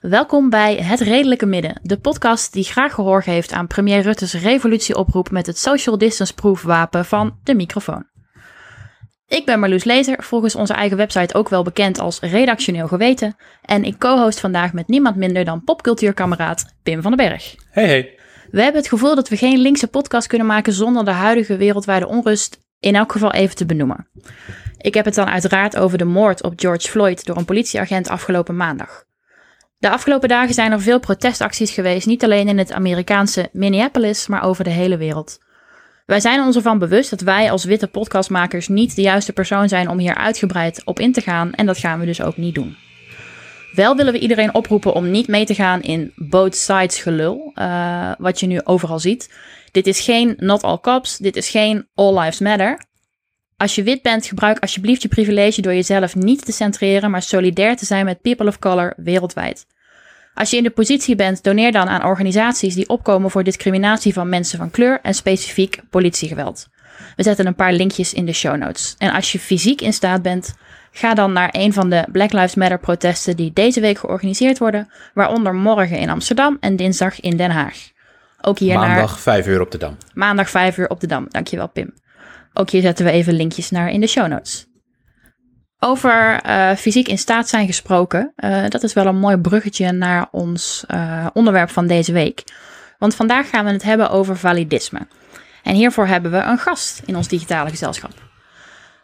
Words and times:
Welkom 0.00 0.50
bij 0.50 0.76
Het 0.76 1.00
Redelijke 1.00 1.46
Midden, 1.46 1.80
de 1.82 1.98
podcast 1.98 2.52
die 2.52 2.64
graag 2.64 2.94
gehoor 2.94 3.22
geeft 3.22 3.52
aan 3.52 3.66
premier 3.66 4.00
Rutte's 4.00 4.34
revolutieoproep 4.34 5.30
met 5.30 5.46
het 5.46 5.58
social 5.58 5.98
distance 5.98 6.34
proof 6.34 6.62
wapen 6.62 7.04
van 7.04 7.38
de 7.42 7.54
microfoon. 7.54 8.13
Ik 9.28 9.44
ben 9.44 9.60
Marloes 9.60 9.84
Lezer, 9.84 10.22
volgens 10.22 10.54
onze 10.54 10.72
eigen 10.72 10.96
website 10.96 11.34
ook 11.34 11.48
wel 11.48 11.62
bekend 11.62 11.98
als 11.98 12.20
redactioneel 12.20 12.88
geweten, 12.88 13.36
en 13.62 13.84
ik 13.84 13.98
co-host 13.98 14.40
vandaag 14.40 14.72
met 14.72 14.88
niemand 14.88 15.16
minder 15.16 15.44
dan 15.44 15.64
popcultuurkameraad 15.64 16.74
Pim 16.82 17.02
van 17.02 17.16
den 17.16 17.28
Berg. 17.28 17.54
Hey, 17.70 17.86
hey. 17.86 18.18
We 18.50 18.62
hebben 18.62 18.80
het 18.80 18.90
gevoel 18.90 19.14
dat 19.14 19.28
we 19.28 19.36
geen 19.36 19.58
linkse 19.58 19.86
podcast 19.86 20.26
kunnen 20.26 20.46
maken 20.46 20.72
zonder 20.72 21.04
de 21.04 21.10
huidige 21.10 21.56
wereldwijde 21.56 22.06
onrust 22.06 22.58
in 22.80 22.94
elk 22.94 23.12
geval 23.12 23.32
even 23.32 23.56
te 23.56 23.66
benoemen. 23.66 24.08
Ik 24.78 24.94
heb 24.94 25.04
het 25.04 25.14
dan 25.14 25.28
uiteraard 25.28 25.76
over 25.76 25.98
de 25.98 26.04
moord 26.04 26.42
op 26.42 26.52
George 26.56 26.88
Floyd 26.88 27.24
door 27.24 27.36
een 27.36 27.44
politieagent 27.44 28.08
afgelopen 28.08 28.56
maandag. 28.56 29.04
De 29.78 29.90
afgelopen 29.90 30.28
dagen 30.28 30.54
zijn 30.54 30.72
er 30.72 30.80
veel 30.80 31.00
protestacties 31.00 31.70
geweest, 31.70 32.06
niet 32.06 32.24
alleen 32.24 32.48
in 32.48 32.58
het 32.58 32.72
Amerikaanse 32.72 33.48
Minneapolis, 33.52 34.26
maar 34.26 34.44
over 34.44 34.64
de 34.64 34.70
hele 34.70 34.96
wereld. 34.96 35.38
Wij 36.04 36.20
zijn 36.20 36.40
ons 36.40 36.56
ervan 36.56 36.78
bewust 36.78 37.10
dat 37.10 37.20
wij 37.20 37.50
als 37.50 37.64
witte 37.64 37.86
podcastmakers 37.86 38.68
niet 38.68 38.96
de 38.96 39.02
juiste 39.02 39.32
persoon 39.32 39.68
zijn 39.68 39.88
om 39.88 39.98
hier 39.98 40.14
uitgebreid 40.14 40.82
op 40.84 41.00
in 41.00 41.12
te 41.12 41.20
gaan 41.20 41.52
en 41.52 41.66
dat 41.66 41.78
gaan 41.78 42.00
we 42.00 42.06
dus 42.06 42.22
ook 42.22 42.36
niet 42.36 42.54
doen. 42.54 42.76
Wel 43.72 43.96
willen 43.96 44.12
we 44.12 44.18
iedereen 44.18 44.54
oproepen 44.54 44.92
om 44.92 45.10
niet 45.10 45.28
mee 45.28 45.44
te 45.44 45.54
gaan 45.54 45.82
in 45.82 46.12
both 46.16 46.56
sides 46.56 47.00
gelul, 47.00 47.50
eh, 47.54 48.12
wat 48.18 48.40
je 48.40 48.46
nu 48.46 48.60
overal 48.64 48.98
ziet. 48.98 49.34
Dit 49.70 49.86
is 49.86 50.00
geen 50.00 50.34
not 50.36 50.62
all 50.62 50.78
cops, 50.78 51.18
dit 51.18 51.36
is 51.36 51.50
geen 51.50 51.88
all 51.94 52.18
lives 52.18 52.38
matter. 52.38 52.84
Als 53.56 53.74
je 53.74 53.82
wit 53.82 54.02
bent, 54.02 54.26
gebruik 54.26 54.58
alsjeblieft 54.58 55.02
je 55.02 55.08
privilege 55.08 55.60
door 55.60 55.74
jezelf 55.74 56.14
niet 56.14 56.44
te 56.44 56.52
centreren, 56.52 57.10
maar 57.10 57.22
solidair 57.22 57.76
te 57.76 57.84
zijn 57.84 58.04
met 58.04 58.20
people 58.20 58.46
of 58.46 58.58
color 58.58 58.92
wereldwijd. 58.96 59.66
Als 60.34 60.50
je 60.50 60.56
in 60.56 60.62
de 60.62 60.70
positie 60.70 61.16
bent, 61.16 61.42
doneer 61.42 61.72
dan 61.72 61.88
aan 61.88 62.04
organisaties 62.04 62.74
die 62.74 62.88
opkomen 62.88 63.30
voor 63.30 63.44
discriminatie 63.44 64.12
van 64.12 64.28
mensen 64.28 64.58
van 64.58 64.70
kleur 64.70 64.98
en 65.02 65.14
specifiek 65.14 65.80
politiegeweld. 65.90 66.68
We 67.16 67.22
zetten 67.22 67.46
een 67.46 67.54
paar 67.54 67.72
linkjes 67.72 68.14
in 68.14 68.26
de 68.26 68.32
show 68.32 68.56
notes. 68.56 68.94
En 68.98 69.12
als 69.12 69.32
je 69.32 69.38
fysiek 69.38 69.80
in 69.80 69.92
staat 69.92 70.22
bent, 70.22 70.54
ga 70.92 71.14
dan 71.14 71.32
naar 71.32 71.48
een 71.52 71.72
van 71.72 71.90
de 71.90 72.06
Black 72.12 72.32
Lives 72.32 72.54
Matter 72.54 72.78
protesten 72.78 73.36
die 73.36 73.52
deze 73.52 73.80
week 73.80 73.98
georganiseerd 73.98 74.58
worden, 74.58 74.90
waaronder 75.14 75.54
morgen 75.54 75.98
in 75.98 76.10
Amsterdam 76.10 76.56
en 76.60 76.76
dinsdag 76.76 77.20
in 77.20 77.36
Den 77.36 77.50
Haag. 77.50 77.76
Ook 78.40 78.58
hier 78.58 78.74
naar 78.74 78.88
Maandag 78.88 79.20
5 79.20 79.46
uur 79.46 79.60
op 79.60 79.70
de 79.70 79.78
Dam. 79.78 79.96
maandag 80.14 80.50
5 80.50 80.76
uur 80.76 80.88
op 80.88 81.00
de 81.00 81.06
Dam. 81.06 81.26
Dankjewel, 81.28 81.68
Pim. 81.68 81.94
Ook 82.52 82.70
hier 82.70 82.82
zetten 82.82 83.04
we 83.04 83.10
even 83.10 83.34
linkjes 83.34 83.70
naar 83.70 83.90
in 83.90 84.00
de 84.00 84.06
show 84.06 84.26
notes. 84.26 84.66
Over 85.86 86.40
eh, 86.42 86.70
fysiek 86.76 87.08
in 87.08 87.18
staat 87.18 87.48
zijn 87.48 87.66
gesproken, 87.66 88.32
eh, 88.36 88.64
dat 88.68 88.82
is 88.82 88.92
wel 88.92 89.06
een 89.06 89.18
mooi 89.18 89.36
bruggetje 89.36 89.92
naar 89.92 90.28
ons 90.30 90.84
eh, 90.86 91.26
onderwerp 91.32 91.70
van 91.70 91.86
deze 91.86 92.12
week. 92.12 92.42
Want 92.98 93.14
vandaag 93.14 93.48
gaan 93.48 93.64
we 93.64 93.70
het 93.70 93.82
hebben 93.82 94.10
over 94.10 94.36
validisme. 94.36 95.06
En 95.62 95.74
hiervoor 95.74 96.06
hebben 96.06 96.30
we 96.30 96.36
een 96.36 96.58
gast 96.58 97.02
in 97.04 97.16
ons 97.16 97.28
digitale 97.28 97.70
gezelschap. 97.70 98.10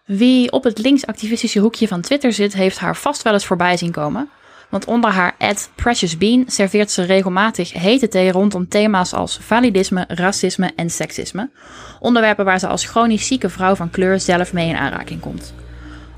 Wie 0.05 0.53
op 0.53 0.65
het 0.65 0.79
linksactivistische 0.79 1.59
hoekje 1.59 1.89
van 1.89 2.01
Twitter 2.01 2.33
zit, 2.33 2.53
heeft 2.53 2.79
haar 2.79 2.97
vast 2.97 3.23
wel 3.23 3.33
eens 3.33 3.47
voorbij 3.47 3.77
zien 3.77 3.93
komen. 3.93 4.29
Want 4.69 4.85
onder 4.85 5.11
haar 5.11 5.35
ad 5.39 5.71
Precious 5.75 6.19
Bean 6.19 6.45
serveert 6.47 6.91
ze 6.91 7.03
regelmatig 7.03 7.73
hete 7.73 8.09
thee 8.09 8.33
rondom 8.33 8.69
thema's 8.69 9.15
als 9.15 9.39
validisme, 9.41 10.05
racisme 10.09 10.73
en 10.77 10.91
seksisme. 10.91 11.51
Onderwerpen 11.99 12.45
waar 12.45 12.59
ze 12.59 12.67
als 12.67 12.85
chronisch 12.85 13.27
zieke 13.27 13.49
vrouw 13.49 13.75
van 13.75 13.91
kleur 13.91 14.21
zelf 14.21 14.53
mee 14.53 14.69
in 14.69 14.77
aanraking 14.77 15.21
komt. 15.21 15.53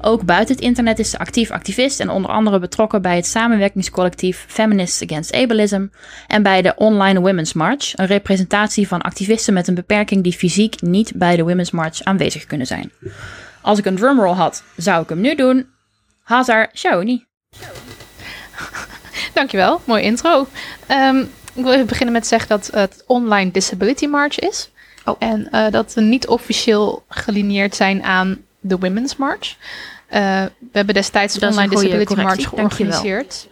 Ook 0.05 0.25
buiten 0.25 0.55
het 0.55 0.65
internet 0.65 0.99
is 0.99 1.11
ze 1.11 1.19
actief 1.19 1.51
activist 1.51 2.01
en 2.01 2.11
onder 2.11 2.31
andere 2.31 2.59
betrokken 2.59 3.03
bij 3.03 3.17
het 3.17 3.27
samenwerkingscollectief 3.27 4.45
Feminists 4.49 5.03
Against 5.03 5.33
Ableism 5.33 5.87
en 6.27 6.43
bij 6.43 6.63
de 6.63 6.75
Online 6.75 7.21
Women's 7.21 7.53
March, 7.53 7.97
een 7.97 8.07
representatie 8.07 8.89
van 8.89 9.01
activisten 9.01 9.55
met 9.55 9.69
een 9.69 9.75
beperking 9.75 10.23
die 10.23 10.33
fysiek 10.33 10.81
niet 10.81 11.13
bij 11.15 11.37
de 11.37 11.43
Women's 11.43 11.71
March 11.71 12.03
aanwezig 12.03 12.47
kunnen 12.47 12.67
zijn. 12.67 12.93
Als 13.61 13.79
ik 13.79 13.85
een 13.85 13.97
drumroll 13.97 14.35
had, 14.35 14.63
zou 14.77 15.03
ik 15.03 15.09
hem 15.09 15.21
nu 15.21 15.35
doen. 15.35 15.67
Hazar 16.23 16.71
Shawnee. 16.75 17.27
Dankjewel, 19.35 19.81
mooi 19.85 20.03
intro. 20.03 20.47
Ehm, 20.87 21.19
ik 21.55 21.63
wil 21.63 21.73
even 21.73 21.87
beginnen 21.87 22.15
met 22.15 22.27
zeggen 22.27 22.49
dat 22.49 22.71
het 22.73 23.05
Online 23.07 23.51
Disability 23.51 24.07
March 24.07 24.39
is. 24.39 24.71
Oh. 25.05 25.17
En 25.19 25.51
eh, 25.51 25.71
dat 25.71 25.95
we 25.95 26.01
niet 26.01 26.27
officieel 26.27 27.05
gelineerd 27.09 27.75
zijn 27.75 28.03
aan 28.03 28.45
de 28.61 28.79
Women's 28.79 29.17
March. 29.17 29.57
Eh, 30.13 30.45
we 30.59 30.71
hebben 30.73 30.95
destijds 30.95 31.35
de 31.35 31.47
Online 31.47 31.69
Disability 31.69 32.15
March 32.15 32.49
georganiseerd. 32.49 33.49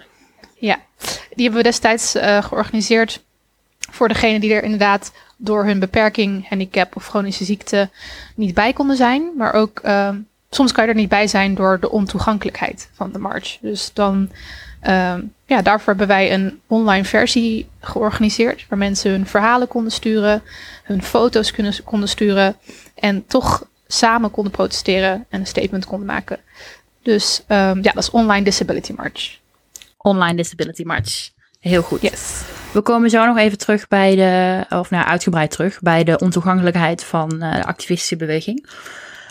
Ja, 0.54 0.80
die 1.34 1.44
hebben 1.44 1.62
we 1.62 1.68
destijds 1.68 2.14
eh, 2.14 2.42
georganiseerd 2.42 3.22
voor 3.90 4.08
degenen 4.08 4.40
die 4.40 4.52
er 4.52 4.62
inderdaad 4.62 5.12
door 5.36 5.64
hun 5.64 5.78
beperking, 5.78 6.48
handicap 6.48 6.96
of 6.96 7.06
chronische 7.06 7.44
ziekte 7.44 7.90
niet 8.34 8.54
bij 8.54 8.72
konden 8.72 8.96
zijn. 8.96 9.30
Maar 9.36 9.52
ook 9.52 9.78
ehm, 9.78 10.16
soms 10.50 10.72
kan 10.72 10.84
je 10.84 10.90
er 10.90 10.96
niet 10.96 11.08
bij 11.08 11.26
zijn 11.26 11.54
door 11.54 11.80
de 11.80 11.90
ontoegankelijkheid 11.90 12.90
van 12.92 13.12
de 13.12 13.18
march. 13.18 13.58
Dus 13.60 13.90
dan, 13.92 14.30
ehm, 14.80 15.20
ja, 15.46 15.62
daarvoor 15.62 15.88
hebben 15.88 16.06
wij 16.06 16.32
een 16.32 16.60
online 16.66 17.04
versie 17.04 17.68
georganiseerd. 17.80 18.66
Waar 18.68 18.78
mensen 18.78 19.10
hun 19.10 19.26
verhalen 19.26 19.68
konden 19.68 19.92
sturen, 19.92 20.42
hun 20.82 21.02
foto's 21.02 21.50
kunnen, 21.50 21.84
konden 21.84 22.08
sturen. 22.08 22.56
En 22.94 23.26
toch 23.26 23.68
samen 23.92 24.30
konden 24.30 24.52
protesteren 24.52 25.26
en 25.28 25.40
een 25.40 25.46
statement 25.46 25.86
konden 25.86 26.06
maken. 26.06 26.38
Dus 27.02 27.42
ehm, 27.46 27.76
ja, 27.76 27.92
dat 27.92 28.02
is 28.02 28.10
Online 28.10 28.44
Disability 28.44 28.92
March. 28.96 29.38
Online 29.96 30.36
Disability 30.36 30.82
March. 30.82 31.30
Heel 31.60 31.82
goed. 31.82 32.00
Yes. 32.00 32.42
We 32.72 32.80
komen 32.80 33.10
zo 33.10 33.26
nog 33.26 33.36
even 33.36 33.58
terug 33.58 33.88
bij 33.88 34.16
de, 34.16 34.64
of 34.76 34.90
nou 34.90 35.06
uitgebreid 35.06 35.50
terug, 35.50 35.80
bij 35.80 36.04
de 36.04 36.18
ontoegankelijkheid 36.18 37.04
van 37.04 37.42
eh, 37.42 37.54
de 37.54 37.64
activistische 37.64 38.16
beweging. 38.16 38.68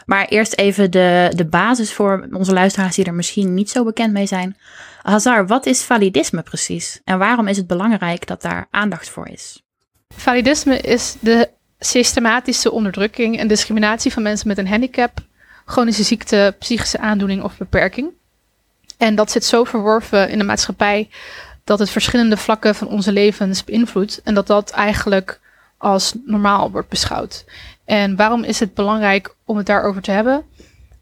Maar 0.06 0.25
eerst 0.25 0.53
even 0.53 0.91
de, 0.91 1.31
de 1.36 1.46
basis 1.46 1.94
voor 1.94 2.28
onze 2.31 2.53
luisteraars 2.53 2.96
die 2.96 3.06
er 3.06 3.14
misschien 3.14 3.53
niet 3.53 3.70
zo 3.70 3.84
bekend 3.84 4.14
mee 4.14 4.26
zijn. 4.26 4.58
Hazar, 5.02 5.47
wat 5.47 5.66
is 5.66 5.84
validisme 5.84 6.41
precies? 6.41 7.02
En 7.03 7.18
waarom 7.18 7.47
is 7.47 7.58
het 7.58 7.68
belangrijk 7.68 8.28
dat 8.28 8.41
daar 8.41 8.68
aandacht 8.72 9.09
voor 9.09 9.28
is? 9.28 9.64
Validisme 10.16 10.78
is 10.78 11.16
de 11.20 11.50
systematische 11.79 12.72
onderdrukking 12.72 13.38
en 13.38 13.47
discriminatie 13.47 14.13
van 14.13 14.23
mensen 14.23 14.47
met 14.47 14.57
een 14.57 14.67
handicap, 14.67 15.19
chronische 15.66 16.03
ziekte, 16.03 16.56
psychische 16.59 17.00
aandoening 17.00 17.44
of 17.44 17.57
beperking. 17.57 18.09
En 18.97 19.16
dat 19.16 19.31
zit 19.31 19.45
zo 19.45 19.63
verworven 19.63 20.29
in 20.29 20.38
de 20.38 20.44
maatschappij 20.44 21.09
dat 21.63 21.79
het 21.79 21.90
verschillende 21.90 22.38
vlakken 22.38 22.75
van 22.75 22.88
onze 22.88 23.12
levens 23.12 23.63
beïnvloedt 23.63 24.22
en 24.23 24.34
dat 24.34 24.47
dat 24.47 24.69
eigenlijk 24.69 25.40
als 25.78 26.13
normaal 26.25 26.72
wordt 26.72 26.90
beschouwd. 26.90 27.45
En 27.85 28.16
waarom 28.16 28.44
is 28.44 28.59
het 28.59 28.73
belangrijk 28.73 29.35
om 29.46 29.57
het 29.57 29.66
daarover 29.66 30.01
te 30.01 30.11
hebben? 30.11 30.44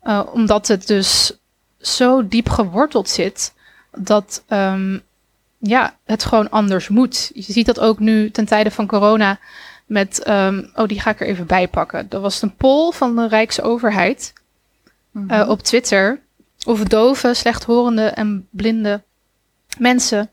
Uh, 0.03 0.21
omdat 0.33 0.67
het 0.67 0.88
dus 0.88 1.33
zo 1.79 2.27
diep 2.27 2.49
geworteld 2.49 3.09
zit 3.09 3.53
dat 3.91 4.44
um, 4.49 5.01
ja, 5.57 5.95
het 6.05 6.25
gewoon 6.25 6.49
anders 6.49 6.88
moet. 6.88 7.31
Je 7.33 7.53
ziet 7.53 7.65
dat 7.65 7.79
ook 7.79 7.99
nu 7.99 8.31
ten 8.31 8.45
tijde 8.45 8.71
van 8.71 8.88
corona 8.88 9.39
met, 9.88 10.28
um, 10.28 10.72
oh 10.75 10.88
die 10.88 11.00
ga 11.00 11.09
ik 11.09 11.20
er 11.20 11.28
even 11.28 11.46
bij 11.46 11.68
pakken. 11.68 12.09
Dat 12.09 12.22
was 12.22 12.42
een 12.42 12.56
poll 12.56 12.92
van 12.92 13.16
de 13.16 13.28
Rijksoverheid 13.28 14.34
mm 15.12 15.30
-hmm. 15.30 15.39
uh, 15.39 15.50
op 15.50 15.62
Twitter 15.62 16.19
of 16.66 16.84
dove, 16.84 17.34
slechthorende 17.34 18.06
en 18.06 18.48
blinde 18.51 19.04
mensen 19.78 20.30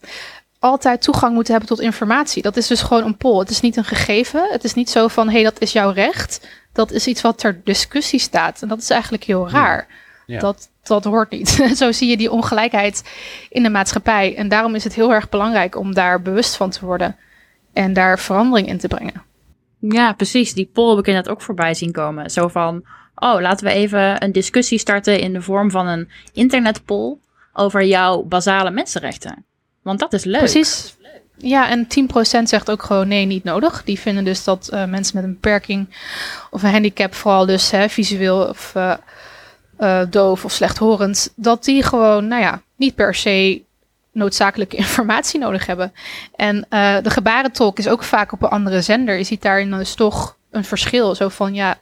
altijd 0.58 1.02
toegang 1.02 1.34
moeten 1.34 1.52
hebben 1.52 1.70
tot 1.70 1.80
informatie. 1.80 2.42
Dat 2.42 2.56
is 2.56 2.66
dus 2.66 2.82
gewoon 2.82 3.04
een 3.04 3.16
poll. 3.16 3.38
Het 3.38 3.50
is 3.50 3.60
niet 3.60 3.76
een 3.76 3.84
gegeven. 3.84 4.48
Het 4.50 4.64
is 4.64 4.74
niet 4.74 4.90
zo 4.90 5.08
van, 5.08 5.26
hé, 5.26 5.32
hey, 5.32 5.42
dat 5.42 5.60
is 5.60 5.72
jouw 5.72 5.90
recht. 5.90 6.48
Dat 6.72 6.90
is 6.90 7.06
iets 7.06 7.20
wat 7.20 7.38
ter 7.38 7.60
discussie 7.64 8.18
staat. 8.18 8.62
En 8.62 8.68
dat 8.68 8.78
is 8.78 8.90
eigenlijk 8.90 9.24
heel 9.24 9.50
raar. 9.50 9.86
Ja. 10.26 10.38
Dat, 10.38 10.68
dat 10.82 11.04
hoort 11.04 11.30
niet. 11.30 11.48
zo 11.76 11.92
zie 11.92 12.08
je 12.08 12.16
die 12.16 12.30
ongelijkheid 12.30 13.02
in 13.48 13.62
de 13.62 13.70
maatschappij. 13.70 14.36
En 14.36 14.48
daarom 14.48 14.74
is 14.74 14.84
het 14.84 14.94
heel 14.94 15.12
erg 15.12 15.28
belangrijk 15.28 15.76
om 15.76 15.94
daar 15.94 16.22
bewust 16.22 16.56
van 16.56 16.70
te 16.70 16.84
worden. 16.86 17.16
En 17.72 17.92
daar 17.92 18.18
verandering 18.18 18.68
in 18.68 18.78
te 18.78 18.88
brengen. 18.88 19.22
Ja, 19.88 20.12
precies. 20.12 20.54
Die 20.54 20.70
poll 20.72 20.90
heb 20.90 20.98
ik 20.98 21.06
inderdaad 21.06 21.32
ook 21.32 21.42
voorbij 21.42 21.74
zien 21.74 21.92
komen. 21.92 22.30
Zo 22.30 22.48
van, 22.48 22.84
oh, 23.14 23.40
laten 23.40 23.66
we 23.66 23.72
even 23.72 24.22
een 24.22 24.32
discussie 24.32 24.78
starten 24.78 25.20
in 25.20 25.32
de 25.32 25.42
vorm 25.42 25.70
van 25.70 25.86
een 25.86 26.08
internetpoll 26.32 27.16
over 27.52 27.84
jouw 27.84 28.22
basale 28.22 28.70
mensenrechten. 28.70 29.44
Want 29.82 29.98
dat 29.98 30.12
is 30.12 30.24
leuk. 30.24 30.38
Precies. 30.38 30.96
Ja, 31.36 31.68
en 31.68 31.86
10% 32.40 32.42
zegt 32.42 32.70
ook 32.70 32.82
gewoon 32.82 33.08
nee, 33.08 33.24
niet 33.24 33.44
nodig. 33.44 33.84
Die 33.84 33.98
vinden 33.98 34.24
dus 34.24 34.44
dat 34.44 34.70
uh, 34.72 34.84
mensen 34.84 35.16
met 35.16 35.24
een 35.24 35.32
beperking 35.32 35.96
of 36.50 36.62
een 36.62 36.70
handicap, 36.70 37.14
vooral 37.14 37.46
dus 37.46 37.70
hè, 37.70 37.88
visueel 37.88 38.48
of 38.48 38.72
uh, 38.76 38.94
uh, 39.78 40.02
doof 40.10 40.44
of 40.44 40.52
slechthorend, 40.52 41.32
dat 41.36 41.64
die 41.64 41.82
gewoon, 41.82 42.28
nou 42.28 42.42
ja, 42.42 42.62
niet 42.76 42.94
per 42.94 43.14
se 43.14 43.62
noodzakelijke 44.14 44.76
informatie 44.86 45.40
nodig 45.40 45.66
hebben. 45.66 45.92
En 46.36 46.66
eh, 46.68 46.96
de 47.02 47.10
gebarentolk 47.10 47.78
is 47.78 47.88
ook 47.88 48.02
vaak 48.02 48.32
op 48.32 48.42
een 48.42 48.48
andere 48.48 48.80
zender. 48.80 49.16
Je 49.16 49.24
ziet 49.24 49.42
daarin 49.42 49.70
dus 49.70 49.94
toch 49.94 50.36
een 50.50 50.64
verschil. 50.64 51.14
Zo 51.14 51.28
van 51.28 51.54
ja, 51.54 51.78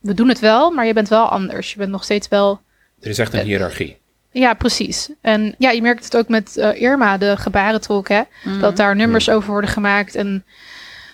we 0.00 0.14
doen 0.14 0.28
het 0.28 0.38
wel, 0.38 0.70
maar 0.70 0.86
je 0.86 0.92
bent 0.92 1.08
wel 1.08 1.28
anders. 1.28 1.72
Je 1.72 1.78
bent 1.78 1.90
nog 1.90 2.04
steeds 2.04 2.28
wel. 2.28 2.60
Er 3.00 3.10
is 3.10 3.18
echt 3.18 3.34
een 3.34 3.44
hiërarchie. 3.44 4.00
Ja, 4.30 4.54
precies. 4.54 5.10
En 5.20 5.54
ja, 5.58 5.70
je 5.70 5.82
merkt 5.82 6.04
het 6.04 6.16
ook 6.16 6.28
met 6.28 6.56
eh, 6.56 6.80
Irma, 6.80 7.18
de 7.18 7.36
gebarentolk, 7.36 8.08
hè? 8.08 8.22
Dat 8.60 8.76
daar 8.76 8.96
nummers 8.96 9.28
over 9.28 9.50
worden 9.50 9.70
gemaakt 9.70 10.14
en 10.14 10.44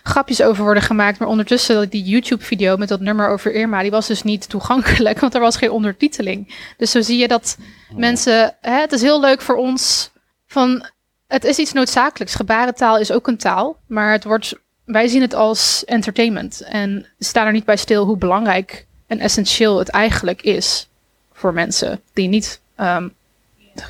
grapjes 0.03 0.43
over 0.43 0.65
worden 0.65 0.83
gemaakt. 0.83 1.19
Maar 1.19 1.29
ondertussen, 1.29 1.89
die 1.89 2.03
YouTube-video 2.03 2.77
met 2.77 2.89
dat 2.89 3.01
nummer 3.01 3.29
over 3.29 3.53
Irma, 3.53 3.83
die 3.83 3.91
was 3.91 4.07
dus 4.07 4.23
niet 4.23 4.49
toegankelijk, 4.49 5.19
want 5.21 5.35
er 5.35 5.41
was 5.41 5.57
geen 5.57 5.71
ondertiteling. 5.71 6.55
Dus 6.77 6.91
zo 6.91 7.01
zie 7.01 7.19
je 7.19 7.29
dat 7.29 7.59
mensen, 7.97 8.57
hè, 8.61 8.81
het 8.81 8.93
is 8.93 9.03
heel 9.03 9.21
leuk 9.21 9.41
voor 9.41 9.57
ons 9.57 10.11
van, 10.49 10.87
het 11.27 11.45
is 11.45 11.59
iets 11.59 11.73
noodzakelijks. 11.73 12.35
Gebarentaal 12.35 12.99
is 12.99 13.13
ook 13.13 13.27
een 13.27 13.37
taal, 13.37 13.77
maar 13.87 14.13
het 14.13 14.25
wordt, 14.25 14.55
wij 14.85 15.09
zien 15.09 15.21
het 15.21 15.35
als 15.35 15.85
entertainment. 15.85 16.61
En 16.61 17.07
staan 17.19 17.47
er 17.47 17.53
niet 17.53 17.65
bij 17.65 17.77
stil 17.77 18.05
hoe 18.05 18.17
belangrijk 18.17 18.87
en 19.07 19.19
essentieel 19.19 19.79
het 19.79 19.89
eigenlijk 19.89 20.43
is 20.43 20.89
voor 21.33 21.53
mensen 21.53 22.01
die 22.13 22.29
niet, 22.29 22.61
ehm, 22.77 23.09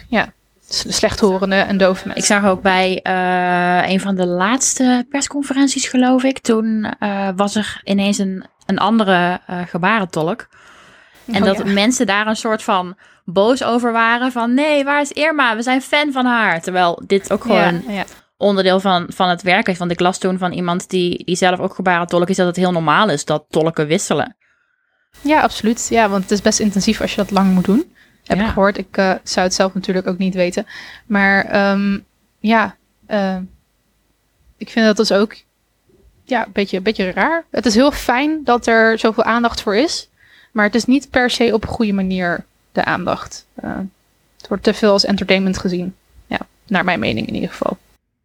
ja, 0.08 0.32
slechthorende 0.68 1.56
en 1.56 1.78
dove 1.78 2.00
Ik 2.00 2.06
mensen. 2.06 2.24
zag 2.24 2.44
ook 2.44 2.62
bij 2.62 3.00
eh, 3.02 3.90
een 3.90 4.00
van 4.00 4.14
de 4.14 4.26
laatste 4.26 5.06
persconferenties, 5.10 5.88
geloof 5.88 6.22
ik. 6.22 6.38
Toen 6.38 6.94
eh, 6.98 7.28
was 7.36 7.54
er 7.54 7.80
ineens 7.84 8.18
een, 8.18 8.44
een 8.66 8.78
andere 8.78 9.40
eh, 9.46 9.60
gebarentolk. 9.66 10.48
En 11.32 11.42
Oh, 11.42 11.44
dat 11.44 11.58
ja. 11.58 11.72
mensen 11.72 12.06
daar 12.06 12.26
een 12.26 12.36
soort 12.36 12.62
van 12.62 12.96
boos 13.24 13.62
over 13.64 13.92
waren. 13.92 14.32
Van 14.32 14.54
nee, 14.54 14.84
waar 14.84 15.00
is 15.00 15.12
Irma? 15.12 15.56
We 15.56 15.62
zijn 15.62 15.82
fan 15.82 16.12
van 16.12 16.26
haar. 16.26 16.62
Terwijl 16.62 17.02
dit 17.06 17.32
ook 17.32 17.42
gewoon 17.42 17.82
ja, 17.86 17.92
ja. 17.92 18.04
onderdeel 18.36 18.80
van, 18.80 19.06
van 19.08 19.28
het 19.28 19.42
werk 19.42 19.68
is. 19.68 19.78
Want 19.78 19.90
ik 19.90 20.00
las 20.00 20.18
toen 20.18 20.38
van 20.38 20.52
iemand 20.52 20.90
die, 20.90 21.24
die 21.24 21.36
zelf 21.36 21.58
ook 21.58 21.74
gebarentolk 21.74 22.28
is. 22.28 22.36
Dat 22.36 22.46
het 22.46 22.56
heel 22.56 22.72
normaal 22.72 23.08
is 23.10 23.24
dat 23.24 23.44
tolken 23.48 23.86
wisselen. 23.86 24.36
Ja, 25.20 25.40
absoluut. 25.40 25.86
Ja, 25.90 26.08
want 26.08 26.22
het 26.22 26.32
is 26.32 26.42
best 26.42 26.60
intensief 26.60 27.00
als 27.00 27.10
je 27.10 27.16
dat 27.16 27.30
lang 27.30 27.54
moet 27.54 27.64
doen. 27.64 27.92
Heb 28.24 28.40
ik 28.40 28.46
gehoord. 28.46 28.78
Ik 28.78 28.96
eh, 28.96 29.14
zou 29.22 29.46
het 29.46 29.54
zelf 29.54 29.74
natuurlijk 29.74 30.06
ook 30.06 30.18
niet 30.18 30.34
weten. 30.34 30.66
Maar 31.06 31.44
ehm, 31.44 31.98
ja, 32.38 32.76
eh, 33.06 33.36
ik 34.56 34.70
vind 34.70 34.86
dat 34.86 34.96
dus 34.96 35.12
ook 35.12 35.36
ja, 36.24 36.46
een 36.46 36.52
beetje, 36.52 36.76
een 36.76 36.82
beetje 36.82 37.10
raar. 37.10 37.44
Het 37.50 37.66
is 37.66 37.74
heel 37.74 37.92
fijn 37.92 38.44
dat 38.44 38.66
er 38.66 38.98
zoveel 38.98 39.24
aandacht 39.24 39.60
voor 39.60 39.76
is. 39.76 40.08
Maar 40.52 40.64
het 40.64 40.74
is 40.74 40.84
niet 40.84 41.10
per 41.10 41.30
se 41.30 41.50
op 41.52 41.62
een 41.62 41.68
goede 41.68 41.92
manier 41.92 42.44
de 42.72 42.84
aandacht. 42.84 43.46
Eh, 43.54 43.78
het 44.36 44.48
wordt 44.48 44.62
te 44.62 44.74
veel 44.74 44.92
als 44.92 45.04
entertainment 45.04 45.58
gezien. 45.58 45.94
Ja, 46.26 46.40
naar 46.66 46.84
mijn 46.84 47.00
mening 47.00 47.26
in 47.26 47.34
ieder 47.34 47.50
geval. 47.50 47.78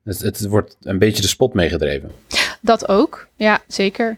Het, 0.03 0.19
het 0.19 0.45
wordt 0.45 0.75
een 0.81 0.99
beetje 0.99 1.21
de 1.21 1.27
spot 1.27 1.53
meegedreven. 1.53 2.11
Dat 2.61 2.87
ook, 2.87 3.27
ja, 3.35 3.61
zeker. 3.67 4.17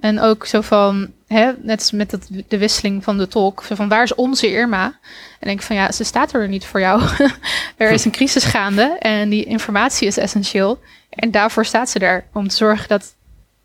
En 0.00 0.20
ook 0.20 0.46
zo 0.46 0.60
van, 0.60 1.12
hè, 1.26 1.52
net 1.62 1.78
als 1.78 1.90
met 1.90 2.10
het, 2.10 2.28
de 2.48 2.58
wisseling 2.58 3.04
van 3.04 3.18
de 3.18 3.28
tolk, 3.28 3.62
van 3.62 3.88
waar 3.88 4.02
is 4.02 4.14
onze 4.14 4.50
Irma? 4.50 4.84
En 5.40 5.48
denk 5.48 5.62
van 5.62 5.76
ja, 5.76 5.92
ze 5.92 6.04
staat 6.04 6.32
er 6.32 6.48
niet 6.48 6.64
voor 6.64 6.80
jou. 6.80 7.02
er 7.76 7.90
is 7.90 8.04
een 8.04 8.10
crisis 8.10 8.44
gaande 8.44 8.96
en 8.98 9.28
die 9.28 9.44
informatie 9.44 10.06
is 10.06 10.16
essentieel. 10.16 10.80
En 11.08 11.30
daarvoor 11.30 11.64
staat 11.64 11.90
ze 11.90 11.98
er, 11.98 12.24
om 12.32 12.48
te 12.48 12.56
zorgen 12.56 12.88
dat 12.88 13.14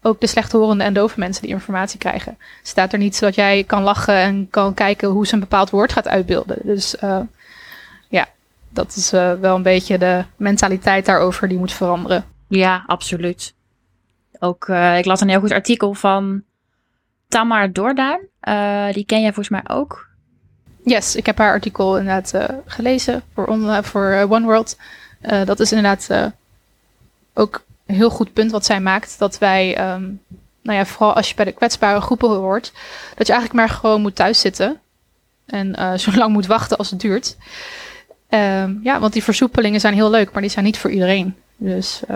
ook 0.08 0.22
de 0.22 0.28
slechthorende 0.28 0.84
en 0.84 0.94
dove 0.94 1.20
mensen 1.20 1.42
die 1.42 1.52
informatie 1.52 2.00
krijgen. 2.00 2.38
Staat 2.64 2.94
er 2.94 3.00
niet 3.00 3.16
zodat 3.16 3.36
jij 3.36 3.64
kan 3.64 3.84
lachen 3.84 4.16
en 4.16 4.48
kan 4.50 4.74
kijken 4.74 5.10
hoe 5.10 5.28
ze 5.28 5.34
een 5.34 5.40
bepaald 5.40 5.70
woord 5.70 5.94
gaat 5.94 6.08
uitbeelden. 6.08 6.58
Dus 6.64 6.96
eh, 6.98 7.20
ja, 8.10 8.28
dat 8.70 8.96
is 8.96 9.14
eh, 9.14 9.34
wel 9.34 9.56
een 9.56 9.62
beetje 9.62 9.98
de 9.98 10.24
mentaliteit 10.36 11.06
daarover 11.06 11.48
die 11.48 11.58
moet 11.58 11.74
veranderen. 11.74 12.26
Ja, 12.48 12.84
absoluut. 12.88 13.54
Ook, 14.40 14.68
eh, 14.68 14.98
ik 14.98 15.06
las 15.06 15.22
een 15.22 15.30
heel 15.30 15.40
goed 15.40 15.52
artikel 15.52 15.94
van 15.94 16.44
Tamar 17.28 17.72
Doorduin. 17.72 18.20
Eh, 18.40 18.94
die 18.94 19.06
ken 19.06 19.22
jij 19.22 19.34
volgens 19.34 19.62
mij 19.62 19.76
ook. 19.76 20.08
Yes, 20.84 21.16
ik 21.16 21.26
heb 21.26 21.38
haar 21.38 21.52
artikel 21.52 21.98
inderdaad 21.98 22.34
gelezen 22.66 23.24
voor, 23.34 23.46
on, 23.46 23.84
voor 23.84 24.26
One 24.30 24.46
World. 24.46 24.78
Dat 25.46 25.60
is 25.60 25.72
inderdaad 25.72 26.34
ook 27.34 27.64
een 27.88 27.96
heel 27.96 28.10
goed 28.10 28.34
punt 28.34 28.52
wat 28.52 28.66
zij 28.66 28.80
maakt. 28.80 29.20
Dat 29.20 29.38
wij, 29.38 29.76
ehm, 29.76 30.04
nou 30.62 30.78
ja, 30.78 30.86
vooral 30.86 31.14
als 31.14 31.30
je 31.30 31.36
bij 31.36 31.46
de 31.46 31.52
kwetsbare 31.52 32.02
groepen 32.02 32.30
hoort, 32.30 32.72
dat 33.16 33.28
je 33.28 33.34
eigenlijk 33.34 33.54
maar 33.68 33.78
gewoon 33.78 34.02
moet 34.02 34.16
thuiszitten. 34.16 34.80
En 35.46 35.76
eh, 35.76 35.94
zo 35.94 36.12
lang 36.16 36.34
moet 36.34 36.46
wachten 36.46 36.78
als 36.78 36.90
het 36.90 37.00
duurt. 37.00 37.38
Ehm, 38.30 38.74
ja, 38.84 39.00
want 39.00 39.14
die 39.14 39.24
versoepelingen 39.24 39.80
zijn 39.80 39.94
heel 39.94 40.10
leuk, 40.10 40.32
maar 40.32 40.42
die 40.42 40.52
zijn 40.52 40.66
niet 40.66 40.78
voor 40.78 40.92
iedereen. 40.92 41.36
Dus 41.58 42.02
eh, 42.08 42.16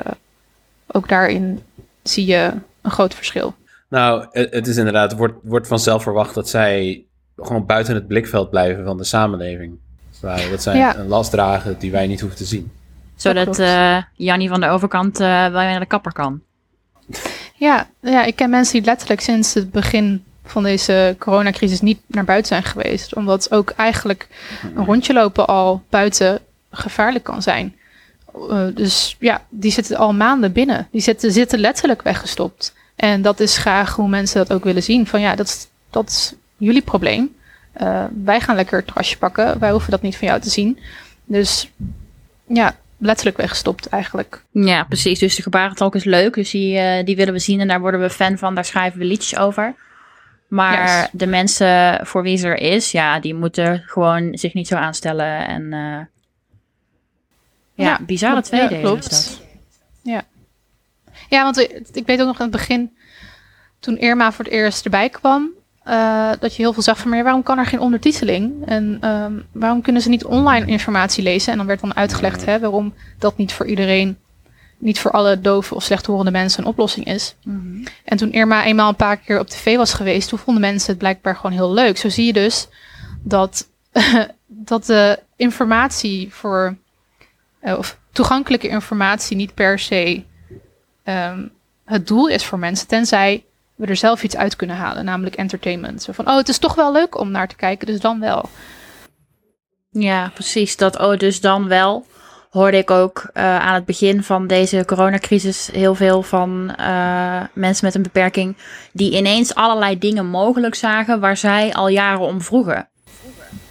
ook 0.87 1.09
daarin 1.09 1.63
zie 2.03 2.25
je 2.25 2.51
een 2.81 2.91
groot 2.91 3.13
verschil. 3.13 3.53
Nou, 3.87 4.27
het, 4.31 4.67
is 4.67 4.77
inderdaad, 4.77 5.09
het 5.09 5.19
wordt, 5.19 5.35
wordt 5.43 5.67
vanzelf 5.67 6.03
verwacht 6.03 6.33
dat 6.35 6.49
zij 6.49 7.03
gewoon 7.37 7.65
buiten 7.65 7.95
het 7.95 8.07
blikveld 8.07 8.49
blijven 8.49 8.83
van 8.85 8.97
de 8.97 9.03
samenleving. 9.03 9.77
Dat 10.21 10.61
zij 10.61 10.77
Ja. 10.77 10.95
een 10.97 11.07
last 11.07 11.31
dragen 11.31 11.79
die 11.79 11.91
wij 11.91 12.07
niet 12.07 12.19
hoeven 12.19 12.37
te 12.37 12.45
zien. 12.45 12.71
Zodat 13.21 13.59
eh 13.59 13.97
Jannie 14.15 14.49
van 14.49 14.61
de 14.61 14.67
overkant 14.67 15.19
eh, 15.19 15.27
wel 15.27 15.51
weer 15.51 15.69
naar 15.69 15.79
de 15.79 15.85
kapper 15.85 16.13
kan. 16.13 16.41
Ja, 17.55 17.89
ja, 17.99 18.23
ik 18.23 18.35
ken 18.35 18.49
mensen 18.49 18.73
die 18.73 18.85
letterlijk 18.85 19.21
sinds 19.21 19.53
het 19.53 19.71
begin 19.71 20.23
van 20.43 20.63
deze 20.63 21.15
coronacrisis 21.19 21.81
niet 21.81 21.99
naar 22.07 22.23
buiten 22.23 22.47
zijn 22.47 22.63
geweest. 22.63 23.15
Omdat 23.15 23.51
ook 23.51 23.69
eigenlijk 23.69 24.27
een 24.75 24.85
rondje 24.85 25.13
lopen 25.13 25.47
al 25.47 25.83
buiten 25.89 26.39
gevaarlijk 26.71 27.23
kan 27.23 27.41
zijn. 27.41 27.75
Eh, 28.49 28.65
dus 28.73 29.15
ja, 29.19 29.45
die 29.49 29.71
zitten 29.71 29.97
al 29.97 30.13
maanden 30.13 30.51
binnen. 30.51 30.87
Die 30.91 31.01
zitten, 31.01 31.31
zitten 31.31 31.59
letterlijk 31.59 32.01
weggestopt. 32.01 32.75
En 32.95 33.21
dat 33.21 33.39
is 33.39 33.57
graag 33.57 33.95
hoe 33.95 34.09
mensen 34.09 34.37
dat 34.37 34.53
ook 34.53 34.63
willen 34.63 34.83
zien. 34.83 35.07
Van 35.07 35.21
ja, 35.21 35.35
dat 35.35 35.47
is, 35.47 35.67
dat 35.89 36.09
is 36.09 36.33
jullie 36.57 36.81
probleem. 36.81 37.35
Wij 38.23 38.39
gaan 38.39 38.55
lekker 38.55 38.77
het 38.77 38.85
terrasje 38.85 39.17
pakken. 39.17 39.59
Wij 39.59 39.71
hoeven 39.71 39.91
dat 39.91 40.01
niet 40.01 40.17
van 40.17 40.27
jou 40.27 40.41
te 40.41 40.49
zien. 40.49 40.79
Dus 41.25 41.71
ja, 42.47 42.75
letterlijk 43.01 43.37
weggestopt 43.37 43.87
eigenlijk. 43.87 44.43
Ja, 44.51 44.83
precies. 44.83 45.19
Dus 45.19 45.35
de 45.35 45.41
gebarentolk 45.41 45.95
is 45.95 46.03
leuk. 46.03 46.33
Dus 46.33 46.49
die, 46.51 46.77
eh, 46.77 47.05
die 47.05 47.15
willen 47.15 47.33
we 47.33 47.39
zien 47.39 47.59
en 47.59 47.67
daar 47.67 47.79
worden 47.79 47.99
we 48.01 48.09
fan 48.09 48.37
van. 48.37 48.55
Daar 48.55 48.65
schrijven 48.65 48.99
we 48.99 49.05
liedjes 49.05 49.37
over. 49.39 49.75
Maar 50.47 50.99
Yes. 50.99 51.09
de 51.11 51.27
mensen 51.27 51.99
voor 52.07 52.23
wie 52.23 52.37
ze 52.37 52.47
er 52.47 52.57
is, 52.73 52.91
ja, 52.91 53.19
die 53.19 53.33
moeten 53.35 53.83
gewoon 53.85 54.37
zich 54.37 54.53
niet 54.53 54.67
zo 54.67 54.75
aanstellen. 54.75 55.47
En 55.47 55.73
eh, 55.73 55.79
ja, 57.73 57.85
Ja, 57.89 57.99
bizarre 58.05 58.33
klopt. 58.33 58.47
tweede 58.47 58.69
Ja, 58.69 58.75
is 58.81 58.85
klopt. 58.87 59.09
dat. 59.09 59.39
Ja, 61.29 61.43
want 61.43 61.57
ik 61.59 61.81
ik 61.93 62.05
weet 62.05 62.19
ook 62.19 62.27
nog 62.27 62.35
in 62.37 62.41
het 62.43 62.51
begin, 62.51 62.97
toen 63.79 63.97
Irma 63.97 64.31
voor 64.31 64.45
het 64.45 64.53
eerst 64.53 64.83
erbij 64.85 65.09
kwam, 65.09 65.49
eh, 65.83 66.31
dat 66.39 66.55
je 66.55 66.61
heel 66.61 66.73
veel 66.73 66.83
zag 66.83 66.97
van, 66.97 67.09
maar 67.09 67.17
ja, 67.17 67.23
waarom 67.23 67.43
kan 67.43 67.57
er 67.57 67.65
geen 67.65 67.79
ondertiteling? 67.79 68.65
En 68.65 68.97
ehm, 69.01 69.33
waarom 69.51 69.81
kunnen 69.81 70.01
ze 70.01 70.09
niet 70.09 70.25
online 70.25 70.65
informatie 70.65 71.23
lezen? 71.23 71.51
En 71.51 71.57
dan 71.57 71.67
werd 71.67 71.81
dan 71.81 71.95
uitgelegd 71.95 72.45
hè, 72.45 72.59
waarom 72.59 72.93
dat 73.19 73.37
niet 73.37 73.53
voor 73.53 73.65
iedereen, 73.65 74.17
niet 74.77 74.99
voor 74.99 75.11
alle 75.11 75.41
dove 75.41 75.75
of 75.75 75.83
slechthorende 75.83 76.31
mensen 76.31 76.63
een 76.63 76.69
oplossing 76.69 77.05
is. 77.05 77.35
En 78.03 78.17
toen 78.17 78.31
Irma 78.31 78.65
eenmaal 78.65 78.89
een 78.89 78.95
paar 78.95 79.17
keer 79.17 79.39
op 79.39 79.47
tv 79.47 79.77
was 79.77 79.93
geweest, 79.93 80.29
toen 80.29 80.39
vonden 80.39 80.61
mensen 80.61 80.89
het 80.89 80.97
blijkbaar 80.97 81.35
gewoon 81.35 81.51
heel 81.51 81.73
leuk. 81.73 81.97
Zo 81.97 82.09
zie 82.09 82.25
je 82.25 82.33
dus 82.33 82.67
dat, 83.23 83.67
dat 84.45 84.85
de 84.85 85.19
informatie 85.35 86.33
voor, 86.33 86.77
eh, 87.59 87.77
of 87.77 87.97
toegankelijke 88.11 88.67
informatie 88.67 89.37
niet 89.37 89.53
per 89.53 89.79
se 89.79 90.23
ehm, 91.03 91.47
het 91.85 92.07
doel 92.07 92.27
is 92.27 92.45
voor 92.45 92.59
mensen, 92.59 92.87
tenzij 92.87 93.43
we 93.81 93.87
er 93.87 93.95
zelf 93.95 94.23
iets 94.23 94.37
uit 94.37 94.55
kunnen 94.55 94.75
halen, 94.75 95.05
namelijk 95.05 95.35
entertainment. 95.35 96.01
Zo 96.03 96.11
van, 96.11 96.27
oh, 96.27 96.35
het 96.35 96.49
is 96.49 96.57
toch 96.57 96.75
wel 96.75 96.91
leuk 96.91 97.19
om 97.19 97.31
naar 97.31 97.47
te 97.47 97.55
kijken, 97.55 97.87
dus 97.87 97.99
dan 97.99 98.19
wel. 98.19 98.49
Ja, 99.91 100.31
precies. 100.33 100.77
Dat 100.77 100.99
oh, 100.99 101.17
dus 101.17 101.41
dan 101.41 101.67
wel. 101.67 102.05
Hoorde 102.49 102.77
ik 102.77 102.91
ook 102.91 103.29
eh, 103.33 103.59
aan 103.59 103.73
het 103.73 103.85
begin 103.85 104.23
van 104.23 104.47
deze 104.47 104.83
coronacrisis 104.85 105.69
heel 105.73 105.95
veel 105.95 106.23
van 106.23 106.73
eh, 106.77 107.41
mensen 107.53 107.85
met 107.85 107.95
een 107.95 108.01
beperking. 108.01 108.57
die 108.93 109.15
ineens 109.17 109.55
allerlei 109.55 109.97
dingen 109.97 110.25
mogelijk 110.25 110.75
zagen 110.75 111.19
waar 111.19 111.37
zij 111.37 111.73
al 111.73 111.87
jaren 111.87 112.25
om 112.25 112.41
vroegen. 112.41 112.89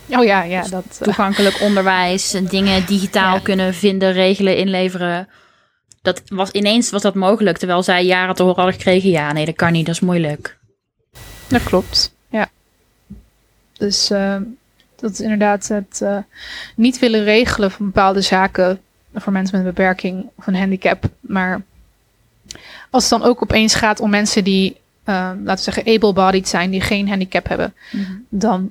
Oh 0.09 0.25
ja, 0.25 0.43
ja, 0.43 0.61
dat. 0.63 0.85
eh, 0.99 1.03
Toegankelijk 1.03 1.61
onderwijs, 1.61 2.31
dingen 2.31 2.87
digitaal 2.87 3.35
Ja. 3.39 3.41
kunnen 3.43 3.75
vinden, 3.75 4.13
regelen, 4.13 4.57
inleveren. 4.57 5.29
Dat 6.03 6.23
was, 6.27 6.51
ineens 6.51 6.91
was 6.91 7.03
dat 7.03 7.15
mogelijk, 7.15 7.59
terwijl 7.59 7.83
zij 7.83 8.05
jaren 8.05 8.35
te 8.35 8.43
horen 8.43 8.57
hadden 8.63 8.79
gekregen: 8.81 9.11
ja, 9.11 9.33
nee, 9.33 9.45
dat 9.45 9.55
kan 9.57 9.73
niet, 9.73 9.87
dat 9.87 9.95
is 9.95 10.01
moeilijk. 10.01 10.59
Dat 11.49 11.63
klopt, 11.63 12.13
ja. 12.29 12.49
Dus 13.73 14.11
eh, 14.11 14.37
dat 14.97 15.11
is 15.11 15.21
inderdaad 15.21 15.69
het 15.69 16.01
eh, 16.03 16.19
niet 16.77 16.99
willen 16.99 17.25
regelen 17.25 17.71
van 17.71 17.87
bepaalde 17.87 18.21
zaken 18.21 18.81
voor 19.15 19.33
mensen 19.33 19.57
met 19.57 19.67
een 19.67 19.75
beperking 19.75 20.31
of 20.35 20.47
een 20.47 20.57
handicap. 20.57 21.05
Maar 21.21 21.63
als 22.91 23.11
het 23.11 23.21
dan 23.21 23.29
ook 23.29 23.43
opeens 23.43 23.75
gaat 23.75 24.01
om 24.01 24.11
mensen 24.11 24.45
die, 24.45 24.77
eh, 25.05 25.15
laten 25.45 25.65
we 25.65 25.73
zeggen, 25.73 25.95
able-bodied 25.95 26.49
zijn, 26.49 26.71
die 26.71 26.81
geen 26.81 27.09
handicap 27.09 27.49
hebben, 27.49 27.75
dan 28.29 28.71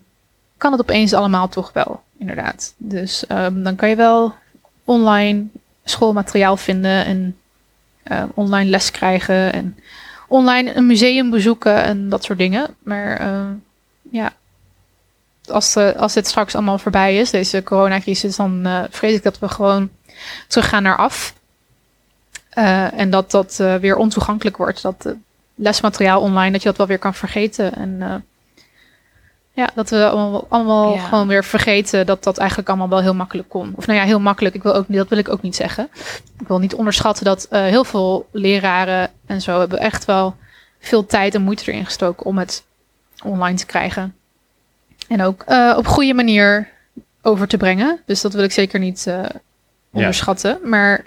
kan 0.58 0.72
het 0.72 0.82
opeens 0.82 1.14
allemaal 1.14 1.50
toch 1.50 1.74
wel. 1.74 2.02
inderdaad. 2.18 2.74
Dus 2.78 3.28
ehm, 3.28 3.64
dan 3.64 3.76
kan 3.76 3.90
je 3.90 3.96
wel 3.96 4.34
online 4.84 5.46
schoolmateriaal 5.90 6.58
vinden 6.58 7.06
en 7.06 7.38
eh, 8.04 8.24
online 8.34 8.70
les 8.70 8.92
krijgen 8.92 9.54
en 9.54 9.78
online 10.28 10.76
een 10.76 10.86
museum 10.86 11.30
bezoeken 11.30 11.84
en 11.84 12.10
dat 12.10 12.24
soort 12.24 12.38
dingen. 12.38 12.76
Maar 12.84 13.18
eh, 13.20 13.50
ja, 14.12 14.34
als, 15.48 15.76
eh, 15.76 15.96
als 15.96 16.14
dit 16.14 16.28
straks 16.28 16.56
allemaal 16.56 16.78
voorbij 16.78 17.18
is, 17.18 17.30
deze 17.30 17.64
coronacrisis, 17.64 18.36
dan 18.36 18.68
vrees 18.90 19.16
ik 19.16 19.24
dat 19.24 19.40
we 19.40 19.50
gewoon 19.50 19.90
teruggaan 20.48 20.84
naar 20.84 20.98
af. 20.98 21.38
En 22.94 23.10
dat 23.10 23.32
dat 23.32 23.56
weer 23.56 23.96
ontoegankelijk 23.96 24.58
wordt. 24.58 24.82
Dat 24.82 25.14
lesmateriaal 25.56 26.22
online, 26.22 26.52
dat 26.52 26.62
je 26.62 26.68
dat 26.68 26.78
wel 26.78 26.88
weer 26.88 27.00
kan 27.00 27.14
vergeten. 27.14 27.74
En 27.74 28.24
ja, 29.60 29.70
dat 29.76 29.90
we 29.90 30.10
allemaal, 30.10 30.46
allemaal 30.50 30.94
Ja. 30.94 31.00
gewoon 31.08 31.28
weer 31.28 31.44
vergeten 31.44 32.06
dat 32.06 32.24
dat 32.24 32.38
eigenlijk 32.38 32.70
allemaal 32.70 32.90
wel 32.90 33.02
heel 33.02 33.14
makkelijk 33.14 33.50
kon. 33.50 33.74
Of 33.76 33.88
nou 33.88 34.00
ja, 34.00 34.06
heel 34.06 34.20
makkelijk. 34.20 34.56
Ik 34.56 34.64
wil 34.64 34.76
ook, 34.76 34.86
dat 34.88 35.08
wil 35.08 35.18
ik 35.18 35.30
ook 35.30 35.42
niet 35.42 35.56
zeggen. 35.56 35.90
Ik 36.40 36.48
wil 36.48 36.60
niet 36.60 36.76
onderschatten 36.76 37.26
dat 37.26 37.48
eh, 37.50 37.62
heel 37.62 37.84
veel 37.84 38.28
leraren 38.32 39.10
en 39.26 39.42
zo 39.42 39.60
hebben 39.60 39.80
echt 39.80 40.06
wel 40.06 40.36
veel 40.80 41.06
tijd 41.06 41.36
en 41.36 41.42
moeite 41.42 41.72
erin 41.72 41.86
gestoken 41.86 42.26
om 42.26 42.38
het 42.38 42.64
online 43.24 43.58
te 43.58 43.66
krijgen. 43.66 44.16
En 45.08 45.22
ook 45.22 45.44
eh, 45.48 45.74
op 45.78 45.88
goede 45.88 46.14
manier 46.14 46.70
over 47.22 47.48
te 47.48 47.58
brengen. 47.58 48.00
Dus 48.06 48.22
dat 48.22 48.34
wil 48.34 48.44
ik 48.44 48.52
zeker 48.52 48.80
niet 48.80 49.08
eh, 49.08 49.24
onderschatten. 49.92 50.60
Maar 50.64 51.06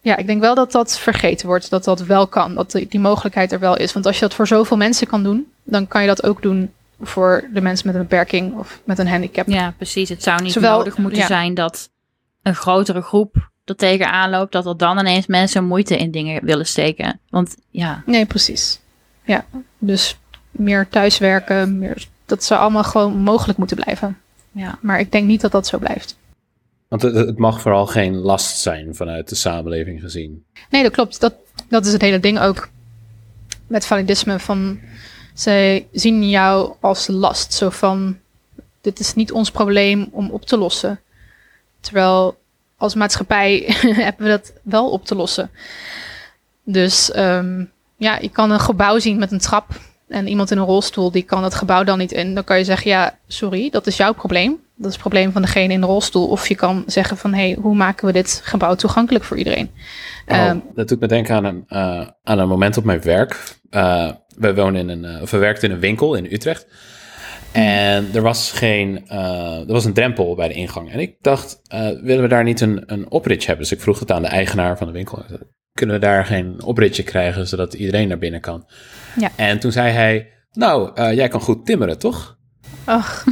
ja, 0.00 0.16
ik 0.16 0.26
denk 0.26 0.40
wel 0.40 0.54
dat 0.54 0.72
dat 0.72 0.98
vergeten 0.98 1.46
wordt. 1.46 1.70
Dat 1.70 1.84
dat 1.84 2.00
wel 2.00 2.26
kan. 2.26 2.54
Dat 2.54 2.70
die, 2.70 2.86
die 2.88 3.00
mogelijkheid 3.00 3.52
er 3.52 3.58
wel 3.58 3.76
is. 3.76 3.92
Want 3.92 4.06
als 4.06 4.14
je 4.14 4.20
dat 4.20 4.34
voor 4.34 4.46
zoveel 4.46 4.76
mensen 4.76 5.06
kan 5.06 5.22
doen, 5.22 5.52
dan 5.62 5.88
kan 5.88 6.00
je 6.00 6.06
dat 6.06 6.22
ook 6.24 6.42
doen 6.42 6.72
voor 7.00 7.48
de 7.52 7.60
mensen 7.60 7.86
met 7.86 7.94
een 7.96 8.00
beperking 8.02 8.58
of 8.58 8.80
met 8.84 8.98
een 8.98 9.08
handicap. 9.08 9.46
Ja, 9.48 9.74
precies. 9.76 10.08
Het 10.08 10.22
zou 10.22 10.42
niet 10.42 10.52
Zowel- 10.52 10.78
nodig 10.78 10.98
moeten 10.98 11.18
ja. 11.18 11.26
zijn 11.26 11.54
dat 11.54 11.90
een 12.42 12.54
grotere 12.54 13.00
groep 13.02 13.48
er 13.64 13.76
tegenaan 13.76 14.30
loopt, 14.30 14.52
dat 14.52 14.66
er 14.66 14.76
dan 14.76 14.98
ineens 14.98 15.26
mensen 15.26 15.64
moeite 15.64 15.96
in 15.96 16.10
dingen 16.10 16.44
willen 16.44 16.66
steken. 16.66 17.20
Want 17.28 17.56
ja, 17.70 18.02
Nee, 18.06 18.26
precies. 18.26 18.80
Ja, 19.24 19.44
dus 19.78 20.18
meer 20.50 20.88
thuiswerken, 20.88 21.78
meer, 21.78 22.06
dat 22.26 22.44
zou 22.44 22.60
allemaal 22.60 22.84
gewoon 22.84 23.18
mogelijk 23.18 23.58
moeten 23.58 23.76
blijven. 23.76 24.18
ja. 24.52 24.78
Maar 24.80 25.00
ik 25.00 25.12
denk 25.12 25.26
niet 25.26 25.40
dat 25.40 25.52
dat 25.52 25.66
zo 25.66 25.78
blijft. 25.78 26.18
Want 26.88 27.02
het, 27.02 27.14
het 27.14 27.38
mag 27.38 27.60
vooral 27.60 27.86
geen 27.86 28.14
last 28.14 28.58
zijn 28.58 28.94
vanuit 28.94 29.28
de 29.28 29.34
samenleving 29.34 30.00
gezien. 30.00 30.44
Nee, 30.70 30.82
dat 30.82 30.92
klopt. 30.92 31.20
Dat, 31.20 31.34
dat 31.68 31.86
is 31.86 31.92
het 31.92 32.00
hele 32.02 32.20
ding 32.20 32.40
ook 32.40 32.68
met 33.66 33.86
validisme. 33.86 34.38
Van, 34.38 34.80
zij 35.34 35.88
zien 35.92 36.28
jou 36.28 36.74
als 36.80 37.06
last. 37.06 37.52
Zo 37.52 37.70
van, 37.70 38.18
dit 38.80 38.98
is 39.00 39.14
niet 39.14 39.32
ons 39.32 39.50
probleem 39.50 40.08
om 40.12 40.30
op 40.30 40.46
te 40.46 40.56
lossen. 40.56 41.00
Terwijl 41.80 42.38
als 42.76 42.94
maatschappij 42.94 43.64
hebben 44.06 44.24
we 44.24 44.30
dat 44.30 44.52
wel 44.62 44.90
op 44.90 45.04
te 45.04 45.14
lossen. 45.14 45.50
Dus 46.64 47.10
ehm, 47.10 47.64
ja, 47.96 48.18
je 48.18 48.28
kan 48.28 48.50
een 48.50 48.60
gebouw 48.60 48.98
zien 48.98 49.18
met 49.18 49.32
een 49.32 49.38
trap. 49.38 49.80
En 50.10 50.28
iemand 50.28 50.50
in 50.50 50.58
een 50.58 50.64
rolstoel, 50.64 51.10
die 51.10 51.22
kan 51.22 51.42
dat 51.42 51.54
gebouw 51.54 51.84
dan 51.84 51.98
niet 51.98 52.12
in. 52.12 52.34
Dan 52.34 52.44
kan 52.44 52.58
je 52.58 52.64
zeggen, 52.64 52.90
ja, 52.90 53.18
sorry, 53.26 53.70
dat 53.70 53.86
is 53.86 53.96
jouw 53.96 54.12
probleem. 54.12 54.50
Dat 54.76 54.86
is 54.86 54.92
het 54.92 55.00
probleem 55.00 55.32
van 55.32 55.42
degene 55.42 55.72
in 55.72 55.80
de 55.80 55.86
rolstoel. 55.86 56.28
Of 56.28 56.48
je 56.48 56.54
kan 56.54 56.82
zeggen 56.86 57.16
van, 57.16 57.34
hé, 57.34 57.48
hey, 57.48 57.58
hoe 57.60 57.74
maken 57.74 58.06
we 58.06 58.12
dit 58.12 58.40
gebouw 58.44 58.74
toegankelijk 58.74 59.24
voor 59.24 59.36
iedereen? 59.36 59.70
Oh, 60.26 60.36
Ehm, 60.36 60.58
dat 60.74 60.88
doet 60.88 61.00
me 61.00 61.06
denken 61.06 61.34
aan 61.34 61.44
een, 61.44 61.64
eh, 61.68 62.06
aan 62.22 62.38
een 62.38 62.48
moment 62.48 62.76
op 62.76 62.84
mijn 62.84 63.02
werk. 63.02 63.58
Eh, 63.70 64.10
we 64.36 64.54
wonen 64.54 64.80
in 64.80 64.88
een, 64.88 65.04
eh, 65.04 65.22
of 65.22 65.30
we 65.30 65.38
werkten 65.38 65.68
in 65.68 65.74
een 65.74 65.80
winkel 65.80 66.14
in 66.14 66.26
Utrecht. 66.30 66.66
En 67.52 68.08
er 68.14 68.22
was 68.22 68.52
geen, 68.52 69.08
eh, 69.08 69.58
er 69.60 69.72
was 69.72 69.84
een 69.84 69.92
drempel 69.92 70.34
bij 70.34 70.48
de 70.48 70.54
ingang. 70.54 70.92
En 70.92 70.98
ik 70.98 71.16
dacht, 71.20 71.60
eh, 71.66 71.88
willen 72.02 72.22
we 72.22 72.28
daar 72.28 72.44
niet 72.44 72.60
een, 72.60 72.82
een 72.86 73.10
opritje 73.10 73.46
hebben? 73.46 73.66
Dus 73.68 73.76
ik 73.76 73.82
vroeg 73.82 73.98
het 73.98 74.10
aan 74.10 74.22
de 74.22 74.28
eigenaar 74.28 74.78
van 74.78 74.86
de 74.86 74.92
winkel. 74.92 75.24
Kunnen 75.72 75.96
we 75.96 76.02
daar 76.02 76.24
geen 76.24 76.62
opritje 76.62 77.02
krijgen, 77.02 77.48
zodat 77.48 77.74
iedereen 77.74 78.08
naar 78.08 78.18
binnen 78.18 78.40
kan? 78.40 78.66
Ja. 79.16 79.30
En 79.36 79.60
toen 79.60 79.72
zei 79.72 79.90
hij, 79.90 80.32
nou, 80.52 80.90
eh, 80.94 81.12
jij 81.14 81.28
kan 81.28 81.40
goed 81.40 81.66
timmeren, 81.66 81.98
toch? 81.98 82.36
Ach. 82.84 83.24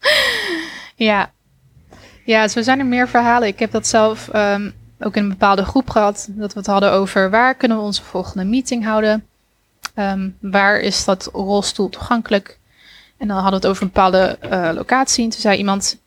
ja. 0.96 1.30
Ja, 2.24 2.48
zo 2.48 2.62
zijn 2.62 2.78
er 2.78 2.86
meer 2.86 3.08
verhalen. 3.08 3.48
Ik 3.48 3.58
heb 3.58 3.70
dat 3.70 3.86
zelf 3.86 4.28
ehm, 4.28 4.70
ook 5.00 5.16
in 5.16 5.22
een 5.22 5.28
bepaalde 5.28 5.64
groep 5.64 5.90
gehad. 5.90 6.28
Dat 6.30 6.52
we 6.52 6.58
het 6.58 6.68
hadden 6.68 6.92
over 6.92 7.30
waar 7.30 7.54
kunnen 7.54 7.76
we 7.76 7.82
onze 7.82 8.02
volgende 8.02 8.44
meeting 8.44 8.84
houden. 8.84 9.26
Ehm, 9.94 10.28
waar 10.40 10.80
is 10.80 11.04
dat 11.04 11.28
rolstoel 11.32 11.88
toegankelijk? 11.88 12.58
En 13.16 13.28
dan 13.28 13.36
hadden 13.36 13.60
we 13.60 13.66
het 13.66 13.66
over 13.66 13.82
een 13.82 13.92
bepaalde 13.92 14.38
eh, 14.40 14.70
locatie. 14.74 15.24
En 15.24 15.30
toen 15.30 15.40
zei 15.40 15.58
iemand, 15.58 15.98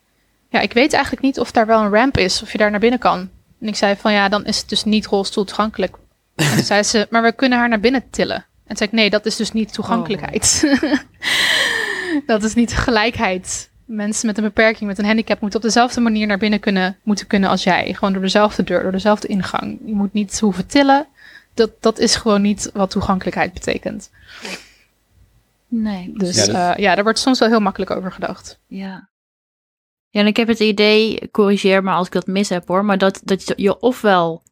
ja, 0.49 0.59
ik 0.59 0.73
weet 0.73 0.93
eigenlijk 0.93 1.23
niet 1.23 1.39
of 1.39 1.51
daar 1.51 1.65
wel 1.65 1.81
een 1.81 1.93
ramp 1.93 2.17
is. 2.17 2.41
Of 2.41 2.51
je 2.51 2.57
daar 2.57 2.71
naar 2.71 2.79
binnen 2.79 2.99
kan. 2.99 3.29
En 3.59 3.67
ik 3.67 3.75
zei 3.75 3.95
van, 3.95 4.13
ja, 4.13 4.29
dan 4.29 4.45
is 4.45 4.57
het 4.57 4.69
dus 4.69 4.83
niet 4.83 5.05
rolstoel 5.05 5.43
toegankelijk. 5.43 5.97
En 6.35 6.55
toen 6.55 6.63
zei 6.63 6.83
ze, 6.83 7.07
maar 7.09 7.21
we 7.23 7.31
kunnen 7.33 7.57
haar 7.59 7.69
naar 7.69 7.79
binnen 7.79 8.09
tillen. 8.09 8.35
En 8.35 8.45
toen 8.67 8.77
zei 8.77 8.89
ik, 8.89 8.95
nee, 8.95 9.09
dat 9.09 9.25
is 9.25 9.35
dus 9.35 9.51
niet 9.51 9.73
toegankelijkheid. 9.73 10.63
dat 12.25 12.43
is 12.43 12.53
niet 12.53 12.73
gelijkheid. 12.73 13.71
Mensen 13.85 14.27
met 14.27 14.37
een 14.37 14.43
beperking, 14.43 14.89
met 14.89 14.97
een 14.99 15.05
handicap, 15.05 15.39
moeten 15.41 15.59
op 15.59 15.65
dezelfde 15.65 16.01
manier 16.01 16.27
naar 16.27 16.37
binnen 16.37 16.59
kunnen, 16.59 16.97
moeten 17.03 17.27
kunnen 17.27 17.49
als 17.49 17.63
jij. 17.63 17.93
Gewoon 17.93 18.13
door 18.13 18.21
dezelfde 18.21 18.63
deur, 18.63 18.81
door 18.83 18.91
dezelfde 18.91 19.27
ingang. 19.27 19.79
Je 19.85 19.93
moet 19.93 20.13
niet 20.13 20.39
hoeven 20.39 20.67
tillen. 20.67 21.07
Dat, 21.53 21.71
dat 21.79 21.99
is 21.99 22.15
gewoon 22.15 22.41
niet 22.41 22.69
wat 22.73 22.89
toegankelijkheid 22.89 23.53
betekent. 23.53 24.09
Nee. 25.67 26.11
Dus 26.17 26.35
Ja, 26.35 26.43
ja, 26.51 26.69
dat- 26.69 26.79
ja, 26.79 26.95
daar 26.95 27.03
wordt 27.03 27.19
soms 27.19 27.39
wel 27.39 27.49
heel 27.49 27.59
makkelijk 27.59 27.91
over 27.91 28.11
gedacht. 28.11 28.59
Ja. 28.67 29.09
Ja, 30.09 30.19
en 30.19 30.27
ik 30.27 30.37
heb 30.37 30.47
het 30.47 30.59
idee, 30.59 31.29
corrigeer 31.31 31.83
me 31.83 31.91
als 31.91 32.07
ik 32.07 32.13
dat 32.13 32.27
mis 32.27 32.49
heb 32.49 32.67
hoor, 32.67 32.85
maar 32.85 32.97
dat, 32.97 33.21
dat 33.23 33.53
je 33.55 33.79
ofwel 33.79 34.43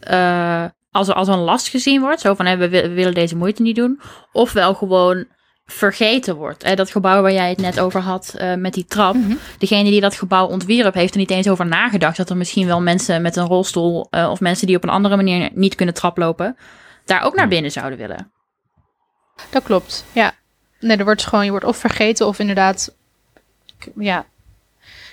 eh, 0.00 0.64
als, 0.94 1.08
als 1.08 1.28
een 1.28 1.38
last 1.38 1.68
gezien 1.68 2.00
wordt, 2.00 2.20
zo 2.20 2.34
van 2.34 2.46
hè, 2.46 2.56
we, 2.56 2.68
wi- 2.68 2.82
we 2.82 2.88
willen 2.94 3.14
deze 3.14 3.36
moeite 3.36 3.62
niet 3.62 3.76
doen, 3.76 4.00
ofwel 4.32 4.74
gewoon 4.74 5.24
vergeten 5.66 6.36
wordt. 6.36 6.62
Hè, 6.62 6.74
dat 6.74 6.90
gebouw 6.90 7.22
waar 7.22 7.32
jij 7.32 7.48
het 7.48 7.58
net 7.60 7.80
over 7.80 8.00
had 8.00 8.34
eh, 8.36 8.54
met 8.54 8.74
die 8.74 8.84
trap, 8.84 9.14
Mhm. 9.14 9.34
degene 9.58 9.90
die 9.90 10.00
dat 10.00 10.14
gebouw 10.14 10.46
ontwierp 10.46 10.94
heeft 10.94 11.12
er 11.12 11.18
niet 11.18 11.30
eens 11.30 11.48
over 11.48 11.66
nagedacht 11.66 12.16
dat 12.16 12.30
er 12.30 12.36
misschien 12.36 12.66
wel 12.66 12.80
mensen 12.80 13.22
met 13.22 13.36
een 13.36 13.46
rolstoel 13.46 14.06
eh, 14.10 14.30
of 14.30 14.40
mensen 14.40 14.66
die 14.66 14.76
op 14.76 14.82
een 14.82 14.88
andere 14.88 15.16
manier 15.16 15.50
niet 15.52 15.74
kunnen 15.74 15.94
traplopen, 15.94 16.56
daar 17.04 17.22
ook 17.22 17.34
naar 17.34 17.48
binnen 17.48 17.70
zouden 17.70 17.98
willen. 17.98 18.30
Dat 19.50 19.62
klopt, 19.62 20.04
ja. 20.12 20.32
Nee, 20.80 20.96
er 20.96 21.04
wordt 21.04 21.24
gewoon, 21.26 21.44
je 21.44 21.50
wordt 21.50 21.64
of 21.66 21.76
vergeten 21.76 22.26
of 22.26 22.38
inderdaad, 22.38 22.94
ja, 23.96 24.24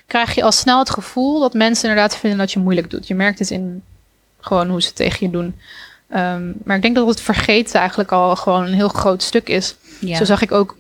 krijg 0.07 0.35
je 0.35 0.43
al 0.43 0.51
snel 0.51 0.79
het 0.79 0.89
gevoel 0.89 1.39
dat 1.39 1.53
mensen 1.53 1.89
inderdaad 1.89 2.17
vinden 2.17 2.39
dat 2.39 2.51
je 2.51 2.59
moeilijk 2.59 2.89
doet. 2.89 3.07
Je 3.07 3.15
merkt 3.15 3.39
het 3.39 3.49
in 3.51 3.83
gewoon 4.41 4.69
hoe 4.69 4.81
ze 4.81 4.93
tegen 4.93 5.25
je 5.25 5.31
doen. 5.31 5.55
Ehm, 6.09 6.51
maar 6.63 6.75
ik 6.75 6.81
denk 6.81 6.95
dat 6.95 7.07
het 7.07 7.21
vergeten 7.21 7.79
eigenlijk 7.79 8.11
al 8.11 8.35
gewoon 8.35 8.63
een 8.63 8.73
heel 8.73 8.89
groot 8.89 9.23
stuk 9.23 9.49
is. 9.49 9.75
Ja. 9.99 10.17
Zo 10.17 10.25
zag 10.25 10.41
ik 10.41 10.51
ook 10.51 10.77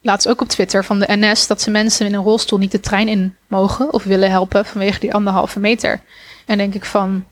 laatst 0.00 0.28
ook 0.28 0.40
op 0.40 0.48
Twitter 0.48 0.84
van 0.84 0.98
de 0.98 1.06
NS 1.08 1.46
dat 1.46 1.60
ze 1.60 1.70
mensen 1.70 2.06
in 2.06 2.14
een 2.14 2.22
rolstoel 2.22 2.58
niet 2.58 2.72
de 2.72 2.80
trein 2.80 3.08
in 3.08 3.36
mogen 3.46 3.92
of 3.92 4.04
willen 4.04 4.30
helpen 4.30 4.64
vanwege 4.64 5.00
die 5.00 5.14
anderhalve 5.14 5.60
meter. 5.60 6.00
En 6.46 6.58
denk 6.58 6.74
ik 6.74 6.84
van, 6.84 7.24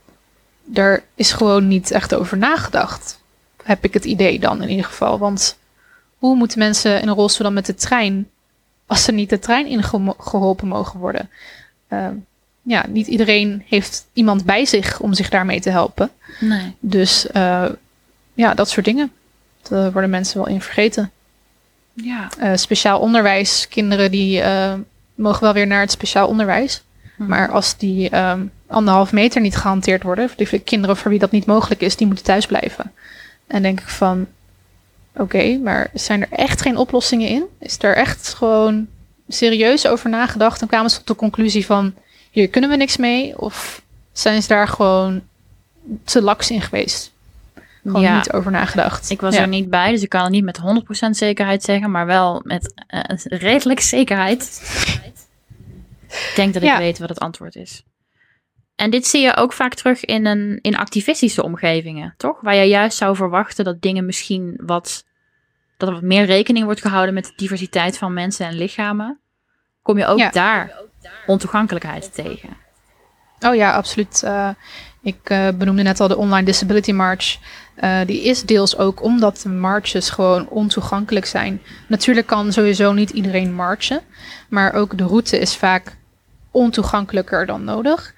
er 0.74 1.04
is 1.14 1.32
gewoon 1.32 1.68
niet 1.68 1.90
echt 1.90 2.14
over 2.14 2.38
nagedacht. 2.38 3.20
Heb 3.62 3.84
ik 3.84 3.94
het 3.94 4.04
idee 4.04 4.38
dan 4.38 4.62
in 4.62 4.68
ieder 4.68 4.84
geval. 4.84 5.18
Want 5.18 5.58
hoe 6.18 6.36
moeten 6.36 6.58
mensen 6.58 7.00
in 7.00 7.08
een 7.08 7.14
rolstoel 7.14 7.44
dan 7.44 7.54
met 7.54 7.66
de 7.66 7.74
trein 7.74 8.30
als 8.86 9.04
ze 9.04 9.12
niet 9.12 9.30
de 9.30 9.38
trein 9.38 9.66
ingeholpen 9.66 10.68
mogen 10.68 11.00
worden? 11.00 11.30
Ehm, 11.88 12.14
ja, 12.62 12.84
niet 12.88 13.06
iedereen 13.06 13.62
heeft 13.68 14.06
iemand 14.12 14.44
bij 14.44 14.64
zich 14.64 15.00
om 15.00 15.14
zich 15.14 15.28
daarmee 15.28 15.60
te 15.60 15.70
helpen. 15.70 16.10
Nee. 16.40 16.74
Dus 16.80 17.26
eh, 17.26 17.68
ja, 18.34 18.54
dat 18.54 18.68
soort 18.68 18.86
dingen. 18.86 19.12
Daar 19.68 19.92
worden 19.92 20.10
mensen 20.10 20.36
wel 20.38 20.48
in 20.48 20.60
vergeten. 20.60 21.10
Ja. 21.92 22.28
Eh, 22.38 22.52
speciaal 22.54 23.00
onderwijs, 23.00 23.68
kinderen 23.68 24.10
die 24.10 24.40
eh, 24.40 24.74
mogen 25.14 25.42
wel 25.42 25.52
weer 25.52 25.66
naar 25.66 25.80
het 25.80 25.90
speciaal 25.90 26.28
onderwijs. 26.28 26.82
Mhm. 27.16 27.28
Maar 27.28 27.50
als 27.50 27.76
die 27.76 28.10
ehm, 28.10 28.44
anderhalf 28.66 29.12
meter 29.12 29.40
niet 29.40 29.56
gehanteerd 29.56 30.02
worden, 30.02 30.30
die 30.36 30.58
kinderen 30.58 30.96
voor 30.96 31.10
wie 31.10 31.20
dat 31.20 31.30
niet 31.30 31.46
mogelijk 31.46 31.80
is, 31.80 31.96
die 31.96 32.06
moeten 32.06 32.24
thuis 32.24 32.46
blijven. 32.46 32.92
En 33.46 33.62
denk 33.62 33.80
ik 33.80 33.88
van, 33.88 34.26
oké, 35.16 35.58
maar 35.58 35.90
zijn 35.94 36.22
er 36.22 36.38
echt 36.38 36.62
geen 36.62 36.76
oplossingen 36.76 37.28
in? 37.28 37.44
Is 37.58 37.76
er 37.80 37.96
echt 37.96 38.34
gewoon 38.34 38.86
serieus 39.28 39.86
over 39.86 40.10
nagedacht 40.10 40.60
en 40.60 40.68
kwamen 40.68 40.90
ze 40.90 40.96
tot 40.96 41.06
de 41.06 41.14
conclusie 41.14 41.66
van, 41.66 41.94
hier 42.32 42.48
kunnen 42.48 42.70
we 42.70 42.76
niks 42.76 42.96
mee? 42.96 43.38
Of 43.38 43.82
zijn 44.12 44.42
ze 44.42 44.48
daar 44.48 44.68
gewoon 44.68 45.22
te 46.04 46.22
laks 46.22 46.50
in 46.50 46.60
geweest? 46.60 47.12
Gewoon 47.82 48.00
Ja. 48.02 48.16
niet 48.16 48.32
over 48.32 48.50
nagedacht. 48.50 49.10
Ik 49.10 49.20
was 49.20 49.34
Ja. 49.34 49.40
er 49.40 49.48
niet 49.48 49.70
bij, 49.70 49.90
dus 49.90 50.02
ik 50.02 50.08
kan 50.08 50.22
het 50.22 50.30
niet 50.30 50.44
met 50.44 50.56
100% 50.58 51.16
zekerheid 51.16 51.62
zeggen, 51.62 51.90
maar 51.90 52.06
wel 52.06 52.40
met 52.44 52.74
eh, 52.86 53.00
redelijk 53.24 53.80
zekerheid. 53.80 54.60
Ik 56.08 56.32
denk 56.36 56.54
dat 56.54 56.62
ik 56.62 56.68
Ja. 56.68 56.78
weet 56.78 56.98
wat 56.98 57.08
het 57.08 57.18
antwoord 57.20 57.54
is. 57.56 57.82
En 58.76 58.90
dit 58.90 59.06
zie 59.06 59.20
je 59.22 59.36
ook 59.36 59.52
vaak 59.52 59.74
terug 59.74 60.04
in, 60.04 60.26
een, 60.26 60.58
in 60.60 60.76
activistische 60.76 61.42
omgevingen, 61.42 62.14
toch? 62.16 62.40
Waar 62.40 62.54
je 62.54 62.64
juist 62.64 62.96
zou 62.98 63.16
verwachten 63.16 63.64
dat 63.64 63.82
dingen 63.82 64.06
misschien 64.06 64.54
wat. 64.62 65.04
dat 65.76 65.88
er 65.88 65.94
wat 65.94 66.04
meer 66.04 66.24
rekening 66.24 66.64
wordt 66.64 66.80
gehouden 66.80 67.14
met 67.14 67.24
de 67.24 67.32
diversiteit 67.36 67.98
van 67.98 68.12
mensen 68.12 68.46
en 68.46 68.54
lichamen. 68.54 69.18
kom 69.82 69.98
je 69.98 70.06
ook 70.06 70.32
daar 70.32 70.72
ontoegankelijkheid 71.26 72.14
tegen. 72.14 72.56
Oh 73.40 73.54
ja, 73.54 73.72
absoluut. 73.72 74.22
Eh, 74.22 74.48
ik 75.02 75.18
eh, 75.22 75.48
benoemde 75.54 75.82
net 75.82 76.00
al 76.00 76.08
de 76.08 76.16
Online 76.16 76.46
Disability 76.46 76.92
March. 76.92 77.38
Eh, 77.74 77.98
die 78.06 78.22
is 78.22 78.42
deels 78.42 78.76
ook 78.76 79.02
omdat 79.02 79.40
de 79.42 79.48
marches 79.48 80.10
gewoon 80.10 80.48
ontoegankelijk 80.48 81.26
zijn. 81.26 81.62
Natuurlijk 81.88 82.26
kan 82.26 82.52
sowieso 82.52 82.92
niet 82.92 83.10
iedereen 83.10 83.54
marchen, 83.54 84.00
maar 84.48 84.74
ook 84.74 84.98
de 84.98 85.04
route 85.04 85.38
is 85.38 85.56
vaak 85.56 85.96
ontoegankelijker 86.50 87.46
dan 87.46 87.64
nodig. 87.64 88.14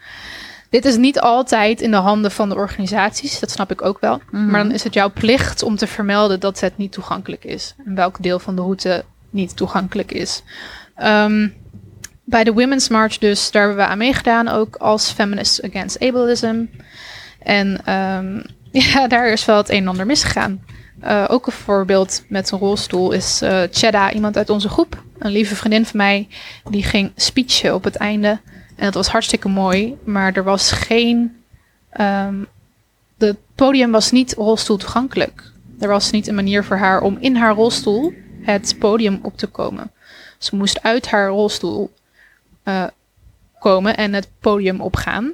Dit 0.70 0.84
is 0.84 0.96
niet 0.96 1.20
altijd 1.20 1.80
in 1.80 1.90
de 1.90 1.96
handen 1.96 2.30
van 2.30 2.48
de 2.48 2.54
organisaties, 2.54 3.40
dat 3.40 3.50
snap 3.50 3.70
ik 3.70 3.82
ook 3.82 4.00
wel. 4.00 4.20
Mhm. 4.30 4.50
Maar 4.50 4.62
dan 4.62 4.72
is 4.72 4.84
het 4.84 4.94
jouw 4.94 5.10
plicht 5.10 5.62
om 5.62 5.76
te 5.76 5.86
vermelden 5.86 6.40
dat 6.40 6.60
het 6.60 6.76
niet 6.76 6.92
toegankelijk 6.92 7.44
is. 7.44 7.74
En 7.86 7.94
welk 7.94 8.22
deel 8.22 8.38
van 8.38 8.56
de 8.56 8.62
route 8.62 9.04
niet 9.30 9.56
toegankelijk 9.56 10.12
is. 10.12 10.42
Ehm, 10.94 11.48
bij 12.24 12.44
de 12.44 12.52
Women's 12.52 12.88
March 12.88 13.18
dus, 13.18 13.50
daar 13.50 13.66
hebben 13.66 13.84
we 13.84 13.90
aan 13.90 13.98
meegedaan, 13.98 14.48
ook 14.48 14.76
als 14.76 15.10
Feminists 15.10 15.62
Against 15.62 16.00
Ableism. 16.00 16.64
En 17.38 17.84
ehm, 17.84 18.40
ja, 18.92 19.06
daar 19.08 19.28
is 19.28 19.44
wel 19.44 19.56
het 19.56 19.70
een 19.70 19.76
en 19.76 19.88
ander 19.88 20.06
misgegaan. 20.06 20.64
Eh, 21.00 21.24
ook 21.28 21.46
een 21.46 21.52
voorbeeld 21.52 22.24
met 22.28 22.50
een 22.50 22.58
rolstoel 22.58 23.12
is 23.12 23.42
eh 23.42 23.62
Chedda, 23.70 24.12
iemand 24.12 24.36
uit 24.36 24.50
onze 24.50 24.68
groep. 24.68 25.02
Een 25.18 25.30
lieve 25.30 25.56
vriendin 25.56 25.86
van 25.86 25.96
mij, 25.96 26.28
die 26.70 26.82
ging 26.82 27.12
speechen 27.16 27.74
op 27.74 27.84
het 27.84 27.96
einde. 27.96 28.40
En 28.76 28.84
dat 28.84 28.94
was 28.94 29.08
hartstikke 29.08 29.48
mooi, 29.48 29.96
maar 30.04 30.32
er 30.32 30.44
was 30.44 30.72
geen... 30.72 31.36
het 33.18 33.36
podium 33.54 33.90
was 33.90 34.10
niet 34.10 34.34
rolstoel 34.34 34.76
toegankelijk. 34.76 35.52
Er 35.80 35.88
was 35.88 36.10
niet 36.10 36.26
een 36.26 36.34
manier 36.34 36.64
voor 36.64 36.76
haar 36.76 37.00
om 37.00 37.16
in 37.20 37.36
haar 37.36 37.54
rolstoel 37.54 38.12
het 38.42 38.76
podium 38.78 39.18
op 39.22 39.36
te 39.36 39.46
komen. 39.46 39.90
Ze 40.38 40.56
moest 40.56 40.82
uit 40.82 41.10
haar 41.10 41.28
rolstoel 41.28 41.90
eh, 42.64 42.84
komen 43.58 43.96
en 43.96 44.12
het 44.12 44.28
podium 44.40 44.80
opgaan. 44.80 45.32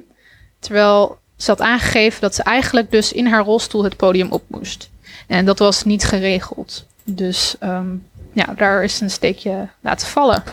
Terwijl 0.59 1.19
ze 1.37 1.49
had 1.49 1.61
aangegeven 1.61 2.21
dat 2.21 2.35
ze 2.35 2.43
eigenlijk 2.43 2.91
dus 2.91 3.11
in 3.11 3.27
haar 3.27 3.43
rolstoel 3.43 3.83
het 3.83 3.97
podium 3.97 4.31
op 4.31 4.43
moest. 4.47 4.89
En 5.27 5.45
dat 5.45 5.59
was 5.59 5.83
niet 5.83 6.03
geregeld. 6.03 6.85
Dus 7.03 7.55
ehm, 7.59 7.95
ja, 8.33 8.53
daar 8.55 8.83
is 8.83 8.99
een 9.01 9.09
steekje 9.11 9.67
laten 9.79 10.07
vallen. 10.07 10.43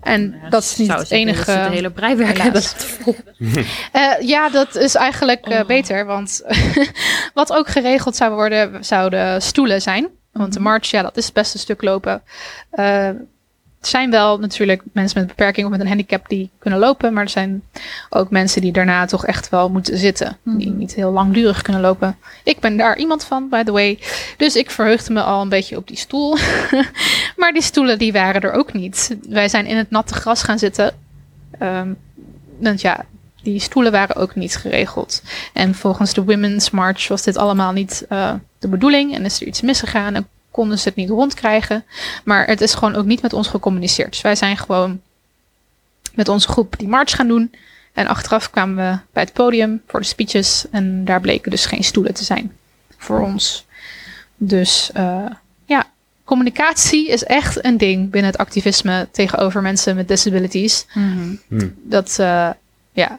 En 0.00 0.38
Ja, 0.42 0.48
dat 0.48 0.62
is 0.62 0.76
niet 0.76 0.92
het 0.92 1.10
enige. 1.10 1.50
Het 1.50 1.72
hele 1.72 1.90
breiwerk 1.90 2.38
hebben. 2.38 2.62
Eh, 3.92 4.20
ja, 4.20 4.48
dat 4.48 4.74
is 4.76 4.94
eigenlijk 4.94 5.46
eh, 5.46 5.58
Oh. 5.60 5.66
beter. 5.66 6.06
Want 6.06 6.42
wat 7.34 7.52
ook 7.52 7.68
geregeld 7.68 8.16
zou 8.16 8.34
worden, 8.34 8.84
zouden 8.84 9.42
stoelen 9.42 9.82
zijn. 9.82 10.08
Want 10.32 10.52
de 10.52 10.60
march, 10.60 10.86
ja, 10.86 11.02
dat 11.02 11.16
is 11.16 11.32
best 11.32 11.54
een 11.54 11.60
stuk 11.60 11.82
lopen. 11.82 12.22
Eh, 12.70 13.06
er 13.06 13.26
zijn 13.80 14.10
wel 14.10 14.38
natuurlijk 14.38 14.82
mensen 14.92 15.20
met 15.20 15.30
een 15.30 15.36
beperking 15.36 15.66
of 15.66 15.72
met 15.72 15.80
een 15.80 15.88
handicap 15.88 16.28
die 16.28 16.50
kunnen 16.58 16.78
lopen. 16.78 17.12
Maar 17.12 17.22
er 17.22 17.30
zijn 17.30 17.62
ook 18.10 18.30
mensen 18.30 18.60
die 18.60 18.72
daarna 18.72 19.06
toch 19.06 19.26
echt 19.26 19.48
wel 19.48 19.70
moeten 19.70 19.98
zitten. 19.98 20.36
Die 20.42 20.70
niet 20.70 20.94
heel 20.94 21.10
langdurig 21.10 21.62
kunnen 21.62 21.82
lopen. 21.82 22.16
Ik 22.44 22.58
ben 22.58 22.76
daar 22.76 22.98
iemand 22.98 23.24
van, 23.24 23.48
by 23.48 23.62
the 23.62 23.72
way. 23.72 23.98
Dus 24.36 24.56
ik 24.56 24.70
verheugde 24.70 25.12
me 25.12 25.22
al 25.22 25.42
een 25.42 25.48
beetje 25.48 25.76
op 25.76 25.88
die 25.88 25.96
stoel. 25.96 26.36
maar 27.36 27.52
die 27.52 27.62
stoelen 27.62 27.98
die 27.98 28.12
waren 28.12 28.40
er 28.40 28.52
ook 28.52 28.72
niet. 28.72 29.16
Wij 29.28 29.48
zijn 29.48 29.66
in 29.66 29.76
het 29.76 29.90
natte 29.90 30.14
gras 30.14 30.42
gaan 30.42 30.58
zitten. 30.58 30.94
Ehm, 31.58 31.92
want 32.58 32.80
ja, 32.80 33.04
die 33.42 33.60
stoelen 33.60 33.92
waren 33.92 34.16
ook 34.16 34.34
niet 34.34 34.56
geregeld. 34.56 35.22
En 35.52 35.74
volgens 35.74 36.14
de 36.14 36.24
Women's 36.24 36.70
March 36.70 37.08
was 37.08 37.22
dit 37.22 37.36
allemaal 37.36 37.72
niet 37.72 38.04
eh, 38.08 38.32
de 38.58 38.68
bedoeling. 38.68 39.14
En 39.14 39.24
is 39.24 39.40
er 39.40 39.46
iets 39.46 39.60
misgegaan 39.60 40.14
en 40.14 40.28
konden 40.60 40.78
ze 40.78 40.88
het 40.88 40.96
niet 40.96 41.08
rondkrijgen. 41.08 41.84
Maar 42.24 42.46
het 42.46 42.60
is 42.60 42.74
gewoon 42.74 42.94
ook 42.94 43.04
niet 43.04 43.22
met 43.22 43.32
ons 43.32 43.48
gecommuniceerd. 43.48 44.10
Dus 44.10 44.20
wij 44.20 44.36
zijn 44.36 44.56
gewoon 44.56 45.00
met 46.14 46.28
onze 46.28 46.48
groep 46.48 46.78
die 46.78 46.88
march 46.88 47.10
gaan 47.10 47.28
doen. 47.28 47.54
En 47.92 48.06
achteraf 48.06 48.50
kwamen 48.50 48.76
we 48.76 48.98
bij 49.12 49.22
het 49.22 49.32
podium 49.32 49.82
voor 49.86 50.00
de 50.00 50.06
speeches. 50.06 50.66
En 50.70 51.04
daar 51.04 51.20
bleken 51.20 51.50
dus 51.50 51.66
geen 51.66 51.84
stoelen 51.84 52.14
te 52.14 52.24
zijn 52.24 52.56
voor 52.96 53.20
ons. 53.20 53.66
Dus 54.36 54.90
eh, 54.92 55.30
ja, 55.64 55.86
communicatie 56.24 57.08
is 57.08 57.24
echt 57.24 57.64
een 57.64 57.76
ding 57.76 58.10
binnen 58.10 58.30
het 58.30 58.40
activisme 58.40 59.08
tegenover 59.10 59.62
mensen 59.62 59.96
met 59.96 60.08
disabilities. 60.08 60.86
Mhm. 60.94 61.68
Dat 61.82 62.18
eh, 62.18 62.50
ja, 62.92 63.18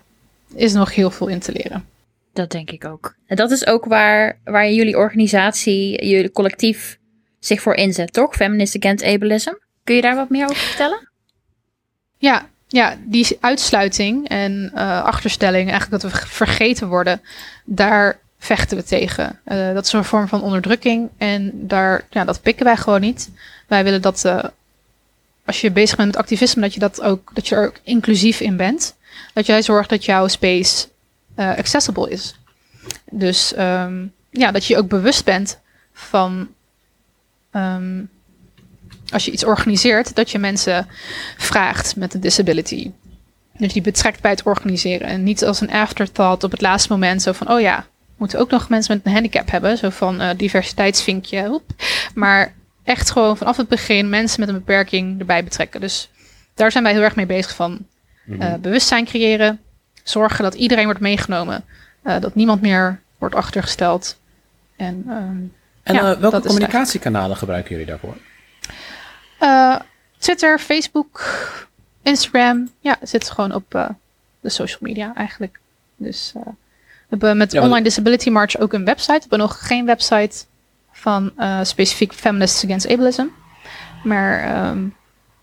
is 0.53 0.73
nog 0.73 0.95
heel 0.95 1.11
veel 1.11 1.27
in 1.27 1.39
te 1.39 1.51
leren. 1.51 1.85
Dat 2.33 2.51
denk 2.51 2.71
ik 2.71 2.85
ook. 2.85 3.15
En 3.25 3.35
dat 3.35 3.51
is 3.51 3.67
ook 3.67 3.85
waar, 3.85 4.37
waar 4.43 4.71
jullie 4.71 4.97
organisatie, 4.97 6.05
jullie 6.05 6.31
collectief 6.31 6.99
zich 7.41 7.61
voor 7.61 7.73
inzet, 7.73 8.13
toch? 8.13 8.35
Feminist 8.35 8.75
Against 8.75 9.03
Ableism. 9.03 9.53
Kun 9.83 9.95
je 9.95 10.01
daar 10.01 10.15
wat 10.15 10.29
meer 10.29 10.43
over 10.43 10.55
vertellen? 10.55 11.09
Ja, 12.17 12.45
ja 12.67 12.97
die 13.05 13.37
uitsluiting 13.39 14.27
en 14.27 14.71
eh, 14.73 15.03
achterstelling, 15.03 15.69
eigenlijk 15.69 16.01
dat 16.01 16.11
we 16.11 16.17
vergeten 16.27 16.87
worden, 16.87 17.21
daar 17.65 18.19
vechten 18.37 18.77
we 18.77 18.83
tegen. 18.83 19.39
Eh, 19.43 19.73
dat 19.73 19.85
is 19.85 19.93
een 19.93 20.03
vorm 20.03 20.27
van 20.27 20.41
onderdrukking 20.41 21.09
en 21.17 21.51
daar, 21.53 22.05
ja, 22.09 22.25
dat 22.25 22.41
pikken 22.41 22.65
wij 22.65 22.77
gewoon 22.77 23.01
niet. 23.01 23.29
Wij 23.67 23.83
willen 23.83 24.01
dat 24.01 24.25
eh, 24.25 24.43
als 25.45 25.61
je 25.61 25.71
bezig 25.71 25.95
bent 25.95 26.07
met 26.07 26.17
activisme, 26.17 26.61
dat 26.61 26.73
je, 26.73 26.79
dat, 26.79 27.01
ook, 27.01 27.31
dat 27.33 27.47
je 27.47 27.55
er 27.55 27.65
ook 27.65 27.79
inclusief 27.83 28.39
in 28.39 28.57
bent. 28.57 28.95
Dat 29.33 29.45
jij 29.45 29.61
zorgt 29.61 29.89
dat 29.89 30.05
jouw 30.05 30.27
space 30.27 30.87
accessible 31.35 32.09
is. 32.09 32.35
Dus 33.11 33.53
ehm, 33.53 34.05
ja, 34.29 34.51
dat 34.51 34.65
je 34.65 34.77
ook 34.77 34.87
bewust 34.87 35.25
bent 35.25 35.59
van 35.93 36.49
ehm, 37.51 38.01
als 39.13 39.25
je 39.25 39.31
iets 39.31 39.45
organiseert, 39.45 40.15
dat 40.15 40.31
je 40.31 40.39
mensen 40.39 40.87
vraagt 41.37 41.95
met 41.95 42.13
een 42.13 42.19
disability. 42.21 42.91
Dus 43.57 43.73
die 43.73 43.81
betrekt 43.81 44.21
bij 44.21 44.31
het 44.31 44.43
organiseren. 44.43 45.07
En 45.07 45.23
niet 45.23 45.43
als 45.45 45.61
een 45.61 45.71
afterthought 45.71 46.43
op 46.43 46.51
het 46.51 46.61
laatste 46.61 46.91
moment. 46.91 47.21
Zo 47.21 47.31
van, 47.31 47.49
oh 47.49 47.59
ja, 47.61 47.77
we 48.05 48.13
moeten 48.17 48.39
ook 48.39 48.49
nog 48.49 48.69
mensen 48.69 48.95
met 48.95 49.05
een 49.05 49.11
handicap 49.11 49.51
hebben. 49.51 49.77
Zo 49.77 49.89
van 49.89 50.21
eh, 50.21 50.29
diversiteitsvinkje. 50.37 51.47
Hoep. 51.47 51.63
Maar 52.13 52.53
echt 52.83 53.11
gewoon 53.11 53.37
vanaf 53.37 53.57
het 53.57 53.67
begin 53.67 54.09
mensen 54.09 54.39
met 54.39 54.49
een 54.49 54.55
beperking 54.55 55.19
erbij 55.19 55.43
betrekken. 55.43 55.81
Dus 55.81 56.09
daar 56.53 56.71
zijn 56.71 56.83
wij 56.83 56.93
heel 56.93 57.01
erg 57.01 57.15
mee 57.15 57.25
bezig 57.25 57.55
van. 57.55 57.79
eh, 58.39 58.53
bewustzijn 58.55 59.05
creëren. 59.05 59.59
Zorgen 60.03 60.43
dat 60.43 60.53
iedereen 60.53 60.85
wordt 60.85 60.99
meegenomen. 60.99 61.63
eh, 62.03 62.19
dat 62.19 62.35
niemand 62.35 62.61
meer 62.61 62.99
wordt 63.17 63.35
achtergesteld. 63.35 64.17
En 64.75 65.03
ehm, 65.09 65.37
En 65.83 65.93
Ja, 65.93 66.11
eh, 66.11 66.19
welke 66.19 66.41
communicatiekanalen 66.41 67.37
gebruiken 67.37 67.71
jullie 67.71 67.85
daarvoor? 67.85 68.17
Eh, 69.39 69.75
Twitter, 70.17 70.59
Facebook, 70.59 71.23
Instagram. 72.01 72.69
Ja, 72.79 72.97
zit 73.01 73.29
gewoon 73.29 73.53
op 73.53 73.75
eh, 73.75 73.89
de 74.39 74.49
social 74.49 74.79
media 74.81 75.11
eigenlijk. 75.15 75.59
Dus 75.95 76.31
we 76.33 76.51
hebben 77.09 77.37
met 77.37 77.51
Ja, 77.51 77.61
Online 77.61 77.83
Disability 77.83 78.29
March 78.29 78.57
ook 78.57 78.73
een 78.73 78.85
website. 78.85 79.13
We 79.13 79.19
hebben 79.19 79.39
nog 79.39 79.67
geen 79.67 79.85
website 79.85 80.45
van 80.91 81.31
specifiek 81.63 82.13
Feminists 82.13 82.63
Against 82.63 82.89
Ableism. 82.89 83.25
Maar 84.03 84.43
ehm, 84.43 84.79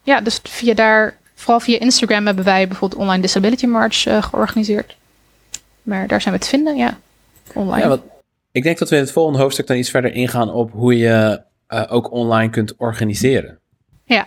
ja, 0.02 0.20
dus 0.20 0.40
via 0.42 0.74
daar, 0.74 1.16
vooral 1.34 1.60
via 1.60 1.78
Instagram 1.78 2.26
hebben 2.26 2.44
wij 2.44 2.68
bijvoorbeeld 2.68 3.00
Online 3.00 3.22
Disability 3.22 3.66
March 3.66 4.02
georganiseerd. 4.02 4.96
Maar 5.82 6.06
daar 6.06 6.20
zijn 6.20 6.34
we 6.34 6.40
te 6.40 6.48
vinden, 6.48 6.76
ja. 6.76 6.98
Online. 7.54 7.82
Ja, 7.82 7.88
wat, 7.88 8.00
ik 8.58 8.64
denk 8.64 8.78
dat 8.78 8.88
we 8.88 8.96
in 8.96 9.02
het 9.02 9.12
volgende 9.12 9.38
hoofdstuk 9.38 9.66
dan 9.66 9.76
iets 9.76 9.90
verder 9.90 10.12
ingaan 10.12 10.52
op 10.52 10.72
hoe 10.72 10.96
je 10.96 11.42
eh, 11.66 11.84
ook 11.88 12.10
online 12.12 12.50
kunt 12.50 12.76
organiseren. 12.76 13.58
Ja. 14.04 14.26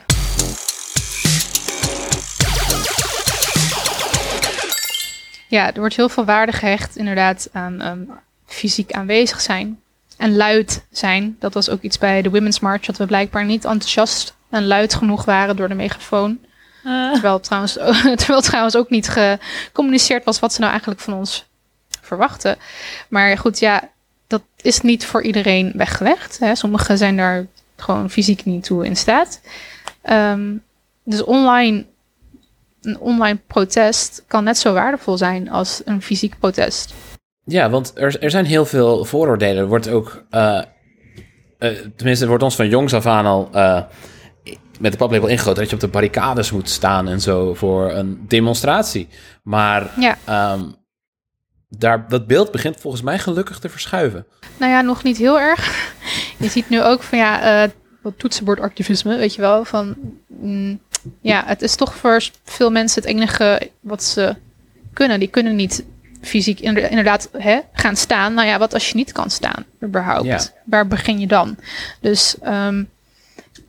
Ja, 5.48 5.74
er 5.74 5.80
wordt 5.80 5.96
heel 5.96 6.10
veel 6.10 6.26
waarde 6.26 6.52
gehecht 6.52 6.96
inderdaad 6.96 7.50
aan 7.52 7.82
ehm, 7.82 8.00
fysiek 8.46 8.91
aanwezig 8.91 9.41
zijn. 9.41 9.80
En 10.17 10.36
luid 10.36 10.86
zijn. 10.91 11.36
Dat 11.39 11.54
was 11.54 11.70
ook 11.70 11.82
iets 11.82 11.98
bij 11.98 12.22
de 12.22 12.30
Women's 12.30 12.60
March. 12.60 12.86
Dat 12.86 12.98
we 12.98 13.06
blijkbaar 13.06 13.46
niet 13.46 13.65
enthousiast 13.65 14.36
en 14.50 14.67
luid 14.67 14.94
genoeg 14.94 15.26
waren 15.26 15.56
door 15.56 15.67
de 15.67 15.76
megafoon. 15.76 16.39
Terwijl 16.84 17.39
trouwens, 17.39 17.74
terwijl 18.22 18.41
trouwens 18.41 18.76
ook 18.76 18.89
niet 18.89 19.10
gecommuniceerd 19.10 20.24
was 20.24 20.39
wat 20.39 20.54
ze 20.54 20.60
nou 20.60 20.72
eigenlijk 20.72 21.02
van 21.02 21.13
ons 21.13 21.46
verwachten. 22.02 22.58
Maar 23.10 23.38
goed, 23.38 23.60
ja, 23.60 23.89
dat 24.32 24.41
is 24.62 24.82
niet 24.82 25.06
voor 25.06 25.24
iedereen 25.24 25.72
weggelegd. 25.76 26.39
Hè. 26.39 26.56
Sommigen 26.56 26.98
zijn 26.98 27.17
daar 27.17 27.46
gewoon 27.78 28.10
fysiek 28.10 28.46
niet 28.46 28.63
toe 28.63 28.86
in 28.86 28.96
staat. 28.96 29.41
Ehm, 30.02 30.56
dus 31.04 31.24
online, 31.24 31.86
een 32.82 33.00
online 33.00 33.39
protest 33.48 34.24
kan 34.28 34.44
net 34.44 34.58
zo 34.58 34.74
waardevol 34.74 35.17
zijn 35.17 35.50
als 35.50 35.82
een 35.86 36.02
fysiek 36.02 36.39
protest. 36.39 36.94
Ja, 37.44 37.70
want 37.70 37.91
er, 37.96 38.24
er 38.24 38.30
zijn 38.32 38.46
heel 38.46 38.65
veel 38.65 39.06
vooroordelen. 39.06 39.58
Er 39.62 39.67
wordt 39.67 39.89
ook, 39.89 40.24
eh, 40.30 40.58
eh, 40.58 40.63
tenminste, 41.96 42.24
er 42.24 42.30
wordt 42.30 42.44
ons 42.44 42.56
van 42.56 42.70
jongs 42.70 42.94
af 42.94 43.06
aan 43.06 43.26
al 43.26 43.50
eh, 43.54 43.82
met 44.80 44.91
de 44.91 44.98
paplepel 44.98 45.28
ingegoten 45.28 45.60
dat 45.60 45.70
je 45.70 45.76
op 45.76 45.82
de 45.82 45.88
barricades 45.88 46.52
moet 46.52 46.70
staan 46.70 47.08
en 47.08 47.22
zo 47.22 47.54
voor 47.54 47.91
een 47.91 48.26
demonstratie. 48.28 49.08
Maar 49.44 49.91
Ja. 50.00 50.17
ehm, 50.26 50.62
daar, 51.77 52.07
dat 52.07 52.27
beeld 52.27 52.51
begint 52.51 52.77
volgens 52.79 53.01
mij 53.03 53.19
gelukkig 53.19 53.60
te 53.60 53.69
verschuiven. 53.69 54.25
Nou 54.57 54.71
ja, 54.71 54.81
nog 54.81 55.03
niet 55.03 55.17
heel 55.17 55.39
erg. 55.39 55.93
Je 56.39 56.49
ziet 56.49 56.69
nu 56.69 56.81
ook 56.81 57.03
van 57.03 57.17
ja, 57.17 57.63
eh, 57.63 57.69
wat 58.01 58.13
toetsenbordactivisme, 58.17 59.17
weet 59.17 59.36
je 59.36 59.41
wel. 59.41 59.65
Van, 59.65 59.95
mm, 60.27 60.79
ja, 61.21 61.43
het 61.45 61.62
is 61.62 61.75
toch 61.75 61.95
voor 61.95 62.21
veel 62.43 62.71
mensen 62.71 63.01
het 63.01 63.12
enige 63.12 63.69
wat 63.79 64.03
ze 64.03 64.36
kunnen. 64.93 65.19
Die 65.19 65.27
kunnen 65.27 65.55
niet 65.55 65.86
fysiek 66.21 66.60
inder- 66.60 66.89
inderdaad 66.89 67.29
hè, 67.38 67.60
gaan 67.73 67.95
staan. 67.95 68.34
Nou 68.34 68.47
ja, 68.47 68.60
wat 68.60 68.73
als 68.73 68.89
je 68.89 68.95
niet 68.95 69.12
kan 69.12 69.29
staan, 69.29 69.65
überhaupt? 69.84 70.25
Ja. 70.25 70.39
Waar 70.65 70.88
begin 70.88 71.19
je 71.19 71.27
dan? 71.27 71.57
Dus 71.99 72.36
ehm 72.41 72.84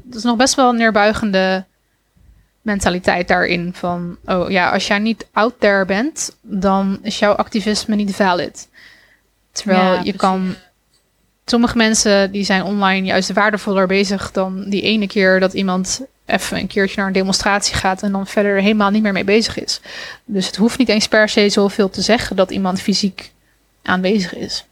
dat 0.04 0.16
is 0.16 0.22
nog 0.22 0.36
best 0.36 0.54
wel 0.54 0.68
een 0.68 0.76
neerbuigende 0.76 1.64
mentaliteit 2.62 3.28
daarin. 3.28 3.70
Van, 3.74 4.16
oh 4.24 4.50
ja, 4.50 4.70
als 4.70 4.86
jij 4.86 4.98
niet 4.98 5.26
out 5.32 5.54
there 5.58 5.84
bent, 5.84 6.36
dan 6.40 6.98
is 7.02 7.18
jouw 7.18 7.32
activisme 7.32 7.94
niet 7.94 8.14
valid. 8.14 8.68
Terwijl 9.52 9.80
Ja, 9.82 9.90
je 9.92 9.96
precies. 10.00 10.16
kan... 10.20 10.54
Sommige 11.44 11.76
mensen 11.76 12.32
die 12.32 12.44
zijn 12.44 12.62
online 12.62 13.06
juist 13.06 13.32
waardevoller 13.32 13.86
bezig 13.86 14.30
dan 14.30 14.64
die 14.68 14.82
ene 14.82 15.06
keer 15.06 15.40
dat 15.40 15.52
iemand 15.52 16.00
even 16.26 16.58
een 16.58 16.66
keertje 16.66 16.96
naar 16.96 17.06
een 17.06 17.12
demonstratie 17.12 17.74
gaat 17.74 18.02
en 18.02 18.12
dan 18.12 18.26
verder 18.26 18.60
helemaal 18.60 18.90
niet 18.90 19.02
meer 19.02 19.12
mee 19.12 19.24
bezig 19.24 19.58
is. 19.62 19.80
Dus 20.24 20.46
het 20.46 20.56
hoeft 20.56 20.78
niet 20.78 20.88
eens 20.88 21.08
per 21.08 21.28
se 21.28 21.48
zoveel 21.48 21.90
te 21.90 22.00
zeggen 22.02 22.36
dat 22.36 22.50
iemand 22.50 22.80
fysiek 22.80 23.32
aanwezig 23.82 24.34
is. 24.34 24.66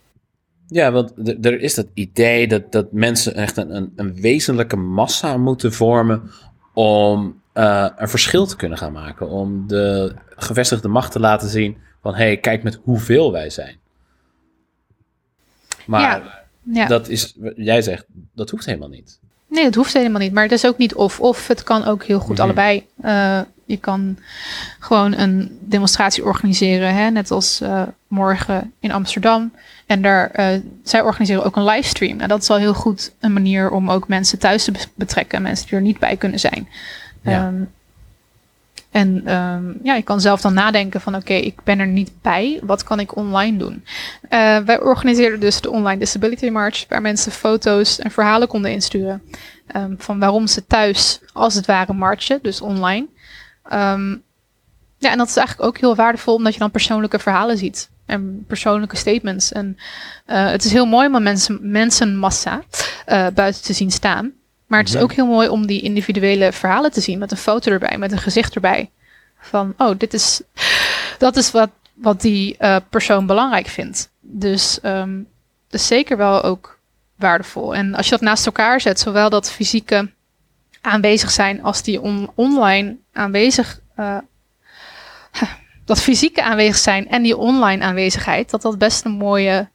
Ja, 0.68 0.92
want 0.92 1.12
er- 1.24 1.36
er 1.40 1.60
is 1.60 1.74
dat 1.74 1.86
idee 1.94 2.48
dat, 2.48 2.72
dat 2.72 2.92
mensen 2.92 3.34
echt 3.34 3.56
een, 3.56 3.76
een, 3.76 3.92
een 3.96 4.20
wezenlijke 4.20 4.76
massa 4.76 5.36
moeten 5.36 5.72
vormen 5.72 6.30
om 6.74 7.39
eh, 7.52 7.86
een 7.96 8.08
verschil 8.08 8.46
te 8.46 8.56
kunnen 8.56 8.78
gaan 8.78 8.92
maken. 8.92 9.28
Om 9.28 9.66
de 9.66 10.14
gevestigde 10.36 10.88
macht 10.88 11.12
te 11.12 11.20
laten 11.20 11.48
zien 11.48 11.76
van 12.02 12.14
hé, 12.14 12.24
hey, 12.24 12.36
kijk 12.36 12.62
met 12.62 12.78
hoeveel 12.82 13.32
wij 13.32 13.50
zijn. 13.50 13.76
Maar 15.86 16.00
Ja. 16.00 16.38
Ja. 16.62 16.86
dat 16.86 17.08
is, 17.08 17.34
jij 17.56 17.82
zegt, 17.82 18.04
dat 18.34 18.50
hoeft 18.50 18.64
helemaal 18.66 18.88
niet. 18.88 19.18
Nee, 19.48 19.64
dat 19.64 19.74
hoeft 19.74 19.92
helemaal 19.92 20.20
niet. 20.20 20.32
Maar 20.32 20.42
het 20.42 20.52
is 20.52 20.66
ook 20.66 20.78
niet 20.78 20.94
of-of. 20.94 21.46
Het 21.46 21.62
kan 21.62 21.84
ook 21.84 22.04
heel 22.04 22.18
goed 22.20 22.34
Mhm. 22.34 22.42
allebei. 22.42 22.86
Eh, 23.02 23.40
je 23.64 23.76
kan 23.76 24.18
gewoon 24.78 25.12
een 25.18 25.58
demonstratie 25.60 26.24
organiseren. 26.24 26.94
Hè? 26.94 27.10
Net 27.10 27.30
als 27.30 27.60
eh, 27.60 27.82
morgen 28.08 28.72
in 28.80 28.92
Amsterdam. 28.92 29.52
En 29.86 30.02
daar, 30.02 30.30
zij 30.84 31.02
organiseren 31.02 31.44
ook 31.44 31.56
een 31.56 31.64
livestream. 31.64 32.16
Nou, 32.16 32.28
dat 32.28 32.42
is 32.42 32.50
al 32.50 32.56
heel 32.56 32.74
goed 32.74 33.12
een 33.20 33.32
manier 33.32 33.70
om 33.70 33.90
ook 33.90 34.08
mensen 34.08 34.38
thuis 34.38 34.64
te 34.64 34.72
be- 34.72 34.86
betrekken. 34.94 35.42
Mensen 35.42 35.66
die 35.66 35.74
er 35.76 35.82
niet 35.82 35.98
bij 35.98 36.16
kunnen 36.16 36.40
zijn. 36.40 36.68
Ja. 37.22 37.46
Ehm, 37.46 37.62
en 38.90 39.22
ehm, 39.26 39.72
ja, 39.82 39.94
je 39.94 40.02
kan 40.02 40.20
zelf 40.20 40.40
dan 40.40 40.54
nadenken 40.54 41.00
van 41.00 41.14
oké, 41.14 41.32
ik 41.32 41.62
ben 41.62 41.78
er 41.78 41.86
niet 41.86 42.12
bij. 42.22 42.60
Wat 42.62 42.82
kan 42.82 43.00
ik 43.00 43.16
online 43.16 43.58
doen? 43.58 43.84
Eh, 44.28 44.58
wij 44.58 44.80
organiseerden 44.80 45.40
dus 45.40 45.60
de 45.60 45.70
Online 45.70 45.98
Disability 45.98 46.48
March, 46.48 46.84
waar 46.88 47.00
mensen 47.00 47.32
foto's 47.32 47.98
en 47.98 48.10
verhalen 48.10 48.48
konden 48.48 48.72
insturen. 48.72 49.22
ehm, 49.66 49.94
van 49.98 50.18
waarom 50.18 50.46
ze 50.46 50.66
thuis, 50.66 51.20
als 51.32 51.54
het 51.54 51.66
ware, 51.66 51.92
marchen, 51.92 52.38
dus 52.42 52.60
online. 52.60 53.06
Ja, 55.00 55.10
en 55.10 55.18
dat 55.18 55.28
is 55.28 55.36
eigenlijk 55.36 55.68
ook 55.68 55.78
heel 55.78 55.94
waardevol, 55.94 56.34
omdat 56.34 56.52
je 56.52 56.58
dan 56.58 56.70
persoonlijke 56.70 57.18
verhalen 57.18 57.58
ziet. 57.58 57.90
En 58.06 58.44
persoonlijke 58.46 58.96
statements. 58.96 59.52
En 59.52 59.76
eh, 60.26 60.50
het 60.50 60.64
is 60.64 60.72
heel 60.72 60.86
mooi 60.86 61.08
om 61.08 61.22
mensen, 61.22 61.58
mensenmassa 61.70 62.62
eh, 63.06 63.26
buiten 63.34 63.62
te 63.62 63.72
zien 63.72 63.90
staan. 63.90 64.32
Maar 64.70 64.78
het 64.80 64.88
is 64.88 64.96
ook 64.96 65.12
heel 65.12 65.26
mooi 65.26 65.48
om 65.48 65.66
die 65.66 65.80
individuele 65.82 66.52
verhalen 66.52 66.90
te 66.92 67.00
zien. 67.00 67.18
Met 67.18 67.30
een 67.30 67.36
foto 67.36 67.70
erbij, 67.72 67.98
met 67.98 68.12
een 68.12 68.18
gezicht 68.18 68.54
erbij. 68.54 68.90
Van, 69.40 69.74
oh, 69.78 69.98
dit 69.98 70.14
is, 70.14 70.42
dat 71.18 71.36
is 71.36 71.50
wat, 71.50 71.70
wat 71.94 72.20
die 72.20 72.56
eh, 72.56 72.76
persoon 72.90 73.26
belangrijk 73.26 73.66
vindt. 73.66 74.10
Dus 74.20 74.80
ehm 74.80 75.18
dat 75.68 75.80
is 75.80 75.86
zeker 75.86 76.16
wel 76.16 76.42
ook 76.42 76.78
waardevol. 77.16 77.74
En 77.74 77.94
als 77.94 78.04
je 78.04 78.10
dat 78.10 78.20
naast 78.20 78.46
elkaar 78.46 78.80
zet, 78.80 79.00
zowel 79.00 79.30
dat 79.30 79.50
fysieke 79.50 80.10
aanwezig 80.80 81.30
zijn 81.30 81.62
als 81.62 81.82
die 81.82 82.00
on- 82.00 82.30
online 82.34 82.96
aanwezig. 83.12 83.80
eh, 83.96 84.18
dat 85.84 86.00
fysieke 86.02 86.42
aanwezig 86.42 86.76
zijn 86.76 87.08
en 87.08 87.22
die 87.22 87.36
online 87.36 87.84
aanwezigheid, 87.84 88.50
dat 88.50 88.62
dat 88.62 88.78
best 88.78 89.04
een 89.04 89.12
mooie, 89.12 89.68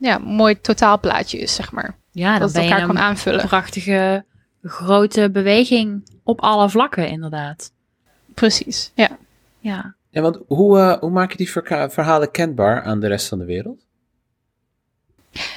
ja, 0.00 0.18
mooi 0.18 0.60
totaalplaatje 0.60 1.38
is, 1.38 1.54
zeg 1.54 1.72
maar. 1.72 1.94
Ja, 2.16 2.38
dan 2.38 2.52
dat 2.52 2.54
je 2.54 2.60
elkaar 2.60 2.86
kan 2.86 2.90
een 2.96 3.02
aanvullen. 3.02 3.46
prachtige 3.46 4.24
grote 4.62 5.30
beweging 5.30 6.08
op 6.22 6.40
alle 6.40 6.68
vlakken, 6.70 7.08
inderdaad. 7.08 7.72
Precies, 8.34 8.92
ja. 8.94 9.08
Ja. 9.58 9.94
Ja, 10.10 10.20
want 10.20 10.38
hoe, 10.46 10.78
eh, 10.78 10.98
hoe 10.98 11.10
maak 11.10 11.30
je 11.30 11.36
die 11.36 11.50
verhalen 11.90 12.30
kenbaar 12.30 12.82
aan 12.82 13.00
de 13.00 13.06
rest 13.06 13.28
van 13.28 13.38
de 13.38 13.44
wereld? 13.44 13.84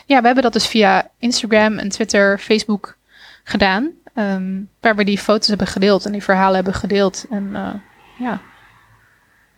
Ja, 0.05 0.19
we 0.19 0.25
hebben 0.25 0.43
dat 0.43 0.53
dus 0.53 0.67
via 0.67 1.11
Instagram 1.17 1.77
en 1.77 1.89
Twitter, 1.89 2.37
Facebook 2.39 2.97
gedaan. 3.43 3.91
ehm, 4.13 4.61
waar 4.79 4.95
we 4.95 5.03
die 5.03 5.17
foto's 5.17 5.47
hebben 5.47 5.67
gedeeld 5.67 6.05
en 6.05 6.11
die 6.11 6.23
verhalen 6.23 6.55
hebben 6.55 6.73
gedeeld. 6.73 7.25
En 7.29 7.55
eh, 7.55 7.73
ja, 8.17 8.41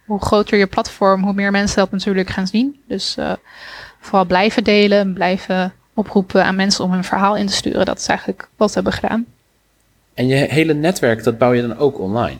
hoe 0.05 0.21
groter 0.21 0.57
je 0.57 0.67
platform, 0.67 1.23
hoe 1.23 1.33
meer 1.33 1.51
mensen 1.51 1.77
dat 1.77 1.91
natuurlijk 1.91 2.29
gaan 2.29 2.47
zien. 2.47 2.81
Dus 2.87 3.17
eh, 3.17 3.33
vooral 3.99 4.25
blijven 4.25 4.63
delen 4.63 4.99
en 4.99 5.13
blijven 5.13 5.73
oproepen 6.01 6.45
aan 6.45 6.55
mensen 6.55 6.83
om 6.83 6.91
hun 6.91 7.03
verhaal 7.03 7.35
in 7.35 7.47
te 7.47 7.53
sturen. 7.53 7.85
Dat 7.85 7.99
is 7.99 8.07
eigenlijk 8.07 8.47
wat 8.55 8.67
we 8.67 8.73
hebben 8.73 8.93
gedaan. 8.93 9.25
En 10.13 10.27
je 10.27 10.35
hele 10.35 10.73
netwerk, 10.73 11.23
dat 11.23 11.37
bouw 11.37 11.51
je 11.51 11.61
dan 11.61 11.77
ook 11.77 11.99
online? 11.99 12.37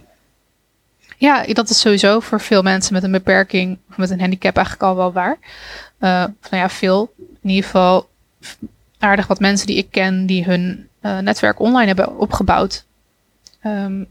Ja, 1.18 1.46
dat 1.46 1.70
is 1.70 1.80
sowieso 1.80 2.20
voor 2.20 2.42
veel 2.42 2.62
mensen 2.62 2.94
met 2.94 3.04
een 3.04 3.12
beperking 3.12 3.78
of 3.90 3.98
met 3.98 4.10
een 4.10 4.20
handicap 4.20 4.56
eigenlijk 4.56 4.86
al 4.86 4.96
wel 4.96 5.12
waar. 5.12 5.38
Of 6.42 6.50
nou 6.50 6.64
ja, 6.64 6.70
veel. 6.70 7.14
In 7.42 7.50
ieder 7.50 7.64
geval 7.64 8.10
aardig 9.00 9.28
wat 9.28 9.40
mensen 9.40 9.68
die 9.68 9.78
ik 9.78 9.88
ken 9.92 10.26
die 10.26 10.44
hun 10.44 10.88
eh, 11.00 11.18
netwerk 11.18 11.60
online 11.60 11.88
hebben 11.88 12.18
opgebouwd. 12.18 12.86
Ehm, 13.62 14.04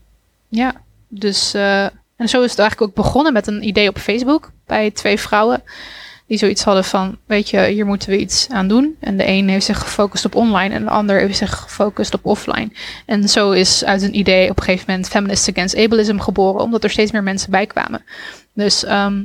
ja, 0.49 0.73
dus 1.09 1.55
eh, 1.55 1.85
en 2.17 2.29
zo 2.29 2.43
is 2.43 2.51
het 2.51 2.59
eigenlijk 2.59 2.91
ook 2.91 3.05
begonnen 3.05 3.33
met 3.33 3.47
een 3.47 3.67
idee 3.67 3.89
op 3.89 3.99
Facebook 3.99 4.51
bij 4.67 4.91
twee 4.91 5.21
vrouwen 5.21 5.63
die 6.31 6.39
zoiets 6.39 6.65
hadden 6.65 6.85
van, 6.85 7.19
weet 7.27 7.51
je, 7.51 7.67
hier 7.67 7.87
moeten 7.87 8.11
we 8.11 8.19
iets 8.19 8.49
aan 8.51 8.69
doen. 8.69 8.97
En 9.01 9.17
de 9.17 9.27
een 9.27 9.49
heeft 9.49 9.65
zich 9.65 9.79
gefocust 9.79 10.25
op 10.25 10.35
online 10.35 10.75
en 10.75 10.85
de 10.85 10.91
ander 10.91 11.21
heeft 11.21 11.37
zich 11.37 11.59
gefocust 11.59 12.15
op 12.15 12.27
offline. 12.27 12.71
En 13.07 13.29
zo 13.29 13.51
is 13.51 13.85
uit 13.85 14.03
een 14.03 14.17
idee 14.17 14.51
op 14.51 14.59
een 14.59 14.65
gegeven 14.65 14.85
moment 14.89 15.09
Feminists 15.09 15.51
Against 15.51 15.77
Ableism 15.77 16.19
geboren, 16.19 16.63
omdat 16.63 16.85
er 16.85 16.91
steeds 16.91 17.13
meer 17.13 17.23
mensen 17.23 17.51
bij 17.51 17.67
kwamen. 17.67 18.03
Dus 18.53 18.85
ehm, 18.85 19.23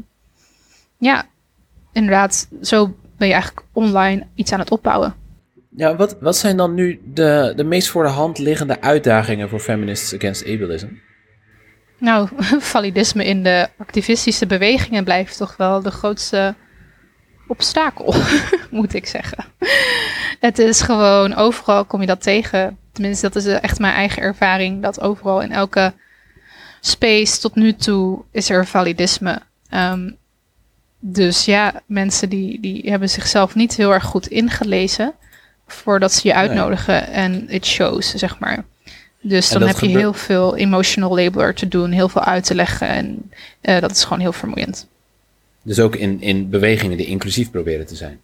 ja, 0.97 1.25
inderdaad, 1.93 2.47
zo 2.61 2.95
ben 3.17 3.27
je 3.27 3.33
eigenlijk 3.33 3.67
online 3.73 4.25
iets 4.35 4.51
aan 4.51 4.59
het 4.59 4.71
opbouwen. 4.71 5.15
Ja, 5.75 5.95
wat, 5.95 6.17
wat 6.19 6.37
zijn 6.37 6.57
dan 6.57 6.73
nu 6.73 7.01
de, 7.13 7.53
de 7.55 7.63
meest 7.63 7.87
voor 7.87 8.03
de 8.03 8.09
hand 8.09 8.37
liggende 8.37 8.81
uitdagingen 8.81 9.49
voor 9.49 9.59
Feminists 9.59 10.15
Against 10.15 10.45
Ableism? 10.45 10.87
Nou, 11.99 12.27
validisme 12.73 13.25
in 13.25 13.43
de 13.43 13.67
activistische 13.77 14.45
bewegingen 14.45 15.03
blijft 15.03 15.37
toch 15.37 15.57
wel 15.57 15.81
de 15.81 15.91
grootste 15.91 16.55
obstakel, 17.47 18.13
moet 18.69 18.93
ik 18.93 19.07
zeggen. 19.07 19.45
Het 20.39 20.59
is 20.59 20.81
gewoon, 20.81 21.35
overal 21.35 21.85
kom 21.85 22.01
je 22.01 22.07
dat 22.07 22.21
tegen. 22.21 22.77
Tenminste, 22.91 23.29
dat 23.29 23.35
is 23.35 23.45
echt 23.45 23.79
mijn 23.79 23.93
eigen 23.93 24.21
ervaring. 24.21 24.81
Dat 24.81 25.01
overal 25.01 25.41
in 25.41 25.51
elke 25.51 25.93
space 26.79 27.39
tot 27.39 27.55
nu 27.55 27.73
toe 27.73 28.21
is 28.31 28.49
er 28.49 28.65
validisme. 28.65 29.41
Ehm, 29.69 30.09
dus 30.99 31.45
ja, 31.45 31.81
mensen 31.85 32.29
die, 32.29 32.59
die 32.59 32.89
hebben 32.89 33.09
zichzelf 33.09 33.55
niet 33.55 33.75
heel 33.75 33.93
erg 33.93 34.03
goed 34.03 34.27
ingelezen 34.27 35.13
voordat 35.67 36.13
ze 36.13 36.27
je 36.27 36.33
uitnodigen 36.33 37.07
en 37.07 37.49
it 37.49 37.65
shows, 37.65 38.13
zeg 38.13 38.39
maar. 38.39 38.65
Dus 39.21 39.49
dan 39.49 39.61
heb 39.61 39.79
je 39.79 39.87
heel 39.87 40.13
veel 40.13 40.55
emotional 40.55 41.15
labor 41.15 41.53
te 41.53 41.67
doen, 41.67 41.91
heel 41.91 42.09
veel 42.09 42.23
uit 42.23 42.43
te 42.43 42.55
leggen 42.55 42.87
en 42.87 43.31
eh, 43.61 43.81
dat 43.81 43.91
is 43.91 44.03
gewoon 44.03 44.19
heel 44.19 44.33
vermoeiend. 44.33 44.87
Dus 45.65 45.79
ook 45.79 45.95
in, 45.95 46.21
in 46.21 46.49
bewegingen 46.49 46.97
die 46.97 47.05
inclusief 47.05 47.51
proberen 47.51 47.85
te 47.85 47.95
zijn. 47.95 48.21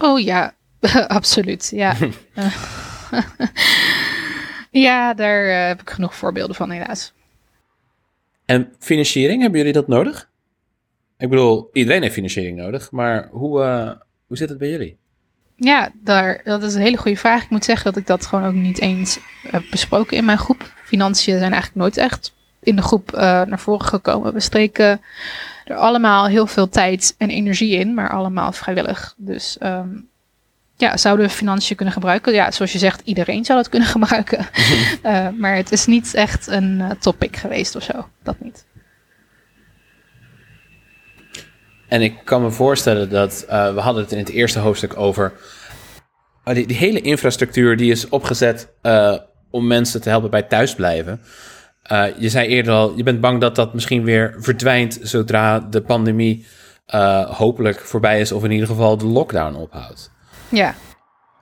Oh 0.00 0.20
ja, 0.20 0.54
absoluut. 1.06 1.70
Ja, 1.74 1.96
ja 4.86 5.14
daar 5.14 5.48
eh, 5.48 5.66
heb 5.66 5.80
ik 5.80 5.90
genoeg 5.90 6.14
voorbeelden 6.14 6.56
van, 6.56 6.70
helaas. 6.70 7.12
En 8.44 8.72
financiering, 8.78 9.40
hebben 9.40 9.58
jullie 9.58 9.74
dat 9.74 9.88
nodig? 9.88 10.28
Ik 11.18 11.28
bedoel, 11.28 11.70
iedereen 11.72 12.02
heeft 12.02 12.14
financiering 12.14 12.58
nodig, 12.58 12.90
maar 12.90 13.28
hoe, 13.30 13.62
eh, 13.62 13.90
hoe 14.26 14.36
zit 14.36 14.48
het 14.48 14.58
bij 14.58 14.70
jullie? 14.70 14.96
Ja, 15.54 15.90
daar, 16.02 16.40
dat 16.44 16.62
is 16.62 16.74
een 16.74 16.80
hele 16.80 16.96
goede 16.96 17.16
vraag. 17.16 17.42
Ik 17.42 17.50
moet 17.50 17.64
zeggen 17.64 17.92
dat 17.92 18.00
ik 18.00 18.06
dat 18.06 18.26
gewoon 18.26 18.44
ook 18.44 18.54
niet 18.54 18.80
eens 18.80 19.18
heb 19.42 19.62
besproken 19.70 20.16
in 20.16 20.24
mijn 20.24 20.38
groep. 20.38 20.72
Financiën 20.84 21.38
zijn 21.38 21.52
eigenlijk 21.52 21.74
nooit 21.74 21.96
echt 21.96 22.34
in 22.60 22.76
de 22.76 22.82
groep 22.82 23.12
eh, 23.12 23.20
naar 23.20 23.60
voren 23.60 23.86
gekomen. 23.86 24.32
We 24.32 24.40
streken 24.40 25.00
er 25.66 25.76
allemaal 25.76 26.26
heel 26.26 26.46
veel 26.46 26.68
tijd 26.68 27.14
en 27.18 27.30
energie 27.30 27.78
in, 27.78 27.94
maar 27.94 28.10
allemaal 28.10 28.52
vrijwillig. 28.52 29.14
Dus 29.16 29.58
ehm, 29.58 29.88
ja, 30.76 30.96
zouden 30.96 31.26
we 31.26 31.32
financiën 31.32 31.76
kunnen 31.76 31.94
gebruiken? 31.94 32.32
Ja, 32.32 32.50
zoals 32.50 32.72
je 32.72 32.78
zegt, 32.78 33.00
iedereen 33.04 33.44
zou 33.44 33.58
dat 33.58 33.68
kunnen 33.68 33.88
gebruiken. 33.96 34.46
Eh, 35.02 35.28
maar 35.38 35.56
het 35.56 35.72
is 35.72 35.86
niet 35.86 36.14
echt 36.14 36.46
een 36.46 36.80
eh, 36.80 36.90
topic 36.90 37.36
geweest 37.36 37.76
of 37.76 37.82
zo. 37.82 38.08
Dat 38.22 38.40
niet. 38.40 38.66
En 41.88 42.02
ik 42.02 42.14
kan 42.24 42.42
me 42.42 42.50
voorstellen 42.50 43.10
dat, 43.10 43.44
eh, 43.48 43.74
we 43.74 43.80
hadden 43.80 44.02
het 44.02 44.12
in 44.12 44.18
het 44.18 44.28
eerste 44.28 44.58
hoofdstuk 44.58 44.96
over, 44.96 45.32
eh, 46.44 46.54
die, 46.54 46.66
die 46.66 46.76
hele 46.76 47.00
infrastructuur 47.00 47.76
die 47.76 47.90
is 47.90 48.08
opgezet 48.08 48.68
om 49.50 49.66
mensen 49.66 50.00
te 50.00 50.08
helpen 50.08 50.30
bij 50.30 50.42
thuisblijven. 50.42 51.20
Eh, 51.86 52.06
je 52.18 52.28
zei 52.28 52.48
eerder 52.48 52.72
al, 52.72 52.96
je 52.96 53.02
bent 53.02 53.20
bang 53.20 53.40
dat 53.40 53.54
dat 53.54 53.74
misschien 53.74 54.04
weer 54.04 54.34
verdwijnt 54.38 54.98
zodra 55.02 55.60
de 55.60 55.82
pandemie 55.82 56.46
eh, 56.86 57.30
hopelijk 57.30 57.80
voorbij 57.80 58.20
is, 58.20 58.32
of 58.32 58.44
in 58.44 58.50
ieder 58.50 58.66
geval 58.66 58.96
de 58.96 59.06
lockdown 59.06 59.54
ophoudt. 59.54 60.10
Ja. 60.48 60.74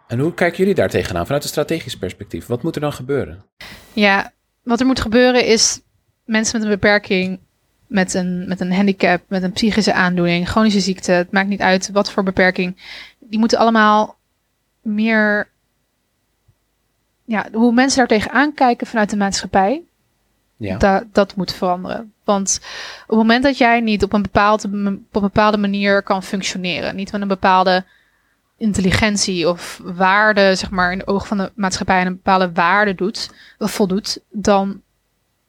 En 0.07 0.19
hoe 0.19 0.35
kijken 0.35 0.59
jullie 0.59 0.75
daar 0.75 0.89
tegenaan 0.89 1.25
vanuit 1.25 1.43
een 1.43 1.49
strategisch 1.49 1.97
perspectief? 1.97 2.47
Wat 2.47 2.63
moet 2.63 2.75
er 2.75 2.81
dan 2.81 2.93
gebeuren? 2.93 3.45
Ja, 3.93 4.33
wat 4.63 4.81
er 4.81 4.87
moet 4.87 5.01
gebeuren 5.01 5.47
is 5.47 5.81
mensen 6.25 6.59
met 6.59 6.69
een 6.69 6.75
beperking, 6.75 7.39
met 7.87 8.15
een, 8.15 8.49
met 8.49 8.61
een 8.61 8.73
handicap, 8.73 9.23
met 9.29 9.43
een 9.43 9.53
psychische 9.53 9.93
aandoening, 9.93 10.49
chronische 10.49 10.81
ziekte, 10.81 11.13
het 11.13 11.33
maakt 11.33 11.49
niet 11.49 11.61
uit 11.61 11.91
wat 11.93 12.11
voor 12.11 12.23
beperking, 12.23 12.77
die 13.19 13.39
moeten 13.39 13.59
allemaal 13.59 14.17
meer, 14.83 15.49
ja, 17.25 17.49
hoe 17.53 17.73
mensen 17.73 17.99
daar 17.99 18.19
tegenaan 18.19 18.55
kijken 18.55 18.87
vanuit 18.87 19.11
de 19.11 19.17
maatschappij, 19.17 19.83
Ja, 20.57 20.77
da- 20.77 21.05
dat 21.13 21.37
moet 21.37 21.53
veranderen. 21.55 22.13
Want 22.25 22.61
op 23.03 23.09
het 23.09 23.17
moment 23.17 23.43
dat 23.43 23.59
jij 23.59 23.81
niet 23.81 24.03
op 24.03 24.13
een, 24.13 24.23
bepaald, 24.23 24.65
op 24.65 24.73
een 24.73 25.07
bepaalde 25.13 25.59
manier 25.59 26.03
kan 26.03 26.23
functioneren, 26.23 26.97
niet 26.97 27.13
met 27.13 27.21
een 27.21 27.29
bepaalde 27.29 27.85
intelligentie 28.59 29.49
of 29.49 29.81
waarde, 29.85 30.55
zeg 30.55 30.71
maar, 30.71 30.93
in 30.93 30.99
de 30.99 31.07
ogen 31.07 31.27
van 31.27 31.37
de 31.37 31.53
maatschappij 31.55 32.01
een 32.07 32.13
bepaalde 32.15 32.53
waarde 32.53 32.95
doet, 32.95 33.31
of 33.59 33.71
voldoet, 33.73 34.19
dan 34.31 34.81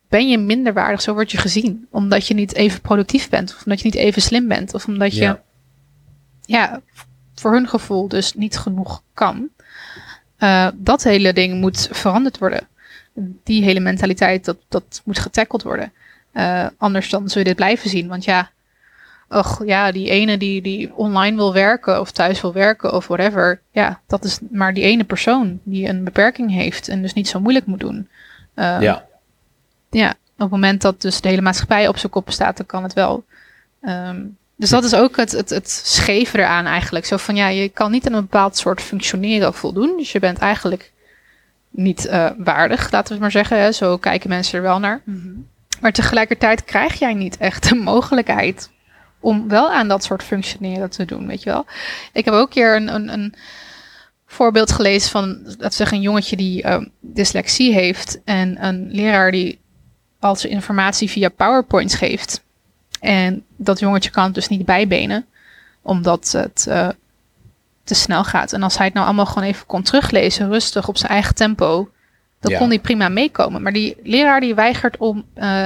ben 0.10 0.30
je 0.30 0.38
minder 0.38 0.74
waardig. 0.74 1.02
Zo 1.02 1.14
word 1.14 1.32
je 1.32 1.38
gezien. 1.38 1.88
Omdat 1.92 2.28
je 2.28 2.34
niet 2.34 2.54
even 2.54 2.82
productief 2.82 3.30
bent, 3.30 3.54
of 3.56 3.64
omdat 3.66 3.80
je 3.80 3.86
niet 3.86 3.96
even 3.96 4.22
slim 4.22 4.48
bent, 4.48 4.74
of 4.74 4.88
omdat 4.88 5.16
je, 5.16 5.22
Ja. 5.22 5.42
ja, 6.46 6.82
voor 7.36 7.52
hun 7.54 7.68
gevoel 7.68 8.08
dus 8.08 8.34
niet 8.34 8.58
genoeg 8.58 9.02
kan. 9.14 9.50
Eh, 10.38 10.68
dat 10.76 11.04
hele 11.04 11.34
ding 11.34 11.60
moet 11.60 11.88
veranderd 11.92 12.38
worden. 12.38 12.68
Die 13.44 13.64
hele 13.64 13.80
mentaliteit, 13.80 14.46
dat, 14.46 14.58
dat 14.68 15.02
moet 15.06 15.20
getackeld 15.20 15.64
worden. 15.64 15.92
Eh, 16.32 16.68
anders 16.78 17.10
dan 17.10 17.30
zul 17.30 17.42
je 17.42 17.48
dit 17.48 17.56
blijven 17.56 17.90
zien. 17.90 18.08
Want 18.08 18.24
ja, 18.24 18.50
och, 19.30 19.62
ja, 19.66 19.92
die 19.92 20.10
ene 20.10 20.38
die, 20.38 20.62
die 20.62 20.96
online 20.96 21.36
wil 21.36 21.54
werken 21.54 22.00
of 22.00 22.12
thuis 22.12 22.42
wil 22.42 22.54
werken 22.54 22.94
of 22.94 23.08
whatever. 23.08 23.62
Ja, 23.72 24.00
dat 24.08 24.24
is 24.24 24.40
maar 24.52 24.74
die 24.74 24.84
ene 24.84 25.04
persoon 25.04 25.60
die 25.64 25.88
een 25.88 26.04
beperking 26.04 26.52
heeft 26.52 26.88
en 26.88 27.02
dus 27.02 27.14
niet 27.14 27.28
zo 27.28 27.40
moeilijk 27.40 27.66
moet 27.66 27.80
doen. 27.80 28.08
Eh, 28.54 28.78
ja. 28.82 29.06
ja, 29.90 30.10
op 30.10 30.18
het 30.38 30.50
moment 30.50 30.82
dat 30.82 31.02
dus 31.02 31.22
de 31.22 31.30
hele 31.30 31.42
maatschappij 31.42 31.88
op 31.88 31.98
zijn 31.98 32.12
kop 32.12 32.32
staat, 32.32 32.58
dan 32.58 32.66
kan 32.66 32.84
het 32.84 32.94
wel. 32.94 33.24
Ehm, 33.82 34.22
dus 34.56 34.70
dat 34.70 34.84
is 34.84 34.96
ook 34.96 35.18
het, 35.18 35.32
het, 35.32 35.50
het 35.50 35.70
scheve 35.70 36.38
eraan 36.38 36.66
eigenlijk. 36.66 37.06
Zo 37.06 37.18
van 37.18 37.36
ja, 37.36 37.48
je 37.48 37.70
kan 37.70 37.92
niet 37.92 38.08
aan 38.08 38.14
een 38.14 38.22
bepaald 38.22 38.58
soort 38.58 38.82
functioneren 38.82 39.54
voldoen. 39.54 39.98
Dus 39.98 40.12
je 40.12 40.20
bent 40.20 40.38
eigenlijk 40.38 40.92
niet 41.76 42.06
eh, 42.06 42.30
waardig, 42.38 42.92
laten 42.92 43.08
we 43.08 43.14
het 43.14 43.20
maar 43.20 43.32
zeggen. 43.32 43.60
Hè. 43.60 43.72
Zo 43.72 43.98
kijken 43.98 44.30
mensen 44.30 44.58
er 44.58 44.64
wel 44.64 44.80
naar. 44.80 45.02
Maar 45.82 45.92
tegelijkertijd 45.92 46.64
krijg 46.64 47.00
jij 47.00 47.14
niet 47.14 47.38
echt 47.38 47.70
de 47.70 47.76
mogelijkheid 47.76 48.70
om 49.20 49.48
wel 49.48 49.72
aan 49.72 49.88
dat 49.88 50.04
soort 50.04 50.24
functioneren 50.24 50.90
te 50.90 51.06
doen, 51.06 51.28
weet 51.28 51.44
je 51.44 51.50
wel. 51.50 51.66
Ik 52.14 52.26
heb 52.26 52.34
ook 52.34 52.48
een 52.48 52.54
keer 52.54 52.76
een, 52.76 52.96
een, 52.96 53.14
een 53.14 53.34
voorbeeld 54.26 54.72
gelezen 54.72 55.10
van, 55.10 55.44
dat 55.44 55.58
we 55.58 55.70
zeggen, 55.72 55.98
een 55.98 56.04
jongetje 56.04 56.36
die 56.36 56.64
ehm, 56.64 56.86
dyslexie 57.00 57.74
heeft 57.74 58.22
en 58.24 58.66
een 58.66 58.92
leraar 58.92 59.32
die 59.32 59.60
al 60.20 60.36
zijn 60.36 60.54
informatie 60.54 61.10
via 61.10 61.30
PowerPoints 61.30 61.96
geeft. 61.96 62.44
En 63.00 63.44
dat 63.56 63.80
jongetje 63.80 64.10
kan 64.10 64.24
het 64.24 64.34
dus 64.34 64.48
niet 64.48 64.66
bijbenen, 64.66 65.26
omdat 65.82 66.32
het 66.32 66.66
eh, 66.70 66.90
te 67.86 67.94
snel 67.96 68.24
gaat. 68.24 68.54
En 68.54 68.64
als 68.64 68.78
hij 68.78 68.86
het 68.86 68.94
nou 68.96 69.06
allemaal 69.06 69.26
gewoon 69.26 69.48
even 69.48 69.66
kon 69.66 69.82
teruglezen, 69.82 70.50
rustig 70.50 70.88
op 70.88 70.98
zijn 70.98 71.12
eigen 71.12 71.36
tempo, 71.36 71.90
dan 72.40 72.52
Ja. 72.52 72.58
kon 72.58 72.68
hij 72.70 72.80
prima 72.80 73.10
meekomen. 73.10 73.62
Maar 73.62 73.74
die 73.74 73.98
leraar 74.04 74.40
die 74.40 74.56
weigert 74.56 74.98
om 74.98 75.26
eh, 75.34 75.66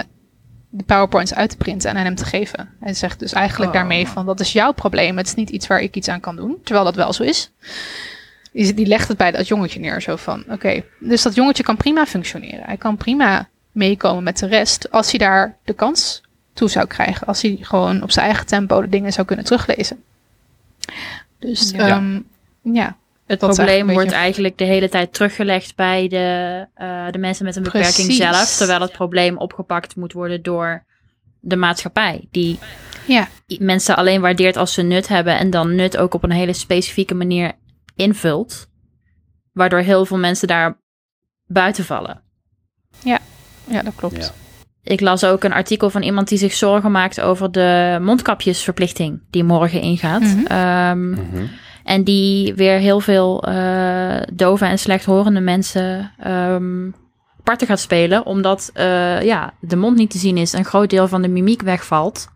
de 0.69 0.83
PowerPoints 0.83 1.33
uit 1.33 1.49
te 1.49 1.57
printen 1.57 1.89
en 1.89 1.97
aan 1.97 2.03
hem 2.03 2.15
te 2.15 2.25
geven. 2.25 2.69
Hij 2.79 2.93
zegt 2.93 3.19
dus 3.19 3.33
eigenlijk 3.33 3.71
Oh. 3.71 3.77
daarmee 3.77 4.07
van, 4.07 4.25
dat 4.25 4.39
is 4.39 4.51
jouw 4.51 4.71
probleem, 4.71 5.17
het 5.17 5.27
is 5.27 5.33
niet 5.33 5.49
iets 5.49 5.67
waar 5.67 5.81
ik 5.81 5.95
iets 5.95 6.07
aan 6.07 6.19
kan 6.19 6.35
doen. 6.35 6.57
Terwijl 6.63 6.85
dat 6.85 6.95
wel 6.95 7.13
zo 7.13 7.23
is. 7.23 7.51
Die, 8.53 8.73
die 8.73 8.85
legt 8.85 9.07
het 9.07 9.17
bij 9.17 9.31
dat 9.31 9.47
jongetje 9.47 9.79
neer, 9.79 10.01
zo 10.01 10.15
van, 10.15 10.43
oké. 10.49 10.83
Dus 10.99 11.21
dat 11.21 11.35
jongetje 11.35 11.63
kan 11.63 11.77
prima 11.77 12.05
functioneren. 12.05 12.63
Hij 12.65 12.77
kan 12.77 12.97
prima 12.97 13.47
meekomen 13.71 14.23
met 14.23 14.37
de 14.39 14.47
rest, 14.47 14.91
als 14.91 15.09
hij 15.09 15.19
daar 15.19 15.57
de 15.63 15.73
kans 15.73 16.21
toe 16.53 16.69
zou 16.69 16.87
krijgen. 16.87 17.27
Als 17.27 17.41
hij 17.41 17.57
gewoon 17.61 18.03
op 18.03 18.11
zijn 18.11 18.25
eigen 18.25 18.45
tempo 18.45 18.81
de 18.81 18.89
dingen 18.89 19.13
zou 19.13 19.27
kunnen 19.27 19.45
teruglezen. 19.45 20.03
Dus 21.39 21.71
Ja. 21.71 21.87
ja, 21.87 22.21
ja 22.61 22.97
Het 23.25 23.39
Dat 23.39 23.55
probleem 23.55 23.85
wordt 23.85 23.99
beetje- 24.03 24.15
eigenlijk 24.15 24.57
de 24.57 24.63
hele 24.63 24.89
tijd 24.89 25.13
teruggelegd 25.13 25.75
bij 25.75 26.07
de, 26.07 26.67
eh, 26.73 27.05
de 27.11 27.17
mensen 27.17 27.45
met 27.45 27.55
een 27.55 27.63
beperking 27.63 27.93
Precies. 27.93 28.17
zelf. 28.17 28.57
Terwijl 28.57 28.81
het 28.81 28.91
probleem 28.91 29.37
opgepakt 29.37 29.95
moet 29.95 30.13
worden 30.13 30.41
door 30.43 30.83
de 31.39 31.55
maatschappij. 31.55 32.27
Die 32.31 32.59
ja, 33.07 33.27
mensen 33.59 33.95
alleen 33.95 34.21
waardeert 34.21 34.57
als 34.57 34.73
ze 34.73 34.81
nut 34.81 35.07
hebben. 35.07 35.37
En 35.37 35.49
dan 35.49 35.75
nut 35.75 35.97
ook 35.97 36.13
op 36.13 36.23
een 36.23 36.31
hele 36.31 36.53
specifieke 36.53 37.13
manier 37.15 37.51
invult. 37.95 38.67
Waardoor 39.51 39.79
heel 39.79 40.05
veel 40.05 40.17
mensen 40.17 40.47
daar 40.47 40.77
buiten 41.45 41.85
vallen. 41.85 42.21
ja, 43.03 43.81
dat 43.81 43.95
klopt. 43.95 44.17
Ja. 44.17 44.31
Ik 44.89 45.01
las 45.01 45.23
ook 45.23 45.43
een 45.43 45.53
artikel 45.53 45.89
van 45.89 46.01
iemand 46.01 46.27
die 46.27 46.37
zich 46.37 46.53
zorgen 46.53 46.91
maakt 46.91 47.21
over 47.21 47.51
de 47.51 47.97
mondkapjesverplichting 48.01 49.21
die 49.29 49.43
morgen 49.43 49.81
ingaat. 49.81 50.21
Mhm. 50.21 50.45
Ehm, 50.45 51.09
Mhm. 51.09 51.45
En 51.83 52.03
die 52.03 52.53
weer 52.53 52.77
heel 52.77 52.99
veel 52.99 53.43
eh 53.43 54.21
dove 54.33 54.65
en 54.65 54.79
slechthorende 54.79 55.39
mensen 55.39 56.11
ehm 56.19 56.89
parten 57.43 57.67
gaat 57.67 57.79
spelen. 57.79 58.25
Omdat 58.25 58.69
eh, 58.73 59.21
ja, 59.21 59.53
de 59.61 59.75
mond 59.75 59.97
niet 59.97 60.09
te 60.09 60.17
zien 60.17 60.37
is. 60.37 60.53
Een 60.53 60.65
groot 60.65 60.89
deel 60.89 61.07
van 61.07 61.21
de 61.21 61.27
mimiek 61.27 61.61
wegvalt. 61.61 62.27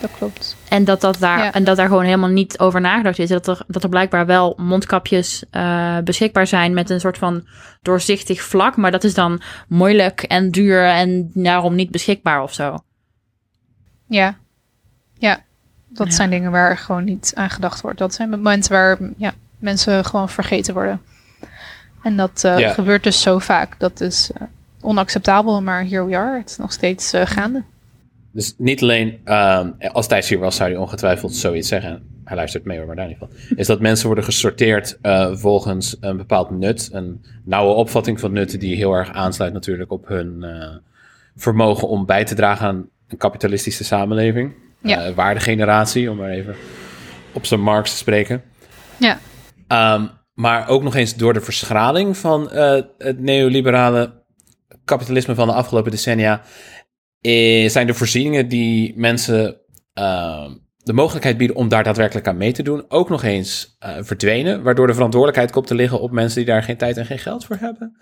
Dat 0.00 0.10
klopt. 0.18 0.56
En 0.68 0.84
dat, 0.84 1.00
dat 1.00 1.18
daar, 1.18 1.38
Ja. 1.38 1.52
en 1.52 1.64
dat 1.64 1.76
daar 1.76 1.86
gewoon 1.88 2.04
helemaal 2.04 2.28
niet 2.28 2.58
over 2.58 2.80
nagedacht 2.80 3.18
is. 3.18 3.28
Dat 3.28 3.46
er, 3.46 3.60
dat 3.66 3.82
er 3.82 3.88
blijkbaar 3.88 4.26
wel 4.26 4.54
mondkapjes 4.56 5.44
eh, 5.50 5.98
beschikbaar 5.98 6.46
zijn 6.46 6.74
met 6.74 6.90
een 6.90 7.00
soort 7.00 7.18
van 7.18 7.46
doorzichtig 7.82 8.40
vlak. 8.42 8.76
Maar 8.76 8.90
dat 8.90 9.04
is 9.04 9.14
dan 9.14 9.40
moeilijk 9.68 10.22
en 10.22 10.50
duur 10.50 10.84
en 10.84 11.30
daarom 11.34 11.74
niet 11.74 11.90
beschikbaar 11.90 12.42
of 12.42 12.52
zo. 12.54 12.78
Ja, 14.06 14.36
ja. 15.18 15.40
Dat 15.88 16.06
Ja. 16.06 16.12
zijn 16.12 16.30
dingen 16.30 16.50
waar 16.50 16.78
gewoon 16.78 17.04
niet 17.04 17.32
aan 17.34 17.50
gedacht 17.50 17.80
wordt. 17.80 17.98
Dat 17.98 18.14
zijn 18.14 18.30
momenten 18.30 18.72
waar 18.72 18.98
ja, 19.16 19.32
mensen 19.58 20.04
gewoon 20.04 20.28
vergeten 20.28 20.74
worden. 20.74 21.00
En 22.02 22.16
dat 22.16 22.44
eh, 22.44 22.58
Ja. 22.58 22.72
gebeurt 22.72 23.02
dus 23.02 23.22
zo 23.22 23.38
vaak. 23.38 23.78
Dat 23.78 24.00
is 24.00 24.30
eh, 24.34 24.42
onacceptabel, 24.80 25.62
maar 25.62 25.84
here 25.84 26.04
we 26.06 26.16
are. 26.16 26.38
Het 26.38 26.50
is 26.50 26.56
nog 26.56 26.72
steeds 26.72 27.12
eh, 27.12 27.26
gaande. 27.26 27.62
Dus 28.32 28.54
niet 28.58 28.82
alleen, 28.82 29.20
ehm, 29.24 29.70
als 29.92 30.06
Thijs 30.06 30.28
hier 30.28 30.38
was, 30.38 30.56
zou 30.56 30.70
hij 30.70 30.78
ongetwijfeld 30.78 31.34
zoiets 31.34 31.68
zeggen. 31.68 32.02
Hij 32.24 32.36
luistert 32.36 32.64
mee 32.64 32.84
maar 32.84 32.96
daar 32.96 33.06
niet 33.06 33.18
van. 33.18 33.30
Is 33.56 33.66
dat 33.66 33.80
mensen 33.80 34.06
worden 34.06 34.24
gesorteerd 34.24 34.98
eh, 35.02 35.34
volgens 35.34 35.96
een 36.00 36.16
bepaald 36.16 36.50
nut. 36.50 36.88
Een 36.92 37.24
nauwe 37.44 37.74
opvatting 37.74 38.20
van 38.20 38.32
nut 38.32 38.60
die 38.60 38.76
heel 38.76 38.92
erg 38.92 39.12
aansluit 39.12 39.52
natuurlijk 39.52 39.90
op 39.90 40.08
hun 40.08 40.42
eh, 40.42 40.76
vermogen 41.36 41.88
om 41.88 42.06
bij 42.06 42.24
te 42.24 42.34
dragen 42.34 42.66
aan 42.66 42.88
een 43.08 43.16
kapitalistische 43.16 43.84
samenleving. 43.84 44.54
Ja. 44.82 45.04
Eh, 45.04 45.14
waardegeneratie, 45.14 46.10
om 46.10 46.16
maar 46.16 46.30
even 46.30 46.54
op 47.32 47.46
zijn 47.46 47.60
Marx 47.60 47.90
te 47.90 47.96
spreken. 47.96 48.42
Ja, 48.96 49.18
Ehm, 49.70 50.06
maar 50.34 50.68
ook 50.68 50.82
nog 50.82 50.94
eens 50.94 51.16
door 51.16 51.32
de 51.32 51.40
verschraling 51.40 52.16
van 52.16 52.50
het 52.98 53.20
neoliberale 53.20 54.12
kapitalisme 54.84 55.34
van 55.34 55.46
de 55.46 55.54
afgelopen 55.54 55.90
decennia. 55.90 56.42
Eh, 57.20 57.68
zijn 57.68 57.86
de 57.86 57.94
voorzieningen 57.94 58.48
die 58.48 58.92
mensen 58.96 59.56
ehm, 59.94 60.50
de 60.82 60.92
mogelijkheid 60.92 61.36
bieden 61.36 61.56
om 61.56 61.68
daar 61.68 61.84
daadwerkelijk 61.84 62.26
aan 62.28 62.36
mee 62.36 62.52
te 62.52 62.62
doen, 62.62 62.84
ook 62.88 63.08
nog 63.08 63.22
eens 63.22 63.76
eh, 63.78 63.96
verdwenen. 64.00 64.62
Waardoor 64.62 64.86
de 64.86 64.92
verantwoordelijkheid 64.94 65.52
komt 65.52 65.66
te 65.66 65.74
liggen 65.74 66.00
op 66.00 66.10
mensen 66.10 66.36
die 66.36 66.46
daar 66.46 66.62
geen 66.62 66.76
tijd 66.76 66.96
en 66.96 67.06
geen 67.06 67.18
geld 67.18 67.44
voor 67.44 67.56
hebben. 67.60 67.96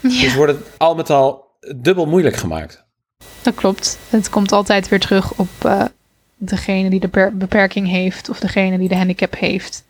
Dus 0.00 0.34
wordt 0.34 0.52
het 0.52 0.66
al 0.76 0.94
met 0.94 1.10
al 1.10 1.46
dubbel 1.76 2.06
moeilijk 2.06 2.36
gemaakt. 2.36 2.84
dat 3.42 3.54
klopt. 3.54 3.98
Het 4.08 4.30
komt 4.30 4.52
altijd 4.52 4.88
weer 4.88 5.00
terug 5.00 5.34
op 5.38 5.48
eh, 5.62 5.84
degene 6.36 6.90
die 6.90 7.00
de 7.00 7.08
per- 7.08 7.36
beperking 7.36 7.88
heeft 7.88 8.28
of 8.28 8.40
degene 8.40 8.78
die 8.78 8.88
de 8.88 8.96
handicap 8.96 9.36
heeft. 9.38 9.84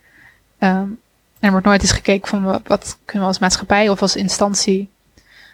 Ehm, 0.59 0.72
en 0.76 0.98
er 1.40 1.50
wordt 1.50 1.66
nooit 1.66 1.83
eens 1.83 1.92
gekeken 1.92 2.28
van 2.28 2.42
wa- 2.44 2.61
wat 2.66 2.98
kunnen 3.04 3.22
we 3.22 3.28
als 3.33 3.38
maatschappij 3.40 3.88
of 3.88 4.02
als 4.02 4.16
instantie, 4.16 4.88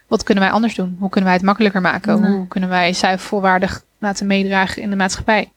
wat 0.07 0.23
kunnen 0.23 0.45
wij 0.45 0.53
anders 0.53 0.75
doen? 0.75 0.97
Hoe 0.99 1.09
kunnen 1.09 1.31
wij 1.31 1.39
het 1.39 1.47
makkelijker 1.47 1.81
maken? 1.81 2.21
Nee. 2.21 2.31
Hoe 2.33 2.49
kunnen 2.49 2.69
wij 2.69 2.93
zij 2.93 3.19
volwaardig 3.19 3.85
laten 3.99 4.27
meedragen 4.27 4.83
in 4.83 4.91
de 4.91 4.97
maatschappij? 4.97 5.53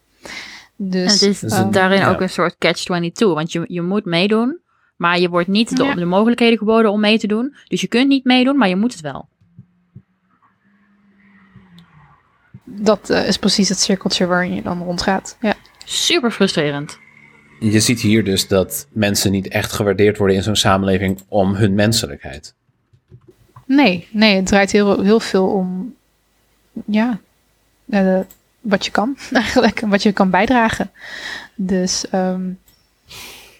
Dus, 0.75 1.01
En 1.05 1.11
het 1.11 1.21
is 1.21 1.39
Dus 1.39 1.51
ehm, 1.53 1.71
daarin 1.71 1.99
ja. 1.99 2.09
ook 2.09 2.21
een 2.21 2.29
soort 2.29 2.55
catch-22. 2.57 3.11
Want 3.17 3.51
je, 3.51 3.65
je 3.67 3.81
moet 3.81 4.05
meedoen, 4.05 4.59
maar 4.95 5.19
je 5.19 5.29
wordt 5.29 5.47
niet 5.47 5.77
de, 5.77 5.83
Ja. 5.83 5.93
de 5.95 6.05
mogelijkheden 6.05 6.57
geboden 6.57 6.91
om 6.91 6.99
mee 6.99 7.19
te 7.19 7.27
doen. 7.27 7.55
Dus 7.67 7.81
je 7.81 7.87
kunt 7.87 8.07
niet 8.07 8.23
meedoen, 8.23 8.57
maar 8.57 8.69
je 8.69 8.75
moet 8.75 8.91
het 8.91 9.01
wel. 9.01 9.27
dat 12.69 13.09
eh, 13.09 13.27
is 13.27 13.37
precies 13.37 13.69
het 13.69 13.79
cirkeltje 13.79 14.25
waarin 14.25 14.53
je 14.55 14.61
dan 14.61 14.83
rondgaat. 14.83 15.37
Ja, 15.41 15.53
Super 15.85 16.31
frustrerend. 16.31 16.99
Je 17.59 17.79
ziet 17.79 18.01
hier 18.01 18.23
dus 18.23 18.47
dat 18.47 18.87
mensen 18.91 19.31
niet 19.31 19.47
echt 19.47 19.71
gewaardeerd 19.71 20.17
worden 20.17 20.35
in 20.35 20.43
zo'n 20.43 20.55
samenleving 20.55 21.21
om 21.27 21.55
hun 21.55 21.73
menselijkheid. 21.73 22.55
Nee, 23.67 24.07
nee, 24.11 24.35
het 24.35 24.45
draait 24.45 24.71
heel, 24.71 25.01
heel 25.01 25.19
veel 25.19 25.47
om 25.47 25.95
ja, 26.85 27.19
eh, 27.89 28.19
wat 28.61 28.85
je 28.85 28.91
kan 28.91 29.17
eigenlijk 29.31 29.81
en 29.81 29.89
wat 29.89 30.03
je 30.03 30.11
kan 30.11 30.29
bijdragen. 30.29 30.91
Dus 31.55 32.09
ehm, 32.09 32.49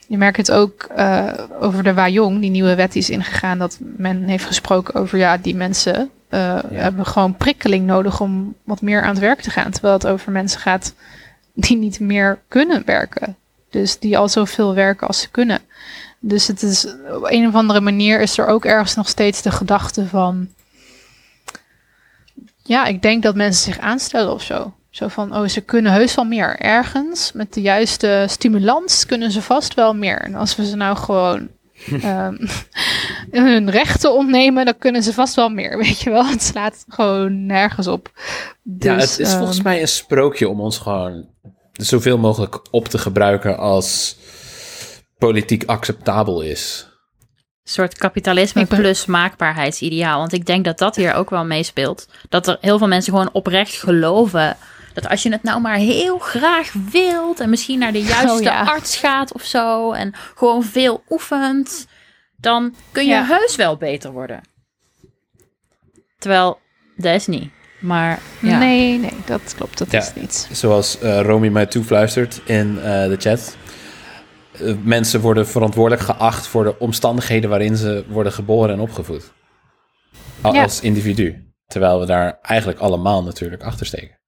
je 0.08 0.17
merkt 0.17 0.38
het 0.38 0.52
ook 0.52 0.84
eh, 0.84 1.34
over 1.60 1.84
de 1.84 1.93
Wajong, 1.93 2.41
die 2.41 2.50
nieuwe 2.50 2.76
wet 2.76 2.91
die 2.91 3.02
is 3.02 3.10
ingegaan, 3.10 3.58
dat 3.58 3.78
men 3.80 4.24
heeft 4.24 4.46
gesproken 4.46 4.93
over 4.93 5.17
ja, 5.17 5.38
die 5.38 5.56
mensen 5.56 6.10
eh, 6.30 6.60
hebben 6.74 7.06
gewoon 7.06 7.36
prikkeling 7.36 7.86
nodig 7.86 8.22
om 8.22 8.56
wat 8.63 8.82
meer 8.82 9.02
aan 9.02 9.10
het 9.10 9.20
werk 9.20 9.41
te 9.41 9.50
gaan. 9.50 9.72
Terwijl 9.72 9.93
het 9.93 10.08
over 10.08 10.32
mensen 10.32 10.60
gaat 10.60 10.93
die 11.54 11.78
niet 11.78 12.00
meer 12.00 12.39
kunnen 12.48 12.86
werken. 12.86 13.36
Dus 13.70 14.00
die 14.00 14.17
al 14.17 14.30
zoveel 14.30 14.74
werken 14.74 15.08
als 15.08 15.22
ze 15.22 15.30
kunnen. 15.30 15.60
Dus 16.19 16.47
het 16.47 16.63
is 16.63 16.86
op 17.13 17.27
een 17.32 17.47
of 17.47 17.53
andere 17.53 17.82
manier 17.82 18.21
is 18.21 18.38
er 18.38 18.47
ook 18.47 18.65
ergens 18.65 18.95
nog 18.95 19.10
steeds 19.10 19.41
de 19.41 19.51
gedachte 19.51 20.06
van. 20.06 20.47
Ja, 22.63 22.86
ik 22.86 23.01
denk 23.01 23.23
dat 23.23 23.36
mensen 23.36 23.63
zich 23.73 23.80
aanstellen 23.80 24.34
of 24.34 24.43
zo. 24.43 24.73
Zo 24.89 25.08
van, 25.08 25.36
oh, 25.36 25.47
ze 25.47 25.62
kunnen 25.62 25.91
heus 25.91 26.15
wel 26.15 26.25
meer. 26.25 26.60
Ergens, 26.60 27.32
met 27.32 27.53
de 27.53 27.62
juiste 27.62 28.25
stimulans, 28.30 29.06
kunnen 29.06 29.32
ze 29.32 29.41
vast 29.41 29.73
wel 29.73 29.93
meer. 29.93 30.21
En 30.21 30.36
als 30.36 30.56
we 30.56 30.65
ze 30.65 30.75
nou 30.75 30.97
gewoon 30.97 31.47
ehm, 32.01 32.47
hun 33.32 33.69
rechten 33.69 34.13
ontnemen, 34.13 34.65
dan 34.65 34.77
kunnen 34.77 35.03
ze 35.03 35.13
vast 35.13 35.36
wel 35.36 35.49
meer. 35.49 35.77
Weet 35.84 35.99
je 35.99 36.10
wel, 36.10 36.25
het 36.25 36.43
slaat 36.43 36.86
gewoon 36.88 37.45
nergens 37.45 37.88
op. 37.88 38.12
ja, 38.80 38.95
Dus, 38.95 39.12
het 39.12 39.19
is 39.19 39.34
volgens 39.34 39.58
ehm, 39.58 39.67
mij 39.67 39.82
een 39.82 39.88
sprookje 39.88 40.49
om 40.49 40.62
ons 40.62 40.77
gewoon 40.77 41.25
zoveel 41.71 42.17
mogelijk 42.17 42.60
op 42.71 42.88
te 42.88 42.97
gebruiken 42.97 43.58
als 43.58 44.17
politiek 45.17 45.63
acceptabel 45.65 46.41
is. 46.41 46.88
Een 47.63 47.73
soort 47.73 47.97
kapitalisme 47.97 48.65
plus 48.65 49.06
maakbaarheidsideaal. 49.06 50.19
Want 50.19 50.34
ik 50.34 50.45
denk 50.45 50.65
dat 50.65 50.77
dat 50.77 50.95
hier 50.95 51.13
ook 51.13 51.30
wel 51.30 51.45
meespeelt. 51.45 52.08
Dat 52.30 52.47
er 52.47 52.58
heel 52.62 52.77
veel 52.77 52.88
mensen 52.88 53.13
gewoon 53.13 53.30
oprecht 53.34 53.73
geloven. 53.75 54.58
Dat 54.93 55.08
als 55.10 55.23
je 55.23 55.32
het 55.32 55.43
nou 55.43 55.62
maar 55.62 55.75
heel 55.77 56.17
graag 56.17 56.71
wilt. 56.91 57.39
En 57.39 57.49
misschien 57.49 57.80
naar 57.80 57.91
de 57.91 58.01
juiste 58.01 58.32
Oh 58.38 58.41
ja. 58.41 58.62
arts 58.63 58.97
gaat 58.97 59.34
of 59.34 59.43
zo. 59.43 59.91
En 59.91 60.13
gewoon 60.36 60.63
veel 60.63 61.03
oefent. 61.10 61.88
Dan 62.38 62.75
kun 62.91 63.03
je 63.03 63.10
Ja. 63.10 63.25
heus 63.25 63.56
wel 63.56 63.77
beter 63.77 64.12
worden. 64.12 64.41
Terwijl, 66.19 66.60
dat 66.95 67.15
is 67.15 67.27
niet. 67.27 67.49
Maar 67.80 68.19
ja. 68.41 68.58
Nee, 68.58 68.97
nee, 68.97 69.13
dat 69.25 69.53
klopt. 69.56 69.77
Dat 69.77 69.91
Ja. 69.91 69.99
is 69.99 70.13
niet. 70.13 70.47
Zoals 70.51 70.99
eh 70.99 71.21
Romy 71.21 71.47
mij 71.47 71.65
toefluistert 71.65 72.41
in 72.45 72.77
eh, 72.77 72.84
de 73.08 73.15
chat. 73.19 73.56
Eh, 74.62 74.74
mensen 74.84 75.22
worden 75.22 75.48
verantwoordelijk 75.48 76.02
geacht 76.02 76.48
voor 76.48 76.63
de 76.63 76.80
omstandigheden 76.80 77.50
waarin 77.50 77.78
ze 77.78 78.06
worden 78.08 78.32
geboren 78.32 78.74
en 78.74 78.80
opgevoed. 78.80 79.32
Al- 80.41 80.54
Ja. 80.54 80.63
Als 80.63 80.82
individu. 80.82 81.52
Terwijl 81.67 82.00
we 82.00 82.06
daar 82.06 82.38
eigenlijk 82.41 82.80
allemaal 82.80 83.24
natuurlijk 83.24 83.63
achter 83.63 83.86
steken. 83.86 84.20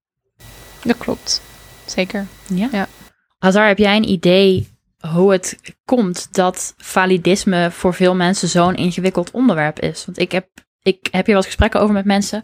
Dat 0.84 0.98
klopt. 0.98 1.42
Zeker. 1.86 2.26
Ja. 2.48 2.70
Ja. 2.72 2.88
Hazar, 3.38 3.68
heb 3.68 3.78
jij 3.78 3.96
een 3.96 4.10
idee 4.10 4.68
hoe 5.12 5.32
het 5.32 5.58
komt 5.86 6.34
dat 6.34 6.74
validisme 6.78 7.72
voor 7.72 7.94
veel 7.94 8.16
mensen 8.16 8.48
zo'n 8.48 8.76
ingewikkeld 8.76 9.32
onderwerp 9.32 9.80
is? 9.80 10.06
Want 10.06 10.20
ik 10.20 10.32
heb, 10.32 10.48
ik 10.82 11.08
heb 11.12 11.26
hier 11.26 11.36
wat 11.36 11.46
gesprekken 11.46 11.80
over 11.82 11.94
met 11.94 12.06
mensen. 12.06 12.44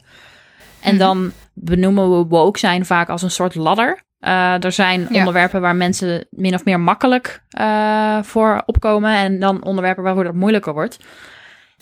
En 0.80 0.96
Mhm. 0.96 0.98
dan 1.04 1.32
benoemen 1.54 2.18
we 2.18 2.26
woke 2.26 2.60
zijn 2.60 2.86
vaak 2.86 3.10
als 3.10 3.22
een 3.22 3.32
soort 3.32 3.56
ladder. 3.56 4.04
Eh, 4.26 4.64
er 4.64 4.72
zijn 4.72 5.08
Ja. 5.10 5.18
onderwerpen 5.20 5.62
waar 5.62 5.76
mensen 5.76 6.28
min 6.30 6.54
of 6.54 6.66
meer 6.66 6.80
makkelijk 6.80 7.44
eh, 7.50 8.24
voor 8.24 8.64
opkomen. 8.66 9.16
En 9.16 9.40
dan 9.40 9.64
onderwerpen 9.64 10.04
waarvoor 10.04 10.24
dat 10.24 10.34
moeilijker 10.34 10.74
wordt. 10.74 10.98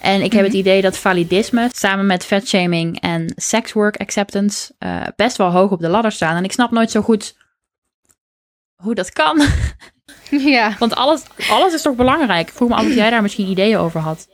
En 0.01 0.15
ik 0.15 0.32
heb 0.32 0.41
Mhm. 0.41 0.43
het 0.43 0.53
idee 0.53 0.82
dat 0.82 0.97
validisme 0.97 1.69
samen 1.71 2.06
met 2.06 2.25
fatshaming 2.25 2.99
en 3.01 3.34
sex 3.36 3.73
work 3.73 3.97
acceptance 3.97 4.73
eh, 4.77 5.01
best 5.15 5.38
wel 5.38 5.51
hoog 5.51 5.71
op 5.71 5.79
de 5.79 5.89
ladder 5.89 6.12
staan. 6.12 6.36
En 6.36 6.43
ik 6.43 6.51
snap 6.51 6.71
nooit 6.71 6.91
zo 6.91 7.01
goed 7.01 7.38
hoe 8.75 8.95
dat 8.95 9.12
kan. 9.12 9.41
Ja. 10.29 10.75
Want 10.79 10.95
alles, 10.95 11.23
alles 11.49 11.73
is 11.73 11.82
toch 11.82 11.95
belangrijk? 11.95 12.47
Ik 12.47 12.53
vroeg 12.53 12.69
me 12.69 12.75
af 12.75 12.86
of 12.86 12.93
jij 12.95 13.10
daar 13.10 13.21
misschien 13.21 13.47
ideeën 13.47 13.77
over 13.77 13.99
had. 13.99 14.27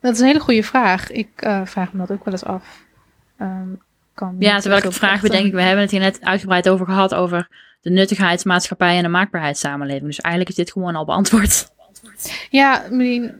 Dat 0.00 0.14
is 0.14 0.20
een 0.20 0.26
hele 0.26 0.40
goede 0.40 0.62
vraag. 0.62 1.10
Ik 1.10 1.28
vraag 1.64 1.92
me 1.92 1.98
dat 1.98 2.10
ook 2.10 2.24
wel 2.24 2.34
eens 2.34 2.44
af. 2.44 2.84
Ehm, 3.38 3.68
kan 4.16 4.36
Ja, 4.38 4.58
terwijl 4.58 4.78
ik 4.78 4.88
het 4.88 4.94
vraag 4.94 5.20
bedenk, 5.20 5.46
ik, 5.46 5.52
we 5.52 5.62
hebben 5.62 5.80
het 5.80 5.90
hier 5.90 6.00
net 6.00 6.18
uitgebreid 6.20 6.68
over 6.68 6.86
gehad, 6.86 7.14
over 7.14 7.48
de 7.80 7.90
nuttigheidsmaatschappij 7.90 8.96
en 8.96 9.02
de 9.02 9.08
maakbaarheidssamenleving. 9.08 10.06
Dus 10.06 10.20
eigenlijk 10.20 10.56
is 10.56 10.64
dit 10.64 10.72
gewoon 10.72 10.96
al 10.96 11.04
beantwoord. 11.04 11.68
Ja, 12.50 12.84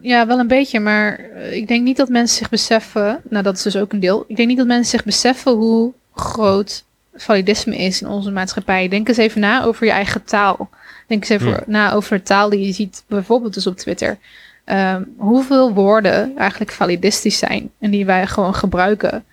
ja, 0.00 0.26
wel 0.26 0.38
een 0.38 0.46
beetje. 0.46 0.80
Maar 0.80 1.18
eh, 1.18 1.52
ik 1.52 1.68
denk 1.68 1.84
niet 1.84 1.96
dat 1.96 2.08
mensen 2.08 2.36
zich 2.36 2.48
beseffen. 2.48 3.20
Nou, 3.28 3.42
dat 3.42 3.56
is 3.56 3.62
dus 3.62 3.76
ook 3.76 3.92
een 3.92 4.00
deel. 4.00 4.24
Ik 4.28 4.36
denk 4.36 4.48
niet 4.48 4.56
dat 4.56 4.66
mensen 4.66 4.90
zich 4.90 5.04
beseffen 5.04 5.52
hoe 5.52 5.92
groot 6.14 6.84
validisme 7.14 7.76
is 7.76 8.02
in 8.02 8.08
onze 8.08 8.30
maatschappij. 8.30 8.88
Denk 8.88 9.08
eens 9.08 9.16
even 9.16 9.40
na 9.40 9.64
over 9.64 9.86
je 9.86 9.92
eigen 9.92 10.24
taal. 10.24 10.68
Denk 11.06 11.20
eens 11.20 11.42
even 11.42 11.62
na 11.66 11.92
over 11.92 12.16
de 12.16 12.22
taal 12.22 12.50
die 12.50 12.66
je 12.66 12.72
ziet, 12.72 13.04
bijvoorbeeld 13.08 13.54
dus 13.54 13.66
op 13.66 13.76
Twitter. 13.76 14.18
Ehm, 14.64 15.02
hoeveel 15.16 15.72
woorden 15.72 16.36
eigenlijk 16.36 16.72
validistisch 16.72 17.38
zijn 17.38 17.70
en 17.78 17.90
die 17.90 18.06
wij 18.06 18.26
gewoon 18.26 18.54
gebruiken 18.54 19.24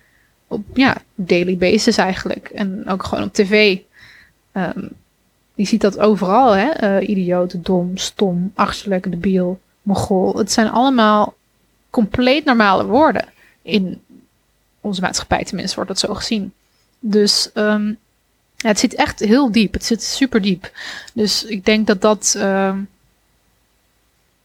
op 0.48 0.64
ja, 0.74 0.96
daily 1.14 1.56
basis 1.56 1.96
eigenlijk. 1.96 2.48
En 2.48 2.88
ook 2.88 3.04
gewoon 3.04 3.24
op 3.24 3.32
tv. 3.32 3.78
Ehm, 4.52 4.86
je 5.54 5.64
ziet 5.64 5.80
dat 5.80 5.98
overal, 5.98 6.52
hè? 6.52 6.68
Eh, 6.68 7.08
idioot, 7.08 7.64
dom, 7.64 7.96
stom, 7.96 8.52
achterlijk, 8.54 9.10
debiel, 9.10 9.60
mogol. 9.82 10.38
Het 10.38 10.52
zijn 10.52 10.70
allemaal 10.70 11.34
compleet 11.90 12.44
normale 12.44 12.84
woorden. 12.84 13.24
In 13.62 14.02
onze 14.80 15.00
maatschappij 15.00 15.44
tenminste 15.44 15.74
wordt 15.74 15.90
dat 15.90 15.98
zo 15.98 16.14
gezien. 16.14 16.52
Dus 16.98 17.52
ehm, 17.52 17.86
ja, 18.56 18.68
het 18.68 18.78
zit 18.78 18.94
echt 18.94 19.20
heel 19.20 19.52
diep. 19.52 19.72
Het 19.72 19.84
zit 19.84 20.02
super 20.02 20.42
diep. 20.42 20.70
Dus 21.14 21.44
ik 21.44 21.64
denk 21.64 21.86
dat 21.86 22.00
dat, 22.00 22.34
ehm, 22.38 22.78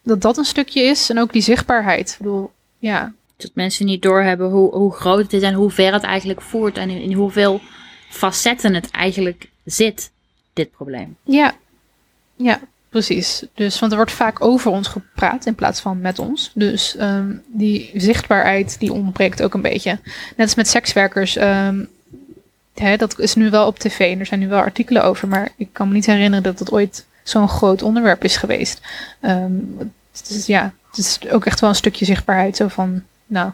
dat 0.03 0.21
dat 0.21 0.37
een 0.37 0.45
stukje 0.45 0.81
is. 0.81 1.09
En 1.09 1.19
ook 1.19 1.33
die 1.33 1.41
zichtbaarheid. 1.41 2.11
Ik 2.11 2.17
bedoel, 2.17 2.51
ja, 2.79 3.13
Dat 3.39 3.51
mensen 3.53 3.85
niet 3.85 4.01
doorhebben 4.01 4.49
hoe, 4.49 4.75
hoe 4.75 4.93
groot 4.93 5.23
het 5.23 5.33
is 5.33 5.41
en 5.41 5.53
hoe 5.53 5.71
ver 5.71 5.93
het 5.93 6.03
eigenlijk 6.03 6.41
voert. 6.41 6.77
En 6.77 6.89
in, 6.89 7.13
hoeveel 7.13 7.61
facetten 8.09 8.73
het 8.73 8.91
eigenlijk 8.91 9.49
zit, 9.63 10.11
dit 10.53 10.71
probleem. 10.71 11.17
Ja, 11.23 11.53
ja, 12.35 12.59
precies. 12.89 13.43
Dus, 13.53 13.79
want 13.79 13.91
er 13.91 13.97
wordt 13.97 14.13
vaak 14.13 14.41
over 14.41 14.71
ons 14.71 14.87
gepraat 14.87 15.45
in 15.45 15.55
plaats 15.55 15.79
van 15.79 16.01
met 16.01 16.19
ons. 16.19 16.51
Dus 16.53 16.95
ehm, 16.95 17.31
die 17.47 17.91
zichtbaarheid 17.93 18.79
die 18.79 18.93
ontbreekt 18.93 19.41
ook 19.41 19.53
een 19.53 19.61
beetje. 19.61 19.99
Net 20.35 20.47
als 20.47 20.55
met 20.55 20.67
sekswerkers. 20.67 21.35
ehm, 21.35 21.83
hè, 22.73 22.97
dat 22.97 23.19
is 23.19 23.35
nu 23.35 23.49
wel 23.49 23.67
op 23.67 23.79
tv 23.79 23.99
en 23.99 24.19
er 24.19 24.25
zijn 24.25 24.39
nu 24.39 24.47
wel 24.47 24.59
artikelen 24.59 25.03
over. 25.03 25.27
Maar 25.27 25.49
ik 25.55 25.69
kan 25.71 25.87
me 25.87 25.93
niet 25.93 26.05
herinneren 26.05 26.43
dat 26.43 26.59
het 26.59 26.71
ooit 26.71 27.05
zo'n 27.23 27.49
groot 27.49 27.81
onderwerp 27.81 28.23
is 28.23 28.37
geweest. 28.37 28.81
Is, 30.29 30.45
ja, 30.45 30.73
het 30.89 30.97
is 30.97 31.19
ook 31.31 31.45
echt 31.45 31.59
wel 31.59 31.69
een 31.69 31.75
stukje 31.75 32.05
zichtbaarheid. 32.05 32.55
Zo 32.55 32.67
van, 32.67 33.03
nou, 33.29 33.51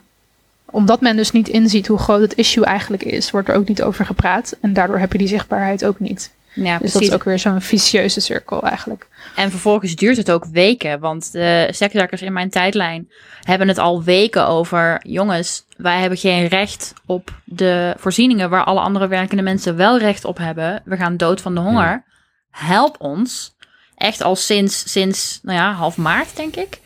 omdat 0.66 1.02
men 1.02 1.16
dus 1.16 1.32
niet 1.32 1.48
inziet 1.48 1.88
hoe 1.88 1.98
groot 1.98 2.22
het 2.22 2.36
issue 2.36 2.66
eigenlijk 2.66 3.04
is, 3.04 3.32
wordt 3.32 3.50
er 3.50 3.56
ook 3.56 3.68
niet 3.68 3.84
over 3.84 4.06
gepraat. 4.06 4.58
En 4.62 4.74
daardoor 4.74 5.00
heb 5.00 5.12
je 5.12 5.18
die 5.18 5.28
zichtbaarheid 5.28 5.86
ook 5.86 6.00
niet. 6.00 6.34
Ja, 6.54 6.78
Dus 6.78 6.78
precies. 6.78 6.94
dat 6.94 7.02
is 7.02 7.14
ook 7.14 7.24
weer 7.24 7.40
zo'n 7.40 7.62
vicieuze 7.62 8.20
cirkel 8.20 8.64
eigenlijk. 8.64 9.08
En 9.36 9.50
vervolgens 9.52 9.96
duurt 9.96 10.18
het 10.18 10.32
ook 10.32 10.46
weken, 10.46 11.00
want 11.00 11.32
de 11.32 11.68
sekswerkers 11.72 12.22
in 12.22 12.34
mijn 12.34 12.50
tijdlijn 12.50 13.10
hebben 13.42 13.68
het 13.68 13.78
al 13.78 14.04
weken 14.04 14.48
over. 14.48 15.00
Jongens, 15.04 15.66
wij 15.78 16.00
hebben 16.00 16.18
geen 16.18 16.48
recht 16.48 16.94
op 17.06 17.34
de 17.44 17.94
voorzieningen 17.98 18.50
waar 18.50 18.64
alle 18.64 18.80
andere 18.80 19.08
werkende 19.08 19.44
mensen 19.44 19.76
wel 19.76 19.98
recht 19.98 20.26
op 20.26 20.38
hebben. 20.38 20.82
We 20.86 20.96
gaan 20.96 21.18
dood 21.18 21.42
van 21.42 21.56
de 21.56 21.62
honger. 21.62 22.04
Help 22.52 22.96
ons. 23.00 23.56
Echt 23.96 24.22
al 24.22 24.36
sinds, 24.36 24.92
sinds 24.92 25.40
nou 25.42 25.58
ja, 25.58 25.72
half 25.72 25.98
maart, 25.98 26.36
denk 26.36 26.56
ik. 26.56 26.80